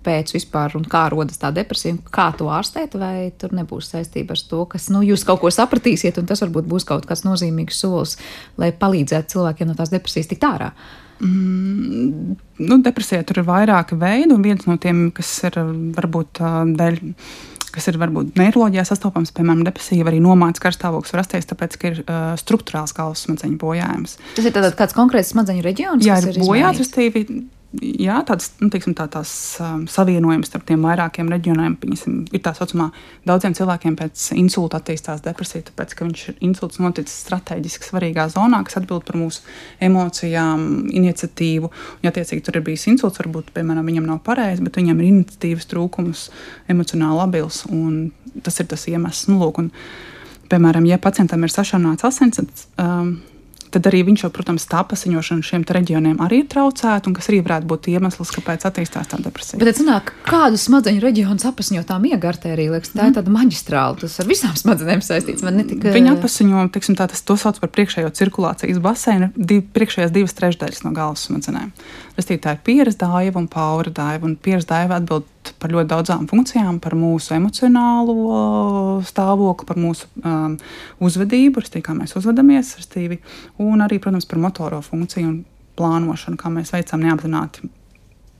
kāpēc 0.00 0.32
vispār 0.32 0.76
un 0.78 0.86
kā 0.88 1.04
rodas 1.12 1.38
tā 1.40 1.50
depresija, 1.52 1.98
kā 2.10 2.30
to 2.36 2.48
ārstēt, 2.48 2.96
vai 2.96 3.30
tur 3.36 3.52
nebūs 3.52 3.92
saistība 3.92 4.32
ar 4.32 4.40
to, 4.48 4.64
ka 4.64 4.80
nu, 4.94 5.02
jūs 5.04 5.26
kaut 5.28 5.42
ko 5.42 5.50
sapratīsiet, 5.52 6.18
un 6.18 6.26
tas 6.26 6.40
varbūt 6.40 6.68
būs 6.70 6.88
kaut 6.88 7.06
kāds 7.08 7.26
nozīmīgs 7.26 7.80
solis, 7.80 8.16
lai 8.56 8.72
palīdzētu 8.72 9.36
cilvēkiem 9.36 9.68
no 9.68 9.76
tās 9.76 9.92
depresijas 9.92 10.30
tikt 10.30 10.48
ārā. 10.48 10.72
Mm, 11.20 12.36
nu, 12.64 12.80
depresija 12.80 13.22
tur 13.28 13.42
ir 13.42 13.48
vairāki 13.48 13.98
veidi, 14.00 14.32
un 14.32 14.42
viens 14.42 14.64
no 14.64 14.78
tiem, 14.80 15.10
kas 15.12 15.28
ir 15.50 15.60
varbūt 15.60 16.40
dēļ 16.80 17.00
kas 17.70 17.86
ir 17.86 18.00
varbūt 18.00 18.34
neiroloģijā 18.34 18.82
sastopams, 18.88 19.30
piemēram, 19.36 19.60
depresija, 19.62 20.02
arī 20.10 20.18
nomāts 20.18 20.58
karstāvoklis 20.58 21.12
var 21.14 21.20
rasties, 21.20 21.46
tāpēc, 21.46 21.76
ka 21.78 21.92
ir 21.92 22.00
uh, 22.02 22.32
struktūrāls 22.40 22.96
galvas 22.96 23.22
smadzeņu 23.28 23.60
bojājums. 23.62 24.16
Tas 24.34 24.48
ir 24.48 24.56
kāds 24.74 24.96
konkrēts 24.96 25.30
smadzeņu 25.30 25.62
reģions? 25.62 26.02
Jā, 26.02 26.18
ir, 26.18 26.32
ir 26.34 26.42
bojāts, 26.42 26.82
respektīvi 26.82 27.44
jā, 27.78 28.16
tāds, 28.26 28.48
nu, 28.58 28.66
teiksim, 28.72 28.94
tā, 28.98 29.06
tās 29.10 29.30
um, 29.62 29.84
savienojums 29.90 30.48
starp 30.50 30.64
tiem 30.66 30.82
vairākiem 30.82 31.28
reģioniem. 31.30 31.76
Piņasim, 31.80 32.16
ir 32.34 32.42
tā 32.42 32.52
saucamā, 32.56 32.88
daudziem 33.28 33.54
cilvēkiem 33.56 33.96
pēc 33.98 34.24
insulta 34.38 34.80
attīstās 34.80 35.22
depresija, 35.24 35.68
tāpēc, 35.68 35.94
ka 35.94 36.08
viņš 36.08 36.24
ir 36.32 36.42
insults 36.48 36.80
noticis 36.82 37.20
strateģiski 37.26 37.90
svarīgā 37.90 38.26
zonā, 38.34 38.62
kas 38.66 38.80
atbild 38.80 39.06
par 39.06 39.20
mūsu 39.20 39.44
emocijām, 39.86 40.66
iniciatīvu. 41.00 41.70
Un, 41.70 42.04
ja 42.06 42.14
tiecīgi 42.16 42.44
tur 42.46 42.58
ir 42.58 42.66
bijis 42.66 42.88
insults, 42.90 43.22
varbūt, 43.22 43.54
piemēram, 43.56 43.86
viņam 43.86 44.10
nav 44.10 44.22
pareizi, 44.26 44.66
bet 44.66 44.80
viņam 44.80 45.00
ir 45.00 45.10
iniciatīvas 45.12 45.70
trūkums, 45.70 46.28
emocionāli 46.74 47.22
labils, 47.22 47.64
un 47.70 48.08
tas 48.42 48.58
ir 48.58 48.70
tas 48.70 48.88
iemesls. 48.90 49.28
Nu, 49.30 49.38
lūk, 49.44 49.62
un, 49.62 49.70
piemēram, 50.50 50.90
ja 50.90 50.98
pacientam 51.02 51.46
ir 51.46 51.54
sašaurināts 51.54 52.08
asins, 52.08 52.66
um, 52.82 53.20
tad 53.74 53.86
arī 53.90 54.02
viņš 54.08 54.24
jau, 54.24 54.30
protams, 54.34 54.66
tā 54.70 54.82
pasiņošana 54.88 55.46
šiem 55.46 55.64
reģioniem 55.64 56.20
arī 56.24 56.42
ir 56.42 56.48
traucēta, 56.50 57.08
un 57.10 57.16
kas 57.16 57.30
arī 57.30 57.40
varētu 57.46 57.68
būt 57.70 57.88
iemesls, 57.92 58.32
kāpēc 58.34 58.66
attīstās 58.68 59.10
tā 59.10 59.20
depresija. 59.22 59.60
Bet, 59.62 59.78
zināk, 59.78 60.12
kādu 60.26 60.58
smadzeņu 60.60 61.02
reģionu 61.04 61.46
apasiņo 61.50 61.84
tā 61.88 61.98
miega 62.02 62.30
artērija, 62.32 62.74
liekas, 62.74 62.92
tā 62.94 63.04
mm. 63.04 63.12
ir 63.12 63.18
tāda 63.18 63.34
maģistrāla, 63.34 63.98
tas 64.02 64.18
ar 64.22 64.30
visām 64.30 64.54
smadzenēm 64.58 65.04
saistīts. 65.06 65.46
Tika... 65.70 65.94
Viņa 65.96 66.14
apasiņo, 66.18 66.66
teiksim, 66.74 66.98
tā, 66.98 67.08
tas 67.10 67.24
to 67.26 67.38
sauc 67.40 67.60
par 67.62 67.72
priekšējo 67.74 68.12
cirkulācijas 68.18 68.82
baseinu, 68.82 69.30
div, 69.36 69.64
priekšējās 69.76 70.14
divas 70.14 70.36
trešdaļas 70.38 70.84
no 70.86 70.94
galvas 70.96 71.26
smadzenēm. 71.28 71.70
Restīvi, 72.18 72.42
tā 72.44 72.56
ir 72.56 72.64
pieres 72.66 72.98
dāiva 73.00 73.40
un 73.40 73.48
paura 73.50 73.92
dāiva, 73.94 74.26
un 74.28 74.36
pieres 74.36 74.68
dāiva 74.68 74.98
atbild 75.00 75.28
par 75.60 75.72
ļoti 75.72 75.90
daudzām 75.90 76.26
funkcijām, 76.30 76.78
par 76.84 76.96
mūsu 76.98 77.34
emocionālo 77.36 79.00
stāvokli, 79.08 79.68
par 79.68 79.80
mūsu 79.80 80.08
um, 80.24 80.56
uzvedību, 81.04 81.62
restīvi, 81.64 81.84
kā 81.86 81.96
mēs 81.96 82.16
uzvedamies, 82.20 82.76
restīvi, 82.80 83.20
un 83.64 83.84
arī, 83.84 84.00
protams, 84.02 84.28
par 84.28 84.40
motoro 84.42 84.80
funkciju 84.84 85.28
un 85.28 85.36
plānošanu, 85.80 86.40
kā 86.40 86.52
mēs 86.52 86.74
veicam 86.74 87.04
neapzināti 87.06 87.70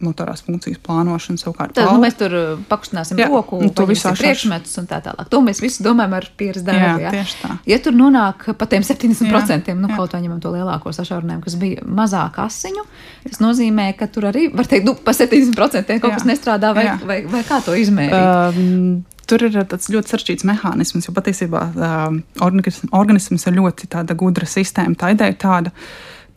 motorās 0.05 0.43
funkcijas 0.47 0.81
plānošanu 0.85 1.41
savukārt. 1.41 1.75
Tad 1.77 1.89
nu, 1.89 2.01
mēs 2.03 2.17
tur 2.19 2.35
uh, 2.37 2.63
pakustināsim 2.71 3.21
jā, 3.21 3.29
roku, 3.31 3.61
to 3.77 3.87
visu 3.91 4.13
priekšmetus 4.17 4.81
un 4.81 4.89
tā 4.91 5.01
tālāk. 5.05 5.29
To 5.33 5.43
mēs 5.45 5.63
visi 5.63 5.85
domājam 5.87 6.17
ar 6.19 6.29
pieredzi 6.41 6.65
darbu. 6.67 7.05
Jā, 7.05 7.13
tieši 7.15 7.39
tā. 7.43 7.53
Ja 7.71 7.81
tur 7.85 7.97
nonāk 7.97 8.49
pa 8.59 8.69
tiem 8.71 8.87
70%, 8.87 9.71
jā, 9.71 9.77
nu 9.77 9.93
jā. 9.93 9.99
kaut 9.99 10.17
vai 10.17 10.23
ņemam 10.25 10.41
to 10.43 10.55
lielāko 10.55 10.95
sašaurinājumu, 10.97 11.45
kas 11.47 11.59
bija 11.61 11.87
mazāk 12.01 12.41
asiņu, 12.47 12.87
tas 13.29 13.43
nozīmē, 13.45 13.91
ka 13.99 14.11
tur 14.13 14.31
arī, 14.33 14.49
var 14.55 14.69
teikt, 14.71 14.89
nu, 14.89 14.97
pa 14.97 15.15
70% 15.17 16.01
kaut 16.01 16.13
jā. 16.13 16.19
kas 16.19 16.29
nestrādā 16.29 16.75
vai, 16.77 16.89
jā. 16.89 16.99
vai, 17.07 17.23
vai 17.31 17.45
kā 17.47 17.61
to 17.65 17.77
izmērīt? 17.79 18.17
Um, 18.17 19.03
tur 19.31 19.45
ir 19.47 19.59
tāds 19.71 19.91
ļoti 19.93 20.15
sarežģīts 20.15 20.47
mehānisms, 20.49 21.07
jo 21.09 21.15
patiesībā 21.17 21.67
uh, 21.71 22.07
organisms 22.43 23.47
ir 23.47 23.59
ļoti 23.59 23.91
gudra 24.19 24.49
sistēma. 24.49 24.97
Tā 24.99 25.13
ideja 25.15 25.35
ir 25.35 25.39
tāda, 25.41 25.75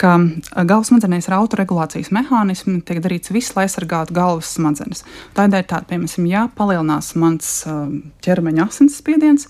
ka 0.01 0.15
galvas 0.63 0.91
smadzenēs 0.91 1.29
ir 1.29 1.35
autoregulācijas 1.37 2.11
mehānismi, 2.15 2.79
tiek 2.85 3.01
darīts 3.03 3.33
viss, 3.33 3.53
lai 3.57 3.67
aizsargātu 3.67 4.15
galvas 4.15 4.53
smadzenes. 4.57 5.03
Tādēļ, 5.37 5.65
tā, 5.69 5.83
piemēram, 5.89 6.27
ja 6.29 6.47
palielinās 6.57 7.13
mans 7.19 7.53
ķermeņa 8.25 8.67
asinsspiediens, 8.67 9.47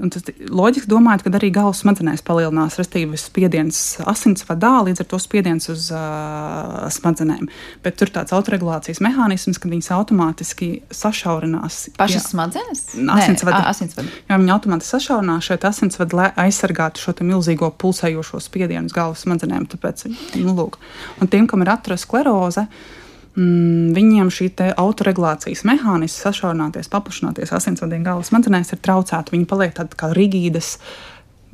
Tas 0.00 0.24
loģiski 0.48 0.88
domājot, 0.90 1.24
ka 1.26 1.32
arī 1.36 1.50
galvas 1.54 1.82
smadzenēs 1.84 2.22
palielinās, 2.26 2.78
respektīvi, 2.80 3.18
spiediens 3.20 3.80
asinsvadā, 4.08 4.72
līdz 4.86 5.02
ar 5.04 5.08
to 5.10 5.20
spiediens 5.20 5.68
uz 5.72 5.88
uh, 5.94 6.86
smadzenēm. 6.94 7.50
Bet 7.84 7.98
tur 8.00 8.08
ir 8.08 8.14
tāds 8.14 8.34
autoregulācijas 8.36 9.02
mehānisms, 9.04 9.60
ka 9.60 9.70
viņas 9.72 9.90
automātiski 9.98 10.70
sašaurinās. 10.94 11.82
Pašas 11.98 12.22
jā, 12.22 12.32
smadzenes? 12.32 12.84
Asinsvada. 13.16 13.64
asinsvada. 13.72 14.14
Jā, 14.30 14.38
viņi 14.40 14.54
automātiski 14.56 14.96
sašaurinās 14.96 15.50
šeit 15.50 15.66
asinsvadu, 15.68 16.20
lai 16.20 16.30
aizsargātu 16.46 17.02
šo 17.02 17.16
milzīgo 17.20 17.68
pulsējošo 17.80 18.40
spiedienu 18.44 18.88
uz 18.88 18.96
galvas 18.96 19.26
smadzenēm. 19.26 19.68
Tāpēc, 19.74 20.06
nu, 20.40 20.56
lūk. 20.56 20.80
Un 21.20 21.28
tiem, 21.30 21.50
kam 21.50 21.66
ir 21.66 21.74
ateroskleroze, 21.74 22.64
uh, 22.64 22.96
mm, 23.36 23.92
viņiem 23.96 24.32
šī 24.34 24.50
autoregulācijas 24.80 25.62
mehānisms, 25.68 26.18
sašaurināties, 26.24 26.90
paplašināties 26.92 27.54
asinsvadiem 27.56 28.04
galvas 28.06 28.32
smadzenēs, 28.32 28.74
ir 28.74 28.82
traucēta. 28.84 29.34
Viņi 29.34 29.48
paliek 29.50 29.74
tādi 29.76 29.98
kā 30.00 30.12
rigīdas. 30.16 30.76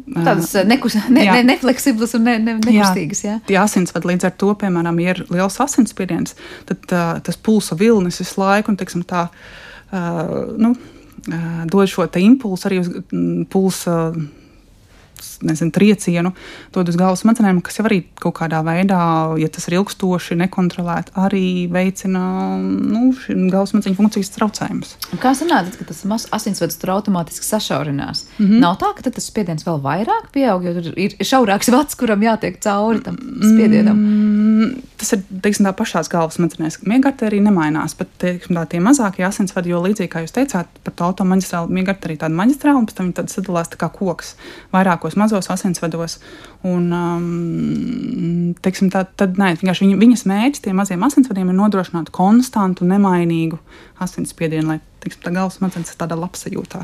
Tādas 0.06 0.52
nekus, 0.68 0.94
ne, 1.10 1.24
jā. 1.24 1.38
ne, 1.38 1.44
nefleksiblas 1.48 2.12
un 2.18 2.26
ne, 2.28 2.36
ne, 2.38 2.56
nekustīgas. 2.62 3.22
Jā, 3.24 3.38
jā. 3.50 3.62
asinsvadi 3.64 4.12
līdz 4.12 4.28
ar 4.28 4.34
to, 4.38 4.52
piemēram, 4.60 5.00
ja 5.02 5.16
ir 5.16 5.22
liels 5.32 5.56
asinsspiediens, 5.64 6.36
tad 6.68 6.84
uh, 6.92 7.16
tas 7.26 7.40
pulsa 7.40 7.78
vilnis 7.80 8.20
visu 8.22 8.42
laiku 8.42 8.70
un, 8.70 8.78
teiksim, 8.78 9.02
tā, 9.08 9.26
uh, 9.90 10.34
nu, 10.60 10.74
uh, 10.76 11.62
dod 11.72 11.90
šo 11.90 12.06
impulsu 12.22 12.68
arī 12.68 12.82
uz 12.84 12.92
mm, 12.92 13.46
pulsa. 13.52 14.00
Uh, 14.12 14.44
nezinu, 15.46 15.72
triecienu 15.74 16.33
dod 16.74 16.88
uz 16.90 16.98
galvas 16.98 17.22
smadzenēm, 17.24 17.61
kas 17.64 17.79
jau 17.79 17.87
arī 17.88 18.02
kaut 18.20 18.37
kādā 18.40 18.62
veidā, 18.66 19.00
ja 19.40 19.48
tas 19.52 19.68
ir 19.68 19.79
ilgstoši 19.79 20.38
nekontrolēti, 20.42 21.14
arī 21.20 21.46
veicina 21.72 22.22
nu, 22.61 23.11
galvas 23.52 23.74
smadzeņu 23.74 23.98
funkcijas 23.98 24.33
traucējumus. 24.37 24.96
Kā 25.22 25.35
sanāk, 25.38 25.72
ka 25.79 25.88
tas 25.88 26.05
asinsvads 26.37 26.81
tur 26.81 26.94
automātiski 26.96 27.46
sašaurinās? 27.46 28.26
Mm 28.38 28.46
-hmm. 28.46 28.61
Nav 28.64 28.79
tā, 28.83 28.92
ka 28.96 29.11
tas 29.11 29.26
spiediens 29.26 29.66
vēl 29.66 29.81
vairāk 29.83 30.33
pieaug, 30.33 30.64
jo 30.64 30.74
tur 30.74 30.98
ir 30.98 31.16
šaurāks 31.20 31.72
vats, 31.72 31.94
kuram 31.94 32.22
jātiek 32.22 32.59
cauri 32.61 33.00
tam 33.00 33.16
spiedienam. 33.42 33.96
Mm, 33.96 34.83
tas 34.96 35.12
ir 35.12 35.22
teiksim, 35.42 35.66
tā 35.66 35.72
pašās 35.76 36.09
galvas 36.09 36.38
smadzenēs. 36.38 36.81
Miegarterija 36.83 37.42
nemainās, 37.42 37.94
bet 37.98 38.09
teiksim, 38.18 38.57
tā, 38.57 38.64
tie 38.66 38.81
mazākie 38.81 39.24
asinsvadi, 39.26 39.70
jo 39.70 39.83
līdzīgi 39.85 40.09
kā 40.09 40.24
jūs 40.24 40.33
teicāt, 40.33 40.66
par 40.85 40.94
to 40.96 41.05
automaģistrālu 41.05 41.68
miegarterija 41.68 42.18
tāda 42.24 42.35
maģistrāla, 42.35 42.79
un 42.79 42.87
pēc 42.87 42.94
tam 42.96 43.07
viņi 43.07 43.29
sadalās 43.29 43.68
tā 43.68 43.76
kā 43.76 43.88
koks 43.92 44.35
vairākos 44.72 45.05
mazos 45.14 45.46
asinsvados. 45.54 46.18
Un, 46.66 46.90
um, 46.90 48.54
teiksim, 48.64 48.90
tā, 48.90 49.04
tad, 49.14 49.38
nē, 49.38 49.52
viņa, 49.62 49.94
viņas 50.02 50.26
mērķis 50.26 50.66
tiem 50.66 50.82
maziem 50.82 51.06
asinsvadiem 51.06 51.52
ir 51.52 51.58
nodrošināt 51.60 52.10
konstantu, 52.10 52.88
nemainīgu 52.90 53.60
asinsspiedienu, 54.02 54.74
lai 54.74 54.80
tiksim, 55.04 55.22
tā 55.22 55.34
galvas 55.36 55.60
smadzenes 55.60 55.94
ir 55.94 56.00
tādā 56.02 56.18
labsajūtā. 56.18 56.82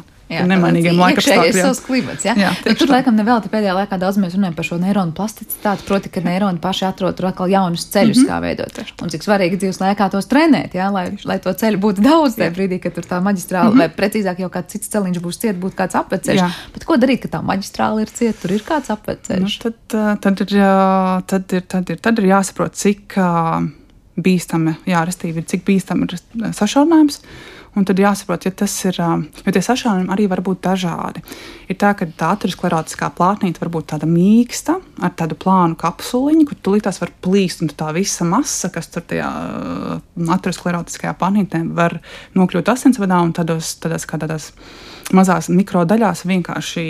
Nemainīgiem 0.49 0.99
laika 0.99 1.21
apstākļiem. 1.23 1.59
Tas 1.67 1.81
ir 1.81 1.87
klimats. 1.87 2.27
Ja? 2.27 2.35
Jā, 2.39 2.53
nu, 2.65 2.75
tur 2.79 2.93
laikam 2.93 3.17
nevēl 3.19 3.43
pēdējā 3.53 3.75
laikā 3.77 3.99
daudz 4.01 4.19
mēs 4.23 4.37
runājam 4.37 4.57
par 4.59 4.67
šo 4.69 4.79
neironu 4.83 5.15
plasticitāti, 5.17 5.87
proti, 5.89 6.13
ka 6.13 6.23
neironi 6.25 6.63
paši 6.63 6.87
atrod 6.89 7.19
tur 7.19 7.29
atkal 7.31 7.53
jaunus 7.53 7.85
ceļus, 7.93 8.23
mm 8.23 8.25
-hmm. 8.25 8.31
kā 8.31 8.41
veidot. 8.47 9.03
Un 9.05 9.13
cik 9.13 9.27
svarīgi 9.27 9.61
dzīves 9.61 9.81
laikā 9.83 10.09
tos 10.15 10.31
trenēt, 10.31 10.77
ja? 10.79 10.89
lai, 10.95 11.05
lai 11.29 11.39
to 11.43 11.53
ceļu 11.53 11.83
būtu 11.83 12.07
daudz 12.07 12.39
tajā 12.41 12.55
brīdī, 12.57 12.81
kad 12.83 12.97
tur 12.97 13.05
tā 13.05 13.21
maģistrāla, 13.21 13.71
mm 13.71 13.77
-hmm. 13.77 13.85
vai 13.85 13.89
precīzāk 14.01 14.41
jau 14.41 14.51
kāds 14.51 14.73
cits 14.73 14.89
celiņš 14.89 15.21
būs 15.21 15.41
ciet, 15.45 15.61
būtu 15.61 15.77
kāds 15.77 15.99
apveceļš. 16.01 16.59
Bet 16.75 16.85
ko 16.89 16.97
darīt, 16.97 17.23
ka 17.23 17.29
tā 17.39 17.43
maģistrāla 17.45 18.03
ir 18.03 18.11
ciet, 18.11 18.41
tur 18.41 18.53
ir 18.53 18.65
kāds 18.67 18.91
apveceļš? 18.91 19.61
Nu, 19.65 19.71
tad, 19.89 20.21
tad, 20.21 20.41
ir, 20.41 20.59
tad, 21.27 21.53
ir, 21.53 21.63
tad, 21.69 21.91
ir, 21.91 21.99
tad 21.99 22.19
ir 22.19 22.31
jāsaprot, 22.33 22.75
cik 22.75 23.19
bīstami, 24.17 24.77
jā, 24.89 25.03
restīvi, 25.09 25.45
cik 25.49 25.65
bīstami 25.67 26.09
ir 26.09 26.53
sašaurinājums. 26.57 27.23
Un 27.73 27.87
tad 27.89 27.97
jāsaprot, 27.97 28.45
ja 28.45 28.53
tas 28.53 28.73
ir, 28.85 28.99
jo 29.01 29.53
tie 29.55 29.63
sašaurinājumi 29.65 30.13
arī 30.13 30.27
var 30.29 30.43
būt 30.45 30.61
dažādi. 30.67 31.23
Ir 31.73 31.79
tā, 31.81 31.95
ka 31.97 32.05
tā 32.05 32.35
aterosklerotiskā 32.37 33.09
plātnīte 33.17 33.63
var 33.63 33.71
būt 33.73 33.87
tāda 33.95 34.09
mīksta, 34.11 34.77
ar 35.01 35.15
tādu 35.17 35.39
plānu 35.41 35.79
kapsuliņu, 35.81 36.45
kur 36.51 36.61
tulītās 36.61 37.01
var 37.01 37.15
plīst, 37.25 37.65
un 37.65 37.73
tā 37.73 37.89
visa 37.97 38.29
masa, 38.29 38.69
kas 38.75 38.93
tur 38.93 39.07
tajā 39.09 39.31
aterosklerotiskajā 40.37 41.17
plātnītē 41.17 41.65
var 41.73 41.97
nokļūt 42.37 42.75
asinsvadā 42.75 43.23
un 43.25 43.33
tādos, 43.41 43.73
tādās 43.81 44.05
kā 44.05 44.21
tādās 44.21 44.53
mazās 45.17 45.49
mikrodaļās 45.49 46.27
vienkārši 46.29 46.87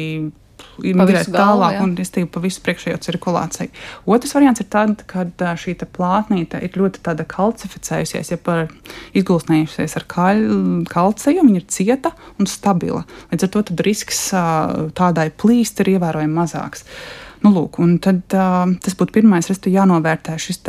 migrēt 0.81 1.29
tālāk 1.29 1.77
galvu, 1.77 1.85
un 1.85 1.95
iztīvi 2.01 2.29
pa 2.33 2.43
visu 2.43 2.63
priekšējo 2.65 3.01
cirkulāciju. 3.05 3.73
Otrs 4.09 4.33
variants 4.37 4.63
ir 4.63 4.69
tad, 4.73 5.03
kad 5.11 5.45
šī 5.61 5.75
plātnīte 5.83 6.61
ir 6.65 6.79
ļoti 6.81 7.03
kalcificējusies, 7.29 8.33
ja 8.33 8.39
par 8.41 8.71
izgulsnējusies 9.19 9.99
ar 10.01 10.07
kaļ, 10.09 10.41
kalciju, 10.93 11.45
viņa 11.49 11.61
ir 11.61 11.69
cieta 11.69 12.15
un 12.39 12.49
stabila. 12.51 13.05
Līdz 13.33 13.49
ar 13.49 13.53
to 13.53 13.83
risks 13.85 14.25
tādai 14.97 15.29
plīst 15.31 15.85
ir 15.85 15.95
ievērojami 15.97 16.39
mazāks. 16.41 16.87
Nu, 17.43 17.51
lūk, 17.51 17.81
tad, 18.05 18.23
tas 18.31 18.99
būtu 18.99 19.19
pirmais, 19.19 19.49
kas 19.51 19.65
jānovērtē 19.67 20.39
šis 20.39 20.63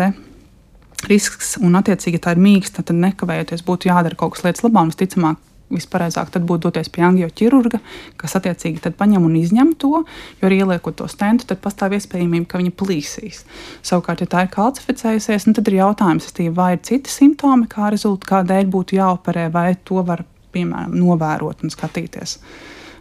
risks, 1.09 1.57
un, 1.61 1.75
attiecīgi, 1.79 2.19
ja 2.19 2.23
tā 2.27 2.35
ir 2.35 2.43
mīksta, 2.43 2.83
tad 2.87 2.99
nekavējoties 2.99 3.65
būtu 3.67 3.89
jādara 3.89 4.17
kaut 4.19 4.35
kas 4.35 4.45
lietas 4.45 4.63
labā, 4.65 4.85
visticamāk, 4.87 5.39
vispareizāk 5.71 6.33
būtu 6.33 6.67
doties 6.67 6.89
pie 6.93 7.05
angioķirurga, 7.07 7.79
kas 8.19 8.35
attiecīgi 8.39 8.93
paņem 8.97 9.25
un 9.25 9.37
izņem 9.39 9.73
to, 9.79 10.03
jo 10.41 10.49
arī 10.49 10.59
ieliekot 10.63 10.97
to 10.99 11.07
stentu, 11.11 11.47
tad 11.49 11.61
pastāv 11.63 11.95
iespējamība, 11.97 12.49
ka 12.51 12.61
viņa 12.61 12.75
plīsīs. 12.79 13.43
Savukārt, 13.85 14.21
ja 14.23 14.29
tā 14.29 14.45
ir 14.45 14.53
kalcificējusies, 14.53 15.47
nu, 15.47 15.55
tad 15.57 15.71
ir 15.71 15.79
jautājums, 15.79 16.29
vai 16.53 16.73
ir 16.75 16.83
citi 16.85 17.11
simptomi, 17.11 17.69
kā 17.71 17.89
rezultātā, 17.93 18.29
kādēļ 18.33 18.69
būtu 18.71 18.99
jāoperē, 18.99 19.49
vai 19.53 19.73
to 19.85 20.03
var, 20.05 20.23
piemēram, 20.53 20.93
novērot 20.99 21.65
un 21.65 21.73
skatīties 21.73 22.37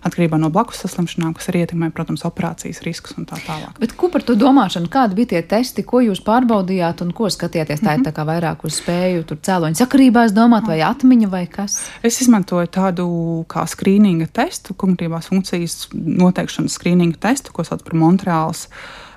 atkarībā 0.06 0.38
no 0.40 0.50
blakus 0.52 0.82
saslimšanām, 0.82 1.34
kas 1.36 1.48
arī 1.50 1.62
ietekmē, 1.62 1.90
protams, 1.94 2.24
operācijas 2.26 2.82
riskus 2.86 3.14
un 3.18 3.26
tā 3.28 3.38
tālāk. 3.44 3.76
Bet 3.82 3.94
ko 3.98 4.10
par 4.12 4.24
to 4.26 4.34
domāšanu? 4.38 4.90
Kādi 4.92 5.18
bija 5.18 5.32
tie 5.34 5.42
testi, 5.54 5.84
ko 5.86 6.02
jūs 6.02 6.22
pārbaudījāt 6.26 7.04
un 7.04 7.12
ko 7.16 7.30
skatījāties? 7.30 7.82
Tā 7.84 7.94
ir 7.94 8.00
mhm. 8.00 8.06
tā 8.08 8.14
kā 8.16 8.26
vairāk 8.26 8.64
uz 8.66 8.80
spēju 8.82 9.26
tur 9.30 9.40
cēloņu 9.46 9.78
sakarībās 9.78 10.34
domāt 10.34 10.66
vai 10.70 10.80
atmiņa 10.86 11.30
vai 11.32 11.44
kas? 11.50 11.78
Es 12.02 12.18
izmantoju 12.24 12.70
tādu 12.74 13.06
kā 13.52 13.64
skrīninga 13.70 14.28
testu, 14.34 14.76
kognitīvās 14.78 15.30
funkcijas 15.30 15.78
noteikšanas 15.94 16.78
skrīninga 16.78 17.22
testu, 17.28 17.54
ko 17.54 17.66
sauc 17.66 17.84
par 17.86 17.98
Montreāls, 17.98 18.66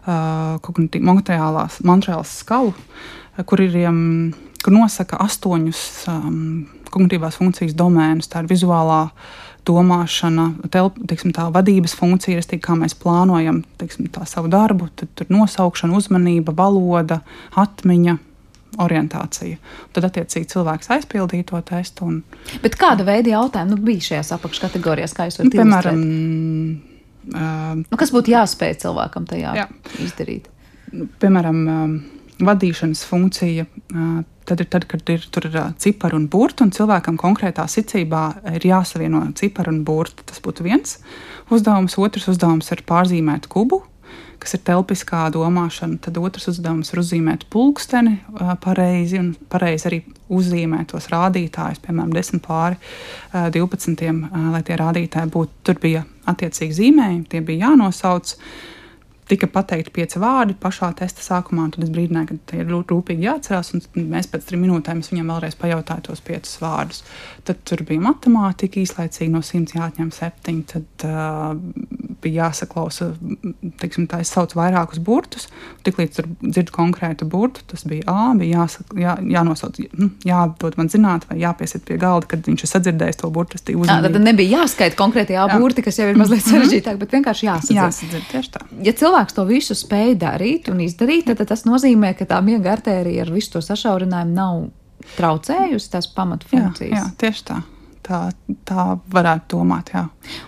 uh, 0.05 0.59
Montreālās, 1.01 1.81
Montreāls 1.85 2.37
skalu, 2.43 2.75
kur 3.49 3.63
ir 3.63 3.79
um, 3.89 4.35
kur 4.61 4.73
nosaka 4.73 5.17
astoņus 5.25 5.81
um, 6.09 6.37
kognitīvās 6.93 7.37
funkcijas 7.41 7.75
domēnus. 7.77 8.29
Tā 8.31 8.41
ir 8.41 8.49
vizuālā 8.49 9.01
uh, 9.09 9.41
domāšana, 9.65 10.49
telp, 10.73 10.99
teiksim, 11.09 11.33
tā 11.35 11.47
vadības 11.53 11.95
funkcija, 11.97 12.41
ir 12.41 12.61
kā 12.63 12.77
mēs 12.77 12.95
plānojam 12.99 13.63
teiksim, 13.79 14.07
savu 14.29 14.51
darbu, 14.51 14.89
tad 14.99 15.11
tur 15.17 15.31
nosaukšana, 15.33 15.97
uzmanība, 15.97 16.55
valoda, 16.55 17.21
atmiņa. 17.65 18.17
Orientācija. 18.81 19.55
Tad, 19.95 20.03
attiecīgi, 20.09 20.49
cilvēks 20.51 20.89
aizpildīja 20.91 21.45
to 21.47 21.61
testu. 21.63 22.09
Un... 22.09 22.17
Bet 22.59 22.73
kāda 22.75 23.05
veida 23.07 23.31
jautājumi 23.31 23.71
nu, 23.71 23.77
bija 23.87 24.03
šajās 24.09 24.33
apakškategorijās, 24.35 25.13
kā 25.15 25.29
jūs 25.29 25.37
to 25.39 25.45
nu, 25.47 25.53
piemēram, 25.53 26.01
uh, 27.29 27.69
nu, 27.79 27.99
kas 28.01 28.11
būtu 28.11 28.33
jāspēj 28.33 28.75
cilvēkam 28.83 29.29
tajā 29.29 29.53
jā. 29.61 29.65
izdarīt? 30.03 30.49
Nu, 30.91 31.07
piemēram, 31.23 31.61
uh, 31.63 32.43
vadīšanas 32.51 33.05
funkcija. 33.07 33.63
Uh, 33.93 34.19
Tad 34.45 34.61
ir 34.61 34.67
tad, 34.69 34.85
kad 34.85 35.01
ir 35.09 35.23
tur 35.33 35.47
ir 35.49 35.55
cipari 35.81 36.17
un 36.19 36.27
burti, 36.29 36.61
un 36.61 36.73
cilvēkam 36.75 37.17
konkrētā 37.17 37.65
secībā 37.71 38.25
ir 38.53 38.67
jāsavieno 38.69 39.23
cipari 39.37 39.71
un 39.73 39.81
burti. 39.87 40.21
Tas 40.29 40.41
būtu 40.45 40.65
viens 40.67 40.99
uzdevums. 41.49 41.97
Otrs 41.97 42.29
uzdevums 42.29 42.69
ir 42.75 42.83
pārzīmēt 42.85 43.47
kubu, 43.49 43.81
kas 44.41 44.53
ir 44.53 44.61
telpiskā 44.67 45.23
domāšana. 45.33 45.97
Tad 46.05 46.19
otrs 46.21 46.45
uzdevums 46.53 46.93
ir 46.93 47.01
uzzīmēt 47.01 47.47
pulksteni 47.49 48.19
pareizi 48.61 49.17
un 49.23 49.33
pareizi 49.49 49.89
arī 49.89 50.01
uzzīmēt 50.29 50.91
tos 50.93 51.09
rādītājus, 51.09 51.81
piemēram, 51.81 52.13
10 52.13 52.45
pāri 52.45 52.77
12, 53.33 54.29
lai 54.53 54.61
tie 54.67 54.77
rādītāji 54.77 55.33
būtu. 55.33 55.57
Tur 55.65 55.81
bija 55.81 56.05
attiecīgi 56.29 56.79
zīmējumi, 56.83 57.27
tie 57.33 57.41
bija 57.45 57.71
jānosauc 57.71 58.37
tika 59.29 59.47
pateikti 59.51 59.93
pieci 59.95 60.21
vārdi 60.21 60.55
pašā 60.61 60.91
testa 60.99 61.23
sākumā. 61.25 61.67
Tad 61.73 61.87
es 61.87 61.91
brīdināju, 61.93 62.29
ka 62.29 62.51
tie 62.51 62.61
ir 62.61 62.71
rūpīgi 62.71 63.25
jāatcerās. 63.25 63.73
Mēs 63.97 64.29
pēc 64.31 64.49
trim 64.49 64.65
minūtēm 64.65 65.01
viņam 65.05 65.31
vēlreiz 65.33 65.57
pajautāju 65.59 66.07
tos 66.09 66.23
piecus 66.25 66.59
vārdus. 66.61 67.03
Tad 67.47 67.63
tur 67.67 67.85
bija 67.87 68.03
matemātika, 68.05 68.81
īslaicīgi 68.83 69.33
no 69.33 69.41
simts 69.45 69.77
jāatņem 69.77 70.11
septiņi. 70.13 70.65
Tad 70.75 71.07
uh, 71.09 71.95
bija 72.25 72.45
jāsaklausa, 72.45 73.11
teiksim, 73.81 74.07
tā 74.09 74.21
es 74.23 74.31
saucu 74.33 74.59
vairākus 74.59 75.01
burtus. 75.03 75.49
Tiklīdz 75.85 76.19
tur 76.19 76.29
dzirdu 76.41 76.73
konkrētu 76.75 77.27
burtu, 77.29 77.65
tas 77.71 77.85
bija 77.89 78.05
A, 78.11 78.33
bija 78.37 78.61
jāsaka, 78.61 78.97
jā, 79.01 79.15
jānosauc, 79.35 79.79
nu, 79.99 80.09
jādod 80.25 80.77
man 80.79 80.89
zināt, 80.93 81.25
vai 81.29 81.39
jāpiesiet 81.41 81.85
pie 81.87 81.97
galda, 82.01 82.29
kad 82.33 82.45
viņš 82.45 82.65
ir 82.65 82.71
sadzirdējis 82.71 83.21
to 83.21 83.31
burtu. 83.33 83.57
Jā, 83.57 83.97
tad 84.03 84.17
nebija 84.21 84.61
jāskaita 84.61 84.97
konkrēti 84.99 85.35
jā, 85.37 85.45
burti, 85.55 85.83
kas 85.85 85.99
jau 85.99 86.07
ir 86.11 86.19
mazliet 86.19 86.43
mhm. 86.43 86.53
sarežģītāk, 86.53 86.99
bet 87.01 87.17
vienkārši 87.17 87.49
jāsadzird. 87.49 87.81
Jāsadzird 87.81 88.29
tieši 88.31 88.53
tā. 88.55 88.63
Ja 88.85 88.93
cilvēks 89.15 89.35
to 89.35 89.45
visu 89.47 89.75
spēj 89.75 90.17
darīt 90.19 90.67
un 90.71 90.81
izdarīt, 90.83 91.29
tad, 91.29 91.39
tad 91.39 91.53
tas 91.53 91.63
nozīmē, 91.65 92.15
ka 92.17 92.25
tā 92.27 92.41
miega 92.43 92.73
artērija 92.75 93.23
ar 93.23 93.31
visu 93.31 93.53
to 93.53 93.61
sašaurinājumu 93.63 94.35
nav 94.35 94.65
traucējusi 95.15 95.91
tās 95.93 96.09
pamatfunkcijas. 96.11 96.91
Jā, 96.91 97.05
jā, 97.05 97.13
tieši 97.21 97.47
tā. 97.47 97.61
Tā, 98.05 98.19
tā 98.69 98.83
varētu 99.09 99.55
domāt. 99.55 99.87
Jā. 99.95 100.03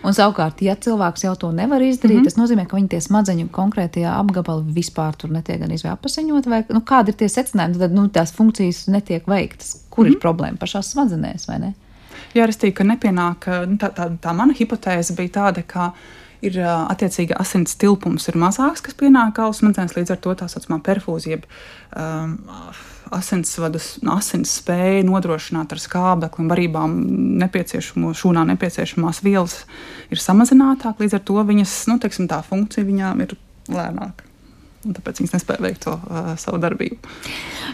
Un 0.05 0.13
savukārt, 0.13 0.59
ja 0.61 0.75
cilvēks 0.77 1.23
jau 1.25 1.31
to 1.41 1.49
nevar 1.51 1.81
izdarīt, 1.81 2.19
mm 2.19 2.21
-hmm. 2.21 2.27
tas 2.29 2.37
nozīmē, 2.37 2.67
ka 2.67 2.77
viņa 2.77 2.89
tie 2.91 2.99
smadzeņu 3.01 3.47
konkrētajā 3.49 4.11
apgabalā 4.13 4.61
vispār 4.75 5.15
tur 5.17 5.31
netiek 5.33 5.59
gan 5.59 5.71
izvēlpasiņot, 5.71 6.45
vai 6.45 6.63
nu, 6.69 6.83
kādi 6.85 7.09
ir 7.09 7.17
tie 7.17 7.29
secinājumi, 7.29 7.79
tad 7.79 7.93
nu, 7.97 8.07
tās 8.09 8.33
funkcijas 8.33 8.87
netiek 8.87 9.25
veiktas. 9.27 9.85
Kur 9.89 10.05
mm 10.05 10.07
-hmm. 10.07 10.11
ir 10.11 10.17
mhm. 10.17 10.21
problēma 10.21 10.57
pašās 10.57 10.91
smadzenēs, 10.91 11.47
vai 11.47 11.59
ne? 11.59 11.73
Jā, 12.35 12.47
es 12.49 12.57
teiktu, 12.57 12.77
ka 12.77 12.83
nepienāk, 12.83 13.47
nu, 13.67 13.77
tā, 13.77 13.89
tā, 13.89 14.17
tā 14.21 14.33
mana 14.33 14.53
hipotēze 14.53 15.15
bija 15.15 15.29
tāda, 15.29 15.63
ka 15.65 15.93
ir 16.45 16.59
attiecīgi 16.63 17.35
asins 17.37 17.77
tilpums 17.79 18.27
ir 18.29 18.37
mazāks, 18.39 18.83
kas 18.85 18.97
pienāk 18.97 19.35
galvas 19.39 19.61
smadzenēs, 19.63 19.95
līdz 19.97 20.13
ar 20.15 20.21
to 20.23 20.35
tā 20.37 20.49
saucamā 20.51 20.81
perfūzija. 20.85 21.41
Um, 21.97 22.37
asinsvadu 23.15 23.79
asins 24.11 24.57
spēja 24.59 25.05
nodrošināt 25.07 25.71
ar 25.71 25.79
skābekli 25.79 26.43
un 26.43 26.51
varībām 26.51 26.97
nepieciešamo, 27.39 28.11
šūnā 28.11 28.43
nepieciešamās 28.51 29.23
vielas 29.23 29.61
ir 30.11 30.19
samazinātāka. 30.19 31.05
Līdz 31.05 31.19
ar 31.21 31.27
to 31.31 31.41
viņas 31.53 31.79
nu, 31.91 31.99
teiksim, 32.03 32.27
funkcija 32.49 32.87
viņām 32.87 33.23
ir 33.23 33.37
lēnāka 33.71 34.26
tāpēc 34.95 35.21
viņas 35.21 35.33
nespēja 35.35 35.63
veikt 35.63 35.83
to 35.85 35.93
uh, 35.97 36.29
savu 36.39 36.59
darbību. 36.63 36.97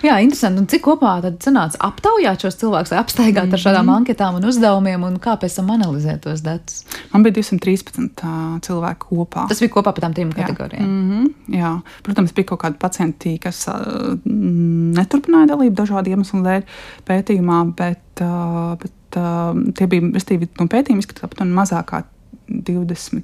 Jā, 0.04 0.17
interesanti. 0.23 0.62
Un 0.62 0.67
cik 0.71 0.84
kopā 0.86 1.13
tad 1.23 1.38
sanāca 1.45 1.80
aptaujāt 1.88 2.45
šos 2.45 2.58
cilvēkus, 2.62 2.93
apstaigāt 2.97 3.45
mm 3.45 3.49
-hmm. 3.49 3.58
ar 3.58 3.63
šādām 3.65 3.86
mhm. 3.86 3.95
anketām 4.02 4.38
un 4.39 4.47
uzdevumiem, 4.49 5.04
un 5.04 5.19
kā 5.19 5.36
pēc 5.39 5.56
tam 5.56 5.71
analizēt 5.76 6.23
tos 6.26 6.41
datus? 6.41 6.84
Man 7.12 7.23
bija 7.23 7.36
213 7.39 8.23
uh, 8.23 8.60
cilvēki 8.62 9.10
kopā. 9.10 9.47
Tas 9.49 9.60
bija 9.60 9.73
kopā 9.76 9.93
par 9.93 10.04
tām 10.04 10.13
trim 10.13 10.32
kategorijām. 10.32 10.89
Mm 10.89 11.12
-hmm, 11.12 11.60
jā, 11.60 11.82
protams, 12.04 12.34
bija 12.34 12.45
kaut 12.45 12.63
kādi 12.63 12.78
pacienti, 12.80 13.38
kas 13.38 13.67
uh, 13.67 14.17
neturpināja 14.26 15.47
dalību 15.54 15.76
dažādu 15.76 16.10
iemeslu 16.10 16.41
dēļ 16.43 16.62
pētījumā, 17.08 17.73
bet, 17.76 18.21
uh, 18.21 18.78
bet 18.78 19.17
uh, 19.17 19.73
tie 19.73 19.88
bija, 19.88 20.02
restīvi, 20.02 20.47
no 20.60 20.65
pētījuma 20.65 20.99
izskatās 20.99 21.23
aptuveni 21.23 21.54
mazāk 21.54 21.86
kā 21.86 22.04
20. 22.49 23.23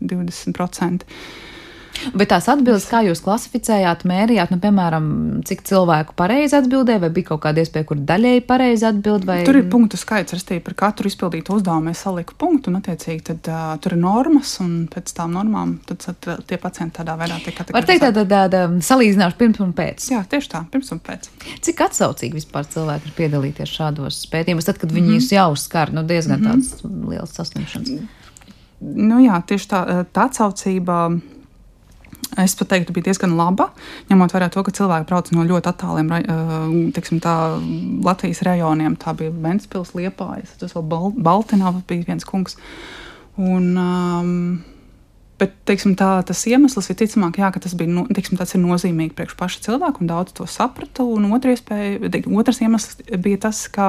20%. 0.00 1.02
Bet 2.14 2.30
tās 2.32 2.46
atbildes, 2.50 2.86
kā 2.90 3.00
jūs 3.06 3.22
klasificējāt, 3.24 4.02
mērījāt, 4.08 4.50
nu, 4.52 4.58
piemēram, 4.62 5.06
cik 5.46 5.62
cilvēku 5.68 6.16
pareizi 6.18 6.56
atbildēja, 6.58 7.02
vai 7.04 7.10
bija 7.14 7.30
kaut 7.30 7.42
kāda 7.46 7.62
iespēja, 7.62 7.86
kur 7.88 8.00
daļēji 8.10 8.42
pareizi 8.48 8.86
atbild? 8.88 9.26
Vai... 9.28 9.38
Tur 9.46 9.58
ir 9.60 9.68
punktu 9.72 9.98
skaits, 10.00 10.34
restīvi 10.36 10.62
par 10.66 10.76
katru 10.84 11.10
izpildītu 11.10 11.56
uzdevumu 11.56 11.92
es 11.92 12.02
saliku 12.04 12.36
punktu, 12.38 12.72
un 12.72 12.80
attiecīgi 12.80 13.24
tad 13.30 13.50
uh, 13.50 13.74
tur 13.82 13.96
ir 13.96 14.02
normas, 14.02 14.56
un 14.64 14.74
pēc 14.92 15.14
tām 15.16 15.36
normām 15.36 15.76
tad, 15.88 16.04
tad 16.04 16.46
tie 16.50 16.58
pacienti 16.60 16.98
tādā 17.00 17.16
veidā 17.20 17.38
tiek 17.44 17.56
kategorizēti. 17.56 17.78
Var 17.78 17.88
teikt, 17.90 18.04
tāda, 18.06 18.26
tāda 18.34 18.64
salīdzināšana 18.90 19.40
pirms 19.40 19.62
un 19.64 19.76
pēc. 19.76 20.08
Jā, 20.14 20.24
tieši 20.34 20.52
tā, 20.56 20.64
pirms 20.74 20.92
un 20.94 21.02
pēc. 21.04 21.30
Cik 21.64 21.84
atsaucīgi 21.88 22.40
vispār 22.40 22.68
cilvēki 22.74 23.10
ir 23.10 23.16
piedalīties 23.18 23.76
šādos 23.78 24.24
pētījumos, 24.32 24.68
tad, 24.68 24.82
kad 24.82 24.92
viņi 24.92 25.14
mm 25.14 25.22
-hmm. 25.22 25.34
jau 25.38 25.56
skar 25.56 25.94
nu, 25.94 26.02
diezgan 26.02 26.40
mm 26.40 26.46
-hmm. 26.46 26.68
tādas 26.68 27.08
lielas 27.10 27.34
saslimšanas? 27.38 28.22
Nu, 28.84 29.20
jā, 29.22 29.38
tieši 29.46 29.68
tā, 29.70 29.80
tā 30.12 30.26
atsaucība 30.28 30.98
Es 32.40 32.56
pat 32.58 32.70
teiktu, 32.72 32.94
bija 32.96 33.10
diezgan 33.10 33.36
laba, 33.38 33.68
ņemot 34.10 34.34
vērā 34.34 34.50
to, 34.52 34.62
ka 34.66 34.74
cilvēki 34.74 35.08
brauc 35.10 35.30
no 35.34 35.46
ļoti 35.46 35.70
attāliem 35.70 36.12
tiksim, 36.96 37.20
tā, 37.24 37.34
Latvijas 38.04 38.42
rajoniem. 38.46 38.98
Tā 39.00 39.14
bija 39.18 39.34
Ventspils, 39.44 39.94
Liepājas, 39.98 40.56
tas 40.60 40.76
vēl 40.76 40.86
Bal 40.90 41.10
Baltinovs 41.14 41.84
bija 41.90 42.08
viens 42.10 42.28
kungs. 42.28 42.58
Un, 43.40 43.74
um, 43.78 44.62
Bet 45.34 45.56
teiksim, 45.66 45.96
tā, 45.98 46.20
tas 46.22 46.44
iemesls 46.46 46.86
ir 46.92 46.96
ticamāk, 47.00 47.40
jā, 47.42 47.48
ka 47.50 47.58
tas 47.64 47.72
bija 47.74 47.90
nu, 47.90 48.04
teiksim, 48.06 48.38
nozīmīgi 48.62 49.16
priekš 49.18 49.34
paša 49.40 49.64
cilvēka, 49.64 49.98
un 50.00 50.10
daudz 50.12 50.36
to 50.38 50.46
otra 51.34 51.56
iespēja, 51.56 51.98
otrs 52.38 52.62
iemesls 52.62 53.00
bija 53.18 53.40
tas, 53.48 53.64
ka 53.74 53.88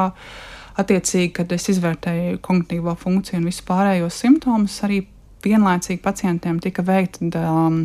attiecīgi, 0.82 1.30
kad 1.38 1.54
es 1.54 1.70
izvērtēju 1.70 2.42
kognitīvo 2.44 2.96
funkciju 2.98 3.44
un 3.44 3.46
visu 3.52 3.62
pārējos 3.68 4.18
simptomus, 4.26 4.80
arī 4.88 5.04
vienlaicīgi 5.46 6.02
pacientiem 6.02 6.58
tika 6.64 6.82
veikta 6.86 7.46
um, 7.46 7.78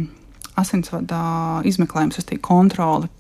asinsvada 0.61 1.23
izmeklējums, 1.69 2.21
tas 2.21 2.31
ir 2.31 2.43
kontrole. 2.45 3.11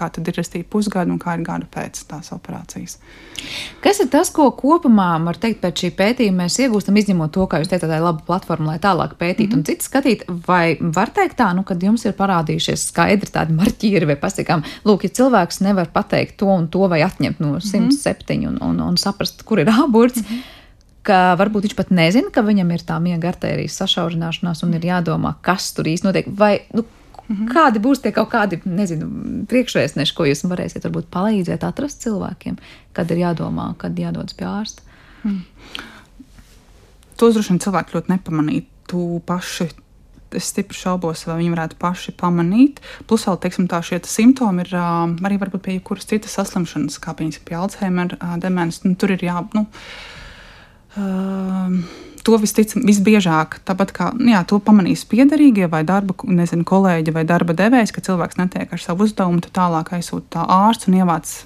Kā 0.00 0.06
tad 0.08 0.28
ir 0.30 0.36
restīvi 0.38 0.64
pusgadu 0.70 1.12
un 1.12 1.18
kā 1.20 1.34
ir 1.36 1.42
gada 1.44 1.66
pēc 1.68 1.98
tās 2.08 2.30
operācijas? 2.32 2.94
Kas 3.84 3.98
ir 4.00 4.08
tas, 4.12 4.30
ko 4.32 4.46
kopumā 4.56 5.08
var 5.26 5.36
teikt 5.40 5.60
pēc 5.60 5.82
šī 5.82 5.90
pētījuma 5.98 6.44
mēs 6.44 6.56
iegūstam, 6.62 6.96
izņemot 6.96 7.34
to, 7.34 7.44
kā 7.50 7.60
jūs 7.60 7.68
teicāt, 7.68 7.90
tā 7.90 7.98
ir 7.98 8.06
laba 8.06 8.24
platforma, 8.24 8.70
lai 8.70 8.78
tālāk 8.80 9.16
pētītu 9.20 9.50
mm 9.50 9.52
-hmm. 9.52 9.58
un 9.58 9.66
citu 9.68 9.88
skatīt? 9.88 10.22
Vai 10.46 10.78
var 10.80 11.12
teikt 11.16 11.36
tā, 11.40 11.50
nu, 11.56 11.66
kad 11.68 11.82
jums 11.82 12.04
ir 12.04 12.16
parādījušies 12.16 12.86
skaidri 12.92 13.28
tādi 13.34 13.56
marķieri 13.58 14.06
vai 14.06 14.16
pasakām, 14.16 14.64
lūk, 14.84 15.04
ja 15.04 15.10
cilvēks 15.20 15.60
nevar 15.60 15.92
pateikt 15.92 16.36
to 16.36 16.46
un 16.46 16.68
to 16.68 16.88
vai 16.88 17.02
atņemt 17.02 17.40
no 17.40 17.60
107 17.60 18.38
mm 18.38 18.44
-hmm. 18.44 18.48
un, 18.48 18.58
un, 18.62 18.80
un 18.80 18.96
saprast, 18.96 19.42
kur 19.42 19.58
ir 19.58 19.66
āburts, 19.66 20.22
mm 20.22 20.26
-hmm 20.26 20.59
ka 21.06 21.34
varbūt 21.40 21.68
viņš 21.68 21.76
pat 21.78 21.92
nezina, 21.94 22.30
ka 22.34 22.44
viņam 22.46 22.70
ir 22.74 22.84
tā 22.86 22.96
miega 23.02 23.30
arterijas 23.32 23.78
sašaurināšanās 23.80 24.64
un 24.66 24.74
ir 24.76 24.86
jādomā, 24.90 25.34
kas 25.44 25.70
tur 25.76 25.88
īsti 25.90 26.08
notiek. 26.08 26.28
Vai, 26.28 26.60
nu, 26.74 26.84
mm 26.84 27.36
-hmm. 27.36 27.52
Kādi 27.52 27.78
būs 27.78 28.02
tie 28.02 28.12
kaut 28.12 28.30
kādi, 28.30 28.60
nezinu, 28.64 29.08
priekšvēstneši, 29.48 30.14
ko 30.14 30.24
jūs 30.24 30.44
varēsiet 30.44 30.84
varbūt 30.84 31.10
palīdzēt 31.10 31.64
atrast 31.64 32.02
cilvēkiem, 32.02 32.56
kad 32.92 33.10
ir 33.10 33.16
jādomā, 33.16 33.74
kad 33.78 33.98
jādodas 33.98 34.34
pie 34.34 34.46
ārsta? 34.46 34.82
Mm. 35.24 35.44
Tos 37.16 37.34
droši 37.34 37.48
vien 37.48 37.60
cilvēki 37.60 37.94
ļoti 37.94 38.08
nepamanītu 38.08 39.22
paši 39.26 39.68
es 40.36 40.50
stipri 40.52 40.78
šaubos, 40.78 41.24
vai 41.26 41.38
viņi 41.40 41.52
varētu 41.54 41.78
paši 41.80 42.14
pamanīt. 42.20 42.80
Plus, 43.10 43.26
vēl 43.26 43.38
teiksim, 43.42 43.66
tā, 43.70 43.80
šie 43.82 44.00
simptomi 44.06 44.64
ir 44.66 44.76
arī 44.76 45.38
varbūt 45.40 45.64
pie 45.64 45.76
jebkuras 45.78 46.08
citas 46.10 46.36
saslimšanas, 46.38 47.00
kā 47.02 47.14
piemēram 47.18 47.46
pie 47.48 47.58
Alzheimer 47.58 48.16
demences. 48.42 48.84
Nu, 48.86 48.94
tur 49.00 49.14
ir 49.16 49.24
jā, 49.26 49.40
nu, 49.56 49.66
to 50.94 52.38
visticamāk, 52.42 52.86
visbiežāk, 52.90 53.58
tāpat 53.66 53.92
kā 53.96 54.12
nu 54.18 54.32
jā, 54.34 54.44
to 54.48 54.60
pamanīs 54.62 55.06
piederīgie 55.08 55.68
vai 55.70 55.82
darba 55.88 56.14
nezinu, 56.26 56.66
kolēģi 56.68 57.14
vai 57.16 57.26
darba 57.28 57.56
devējs, 57.56 57.94
ka 57.94 58.04
cilvēks 58.04 58.40
netiek 58.40 58.72
ar 58.72 58.82
savu 58.82 59.06
uzdevumu, 59.06 59.42
tad 59.44 59.56
tālāk 59.56 59.94
aizsūta 59.98 60.46
ārsts 60.60 60.90
un 60.90 60.98
ievāc 61.00 61.36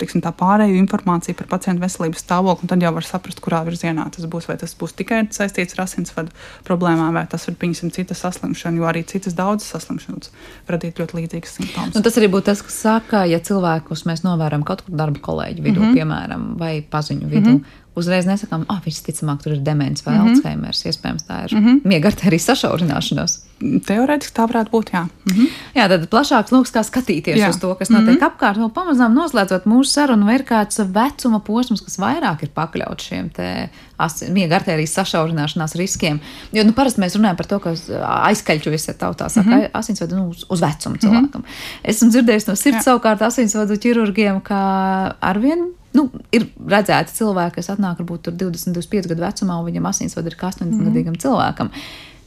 tiksim, 0.00 0.20
tā 0.24 0.32
pārējo 0.36 0.76
informāciju 0.76 1.36
par 1.38 1.48
pacientu 1.54 1.80
veselības 1.80 2.20
stāvokli, 2.24 2.68
tad 2.68 2.82
jau 2.84 2.92
var 2.96 3.06
saprast, 3.06 3.40
kurā 3.44 3.62
virzienā 3.66 4.06
tas 4.12 4.26
būs. 4.28 4.48
Vai 4.50 4.58
tas 4.60 4.74
būs 4.78 4.92
tikai 4.98 5.22
saistīts 5.32 5.76
ar 5.76 5.86
asinsvadu 5.86 6.34
problēmām, 6.66 7.16
vai 7.16 7.24
tas 7.30 7.46
var 7.48 7.56
būt 7.60 7.94
cita 7.96 8.16
saslimšana, 8.16 8.76
jo 8.80 8.88
arī 8.88 9.06
citas 9.08 9.36
daudzas 9.38 9.72
saslimšanas 9.72 10.32
radīt 10.68 11.00
ļoti 11.00 11.20
līdzīgas 11.20 11.56
simptomus. 11.58 11.96
Nu, 11.96 12.04
tas 12.04 12.20
arī 12.20 12.28
būtu 12.32 12.50
tas, 12.50 12.62
kas 12.66 12.76
saka, 12.84 13.24
ja 13.30 13.40
cilvēkus 13.40 14.04
mēs 14.08 14.24
novērojam 14.26 14.66
kaut 14.68 14.84
kur 14.86 15.00
darba 15.00 15.22
kolēģi 15.30 15.64
vidū, 15.64 15.80
mm 15.80 15.88
-hmm. 15.88 15.98
piemēram, 16.00 16.46
vai 16.60 16.74
paziņu 16.82 17.32
vidū. 17.32 17.56
Mm 17.56 17.56
-hmm 17.56 17.84
uzreiz 17.96 18.28
nesakām, 18.28 18.66
ah, 18.68 18.76
oh, 18.76 18.84
visticamāk, 18.84 19.42
tur 19.42 19.56
ir 19.56 19.64
demence 19.64 20.04
vai 20.06 20.14
mm 20.14 20.26
-hmm. 20.26 20.36
Alzheimers. 20.36 20.84
Iespējams, 20.84 21.24
tā 21.28 21.44
ir 21.44 21.54
mm 21.54 21.64
-hmm. 21.64 21.80
miega 21.84 22.08
arterijas 22.08 22.48
sašaurināšanās. 22.50 23.38
Teorētiski 23.60 24.36
tā 24.36 24.44
varētu 24.48 24.70
būt. 24.70 24.90
Jā, 24.92 25.02
mm 25.02 25.32
-hmm. 25.32 25.46
jā 25.74 25.88
tad 25.88 26.08
plašāks 26.12 26.52
lūks, 26.52 26.72
kā 26.72 26.82
skatīties 26.84 27.38
jā. 27.40 27.48
uz 27.48 27.56
to, 27.60 27.74
kas 27.74 27.90
notiek 27.90 28.08
mm 28.08 28.16
-hmm. 28.20 28.26
apkārt. 28.26 28.58
Vēl 28.58 28.70
pamazām 28.70 29.14
noslēdzot 29.14 29.64
mūsu 29.64 29.84
sarunu, 29.84 30.30
ir 30.34 30.42
kāds 30.44 30.78
vecuma 30.92 31.38
posms, 31.40 31.80
kas 31.80 31.98
vairāk 31.98 32.42
ir 32.42 32.48
pakļauts 32.54 33.04
šiem 33.08 33.30
miega 34.32 34.56
arterijas 34.56 34.94
sašaurināšanās 34.98 35.74
riskiem. 35.74 36.20
Jo 36.52 36.64
nu, 36.64 36.72
parasti 36.72 37.00
mēs 37.00 37.16
runājam 37.16 37.36
par 37.36 37.46
to, 37.46 37.58
ka 37.58 37.70
aizkaļķu 38.28 38.70
visi 38.70 38.92
tautā 38.92 39.28
saka, 39.28 39.50
mm 39.50 39.60
-hmm. 39.60 39.70
asinsvadu 39.72 40.16
nu, 40.16 40.28
uz, 40.28 40.44
uz 40.48 40.60
vecumu 40.60 40.96
cilvēkam. 40.96 41.40
Mm 41.40 41.44
-hmm. 41.44 41.90
Esmu 41.90 42.10
dzirdējis 42.10 42.46
no 42.46 42.56
sirds 42.56 42.78
jā. 42.78 42.82
savukārt 42.82 43.22
asinsvadu 43.22 43.74
ķirurgiem, 43.74 44.40
ka 44.40 44.56
arvien 45.20 45.58
nu, 45.96 46.08
ir 46.34 46.48
redzēti 46.60 47.16
cilvēki, 47.20 47.58
kas 47.60 47.72
atnāk 47.74 48.02
varbūt 48.02 48.32
20, 48.32 48.76
25 48.76 49.12
gadu 49.12 49.24
vecumā, 49.24 49.60
un 49.60 49.70
viņam 49.70 49.88
asinsvadi 49.92 50.32
ir 50.32 50.36
80-gadīgam 50.38 51.16
mm. 51.16 51.22
cilvēkam. 51.24 51.72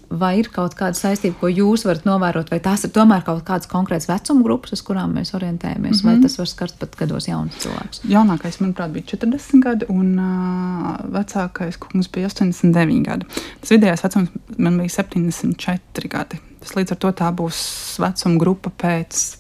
Vai 0.09 0.31
ir 0.39 0.47
kaut 0.49 0.73
kāda 0.73 0.97
saistība, 0.97 1.35
ko 1.37 1.51
jūs 1.53 1.83
varat 1.85 2.07
novērot, 2.07 2.47
vai 2.49 2.57
tās 2.65 2.81
ir 2.87 2.89
tomēr 2.95 3.21
kaut 3.27 3.43
kādas 3.45 3.69
konkrētas 3.69 4.09
vecuma 4.09 4.41
grupas, 4.41 4.73
uz 4.73 4.81
kurām 4.81 5.13
mēs 5.13 5.35
orientējamies, 5.37 5.91
mm 5.91 5.99
-hmm. 5.99 6.05
vai 6.07 6.15
mhm. 6.15 6.23
tas 6.23 6.37
var 6.39 6.49
skart 6.49 6.79
pat 6.81 6.95
gados 6.97 7.27
jaunus 7.29 7.59
cilvēkus? 7.61 8.01
Jaunākais, 8.09 8.57
manuprāt, 8.63 8.89
bija 8.95 9.05
40 9.11 9.61
gadi, 9.61 9.85
un 9.93 10.17
uh, 10.17 10.95
vecākais 11.13 11.77
kungs 11.77 12.09
bija 12.09 12.29
89 12.29 13.05
gadi. 13.05 13.25
Tas 13.61 13.75
vidējais 13.75 14.03
vecums 14.03 14.29
man 14.57 14.81
bija 14.81 14.89
74 14.97 16.09
gadi. 16.09 16.41
Tas 16.59 16.73
līdz 16.75 16.91
ar 16.91 16.97
to 16.97 17.11
tā 17.11 17.29
būs 17.29 17.61
vecuma 18.01 18.41
grupa 18.41 18.73
pēc 18.73 19.37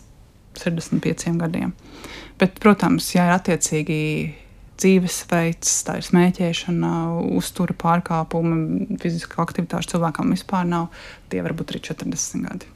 65 0.59 1.37
gadiem. 1.39 1.73
Bet, 2.39 2.59
protams, 2.63 3.09
ja 3.15 3.27
ir 3.27 3.35
attiecīgi 3.35 3.99
dzīvesveids, 4.79 5.71
tā 5.87 5.97
ir 5.99 6.07
smēķēšana, 6.07 6.91
uztura 7.35 7.75
pārkāpumi, 7.75 8.97
fiziska 9.01 9.41
aktivitāte 9.43 9.91
cilvēkam 9.91 10.31
vispār 10.31 10.67
nav, 10.69 10.87
tie 11.31 11.43
var 11.43 11.55
būt 11.57 11.73
arī 11.73 11.83
40 11.89 12.45
gadi. 12.47 12.69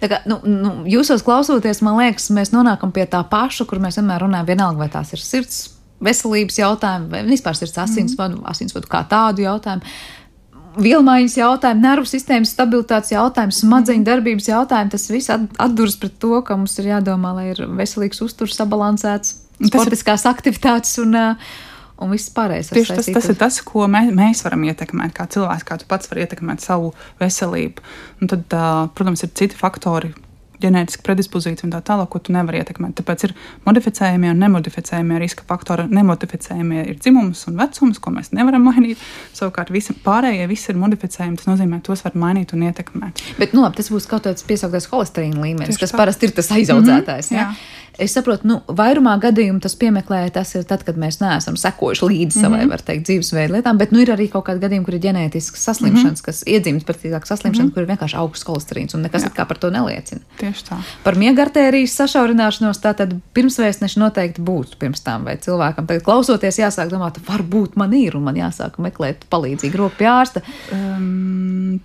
Tā 0.00 0.08
kā, 0.08 0.22
nu, 0.30 0.40
nu, 0.48 0.70
jūsos 0.88 1.22
klausoties, 1.22 1.82
man 1.84 1.98
liekas, 2.00 2.30
mēs 2.34 2.54
nonākam 2.54 2.94
pie 2.96 3.04
tā 3.10 3.20
paša, 3.28 3.68
kur 3.68 3.82
mēs 3.82 4.00
vienmēr 4.00 4.24
runājam, 4.24 4.48
vienalga, 4.48 4.80
vai 4.80 4.88
tās 4.92 5.12
ir 5.14 5.22
sirds 5.22 5.60
veselības 6.00 6.56
jautājumi, 6.62 7.10
vai 7.12 7.20
vispār 7.28 7.58
sirds 7.58 7.76
asinsvadu, 7.78 8.38
mm 8.38 8.42
-hmm. 8.42 8.50
asinsvadu 8.50 8.88
kā 8.88 9.04
tādu 9.08 9.44
jautājumu 9.44 9.84
vielmaiņas 10.78 11.36
jautājumi, 11.40 11.82
nervu 11.82 12.08
sistēmas 12.08 12.52
stabilitātes 12.54 13.12
jautājumi, 13.14 13.56
smadzeņu 13.56 14.06
darbības 14.06 14.50
jautājumi. 14.50 14.92
Tas 14.92 15.08
viss 15.10 15.32
atduras 15.32 15.96
pret 16.00 16.14
to, 16.22 16.36
ka 16.46 16.56
mums 16.58 16.76
ir 16.82 16.92
jādomā, 16.92 17.34
lai 17.38 17.48
ir 17.54 17.64
veselīgs 17.80 18.22
uzturs, 18.24 18.58
sabalansēts, 18.60 19.34
sportiskās 19.58 20.26
ir... 20.26 20.30
aktivitātes 20.30 20.94
un, 21.02 21.18
uh, 21.18 21.52
un 22.00 22.14
viss 22.14 22.32
pārējais. 22.36 22.72
Tieši 22.76 22.98
tas, 23.00 23.12
tas 23.18 23.30
ir 23.32 23.38
tas, 23.40 23.60
ko 23.66 23.88
mēs, 23.90 24.12
mēs 24.16 24.44
varam 24.46 24.66
ietekmēt, 24.70 25.14
kā 25.16 25.26
cilvēks, 25.30 25.66
kā 25.68 25.80
tu 25.80 25.90
pats 25.90 26.10
vari 26.12 26.26
ietekmēt 26.26 26.64
savu 26.64 26.94
veselību. 27.22 27.86
Un 28.20 28.34
tad, 28.34 28.46
uh, 28.54 28.84
protams, 28.94 29.26
ir 29.26 29.34
citi 29.34 29.58
faktori 29.58 30.14
ģenētiska 30.62 31.04
predispozīcija 31.06 31.66
un 31.66 31.74
tā 31.74 31.80
tālāk, 31.86 32.08
ko 32.12 32.20
tu 32.22 32.34
nevari 32.34 32.60
ietekmēt. 32.60 32.94
Tāpēc 33.00 33.24
ir 33.28 33.34
modificējumie 33.66 34.30
un 34.32 34.42
nemodificējumie 34.44 35.20
riska 35.22 35.46
faktori. 35.48 35.88
Nemodificējumie 35.90 36.84
ir 36.92 37.00
dzimums 37.00 37.46
un 37.50 37.58
vecums, 37.60 38.00
ko 38.02 38.14
mēs 38.14 38.32
nevaram 38.36 38.66
mainīt. 38.68 39.02
Savukārt 39.36 39.72
visi 39.74 39.96
pārējie 40.04 40.46
visi 40.50 40.72
ir 40.72 40.80
modificējumi. 40.80 41.40
Tas 41.40 41.50
nozīmē, 41.50 41.82
tos 41.86 42.04
var 42.06 42.16
mainīt 42.20 42.54
un 42.56 42.64
ietekmēt. 42.68 43.24
Bet 43.40 43.56
nu, 43.56 43.64
labi, 43.64 43.80
tas 43.80 43.90
būs 43.92 44.08
kaut 44.10 44.28
kāds 44.28 44.46
piesauktais 44.46 44.88
holesterīna 44.92 45.40
līmenis, 45.40 45.74
Tieši 45.74 45.84
kas 45.86 45.94
tā. 45.94 46.00
parasti 46.02 46.28
ir 46.28 46.36
tas 46.36 46.50
aizaudzētājs. 46.56 47.30
Mm 47.30 47.36
-hmm, 47.36 47.60
ja? 47.60 47.89
Es 48.00 48.14
saprotu, 48.16 48.48
nu, 48.48 48.56
vairumā 48.72 49.12
gadījumu 49.20 49.60
tas 49.60 49.74
piemeklē, 49.76 50.22
tas 50.32 50.54
ir 50.56 50.64
tad, 50.68 50.86
kad 50.86 50.96
mēs 51.00 51.18
neesam 51.20 51.58
sekojuši 51.60 52.06
līdzi 52.08 52.40
savai, 52.40 52.62
mm 52.62 52.64
-hmm. 52.64 52.70
var 52.72 52.84
teikt, 52.86 53.04
dzīvesveidu 53.08 53.54
lietām, 53.58 53.78
bet 53.78 53.92
nu, 53.92 54.00
ir 54.00 54.12
arī 54.14 54.30
kaut 54.32 54.46
kādi 54.46 54.62
gadījumi, 54.62 54.86
kur 54.86 54.96
ir 54.96 55.02
ģenētisks 55.04 55.66
saslimšanas, 55.68 56.04
mm 56.04 56.14
-hmm. 56.14 56.24
kas 56.24 56.42
iedzimts 56.46 56.86
precīzāk 56.88 57.26
saslimšana, 57.28 57.64
mm 57.64 57.70
-hmm. 57.70 57.74
kur 57.74 57.82
ir 57.82 57.90
vienkārši 57.90 58.16
augsts 58.16 58.48
holesterīns 58.48 58.94
un 58.96 59.02
nekas 59.02 59.24
kā 59.36 59.46
par 59.46 59.58
to 59.58 59.70
neliecina. 59.70 60.20
Tieši 60.38 60.64
tā. 60.70 60.80
Par 61.04 61.16
miega 61.16 61.42
arterijas 61.42 62.00
sašaurināšanos 62.00 62.80
tātad 62.80 63.14
pirmsvēstneši 63.34 64.00
noteikti 64.00 64.42
būtu 64.42 64.78
pirms 64.78 65.00
tam, 65.00 65.24
vai 65.24 65.36
cilvēkam 65.36 65.86
tagad 65.86 66.02
klausoties 66.02 66.58
jāsāk 66.58 66.90
domāt, 66.90 67.20
varbūt 67.28 67.76
man 67.76 67.92
ir 67.92 68.16
un 68.16 68.22
man 68.22 68.36
jāsāk 68.36 68.78
meklēt 68.78 69.16
palīdzīgu 69.30 69.76
roku 69.76 69.96
pie 69.98 70.06
ārsta. 70.06 70.42
Um, 70.72 71.80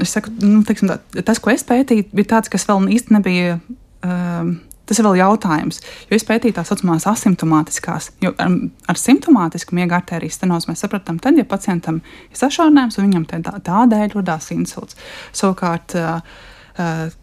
es 0.00 0.12
saku, 0.12 0.30
nu, 0.40 0.62
teiksim, 0.62 0.88
tā, 0.88 1.22
tas, 1.22 1.38
ko 1.38 1.50
es 1.50 1.64
pētīju, 1.64 2.08
bija 2.12 2.36
tāds, 2.36 2.48
kas 2.48 2.66
vēl 2.68 2.88
īsti 2.88 3.12
nebija. 3.12 3.58
Um, 4.04 4.60
Tas 4.84 4.98
ir 5.00 5.06
vēl 5.06 5.16
jautājums, 5.22 5.78
jo 6.10 6.16
es 6.18 6.26
pētīju 6.28 6.58
tās 6.58 6.68
saucamās 6.68 7.06
asimptomātiskās, 7.08 8.10
jo 8.20 8.34
ar, 8.36 8.56
ar 8.92 8.98
simptomātisku 9.00 9.76
miega 9.76 9.96
arterijas 9.96 10.36
stenozi 10.36 10.68
mēs 10.68 10.84
saprotam, 10.84 11.16
tad, 11.24 11.38
ja 11.40 11.46
pacientam 11.48 12.02
ir 12.28 12.40
sašaurinājums 12.40 12.98
un 13.00 13.08
viņam 13.08 13.24
tā, 13.30 13.54
tādēļ 13.64 14.18
rodās 14.18 14.50
insults. 14.52 14.98
Savukārt, 15.32 15.96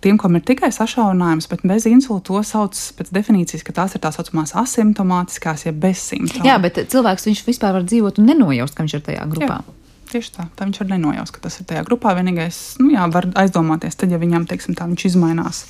tiem, 0.02 0.18
kam 0.18 0.40
ir 0.40 0.46
tikai 0.48 0.72
sašaurinājums, 0.74 1.50
bet 1.52 1.62
bez 1.68 1.86
insulta, 1.90 2.32
to 2.32 2.42
sauc 2.48 2.82
pēc 2.98 3.14
definīcijas, 3.14 3.66
ka 3.68 3.76
tās 3.82 3.94
ir 3.94 4.02
tā 4.02 4.10
saucamās 4.16 4.56
asimptomātiskās, 4.58 5.68
ja 5.68 5.76
bez 5.76 6.02
simptomiem. 6.08 6.48
Jā, 6.48 6.58
bet 6.64 6.82
cilvēks 6.90 7.30
viņš 7.30 7.46
vispār 7.46 7.78
var 7.78 7.86
dzīvot 7.86 8.22
un 8.24 8.30
nenojaust, 8.32 8.74
ka 8.78 8.88
viņš 8.88 8.98
ir 8.98 9.06
tajā 9.12 9.30
grupā. 9.36 9.62
Jā. 9.62 9.78
Tieši 10.12 10.34
tā, 10.36 10.50
tā 10.58 10.66
viņš 10.68 10.82
var 10.82 10.90
nenojaust, 10.96 11.36
ka 11.36 11.46
tas 11.46 11.62
ir 11.62 11.68
tajā 11.70 11.86
grupā. 11.88 12.16
Vienīgais, 12.18 12.58
nu, 12.82 12.90
jā, 12.96 13.06
var 13.12 13.30
aizdomāties, 13.44 13.96
tad, 14.00 14.12
ja 14.12 14.20
viņam, 14.20 14.48
teiksim, 14.50 14.76
tā 14.76 14.88
viņš 14.90 15.06
izmainās. 15.14 15.66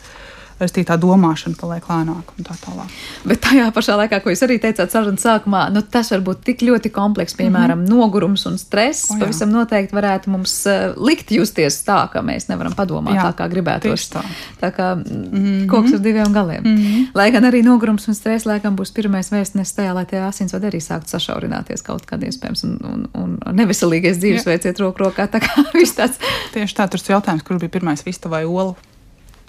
Restīvi 0.61 0.85
tā 0.85 0.97
domāšana 1.01 1.57
paliek 1.57 1.87
lēnāka 1.89 2.35
un 2.37 2.45
tā 2.45 2.55
tālāk. 2.61 2.91
Bet 3.25 3.41
tajā 3.41 3.65
pašā 3.73 3.95
laikā, 3.97 4.19
ko 4.21 4.29
jūs 4.29 4.43
arī 4.45 4.59
teicāt 4.61 4.93
sarunas 4.93 5.23
sākumā, 5.25 5.63
nu, 5.73 5.81
tas 5.81 6.11
var 6.13 6.21
būt 6.27 6.43
tik 6.45 6.61
ļoti 6.67 6.91
komplekss, 6.93 7.37
piemēram, 7.39 7.81
mm 7.81 7.85
-hmm. 7.85 8.01
nogurums 8.01 8.45
un 8.45 8.59
stress. 8.61 9.09
O, 9.09 9.15
jā. 9.15 9.23
pavisam 9.23 9.49
noteikti 9.49 9.97
varētu 9.97 10.29
mums 10.29 10.53
uh, 10.69 10.93
likt 11.01 11.31
justies 11.33 11.79
tā, 11.87 11.97
ka 12.13 12.21
mēs 12.21 12.45
nevaram 12.51 12.75
padomāt 12.77 13.17
jā, 13.17 13.25
tā, 13.31 13.33
kā 13.39 13.49
gribētos. 13.49 14.05
Tā. 14.13 14.21
tā 14.61 14.71
kā 14.75 14.93
mm 14.95 15.33
-hmm. 15.33 15.65
koks 15.67 15.93
ar 15.93 15.99
diviem 15.99 16.33
galiem. 16.33 16.63
Mm 16.63 16.77
-hmm. 16.77 17.07
Lai 17.13 17.31
gan 17.31 17.43
arī 17.43 17.63
nogurums 17.63 18.07
un 18.07 18.15
stress, 18.15 18.45
laikam, 18.45 18.77
būs 18.77 18.93
pirmais 18.93 19.31
vēstnes 19.31 19.73
tajā, 19.75 19.93
lai 19.93 20.05
tie 20.05 20.19
asinsvadi 20.19 20.67
arī 20.67 20.79
sāktu 20.79 21.07
sašaurināties 21.07 21.81
kaut 21.83 22.05
kādā 22.05 22.29
iespējams, 22.29 22.63
un, 22.63 22.77
un, 22.83 23.07
un 23.15 23.55
neveselīgais 23.55 24.17
dzīvesveids 24.17 24.65
iet 24.65 24.79
roku 24.79 25.03
rokā. 25.03 25.27
Tā 25.33 25.39
kā 25.39 25.63
viss 25.73 25.95
tāds. 25.95 26.19
Tieši 26.53 26.75
tā, 26.75 26.87
tur 26.87 26.99
ir 26.99 27.15
jautājums, 27.15 27.43
kur 27.43 27.59
bija 27.59 27.69
pirmais 27.69 28.05
vista 28.05 28.29
vai 28.29 28.45
ola. 28.45 28.75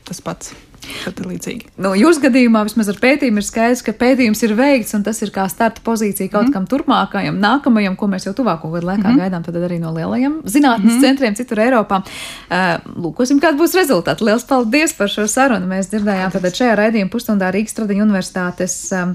Tas 0.04 0.20
pats. 0.20 0.71
Tad 0.82 1.20
ir 1.22 1.28
līdzīgi. 1.30 1.68
Nu, 1.82 1.92
Jūsu 1.98 2.24
gadījumā 2.24 2.64
vismaz 2.66 2.90
ar 2.90 2.98
pētījumu 3.02 3.38
ir 3.38 3.46
skaidrs, 3.46 3.84
ka 3.86 3.94
pētījums 3.96 4.42
ir 4.46 4.54
veikts 4.58 4.96
un 4.98 5.04
tas 5.06 5.20
ir 5.22 5.30
kā 5.34 5.44
starta 5.50 5.82
pozīcija 5.86 6.32
kaut 6.32 6.48
mm. 6.48 6.54
kam 6.56 6.66
turpmākajam, 6.70 7.38
nākamajam, 7.42 7.96
ko 7.98 8.08
mēs 8.10 8.26
jau 8.26 8.34
tuvāko 8.36 8.72
gadu 8.74 8.90
laikā 8.90 9.06
mm. 9.06 9.22
gaidām, 9.22 9.46
tad 9.46 9.58
arī 9.62 9.78
no 9.82 9.94
lielajiem 9.94 10.40
zinātnes 10.42 10.96
mm. 10.96 11.02
centriem 11.04 11.38
citur 11.38 11.62
Eiropā. 11.62 12.02
Uh, 12.02 12.74
lūkosim, 13.06 13.40
kāda 13.42 13.60
būs 13.60 13.76
rezultāti. 13.78 14.26
Lielas 14.26 14.46
paldies 14.48 14.96
par 14.98 15.12
šo 15.12 15.28
sarunu. 15.30 15.70
Mēs 15.70 15.92
dzirdējām 15.92 16.34
tad 16.34 16.50
šajā 16.50 16.78
raidījuma 16.82 17.12
pusstundā 17.14 17.52
Rīgas 17.54 17.78
Tradiņu 17.78 18.06
universitātes. 18.08 18.78
Um, 18.96 19.14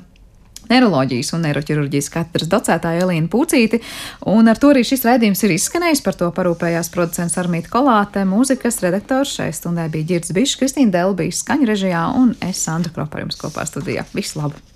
neiroloģijas 0.72 1.34
un 1.38 1.45
neiroķirurģijas 1.47 2.11
katras 2.13 2.51
docētāja 2.51 3.05
Elīna 3.05 3.32
Pucīti. 3.32 3.82
Un 4.30 4.51
ar 4.51 4.59
to 4.61 4.72
arī 4.74 4.84
šis 4.88 5.05
raidījums 5.07 5.43
ir 5.45 5.55
izskanējis. 5.57 6.03
Par 6.05 6.18
to 6.20 6.30
parūpējās 6.36 6.91
producents 6.93 7.38
Armīta 7.41 7.72
Kolāte, 7.74 8.26
mūzikas 8.28 8.82
redaktors 8.86 9.36
šai 9.39 9.51
stundai 9.55 9.89
bija 9.93 10.13
Girds 10.13 10.34
Bišs, 10.36 10.57
Kristīna 10.61 10.95
Delbīs, 10.99 11.43
skaņu 11.43 11.70
režijā 11.72 12.07
un 12.18 12.34
es 12.45 12.63
Sandra 12.63 12.93
Kropa 12.95 13.24
jums 13.24 13.39
kopā 13.39 13.68
studijā. 13.70 14.07
Visu 14.18 14.41
labu! 14.41 14.59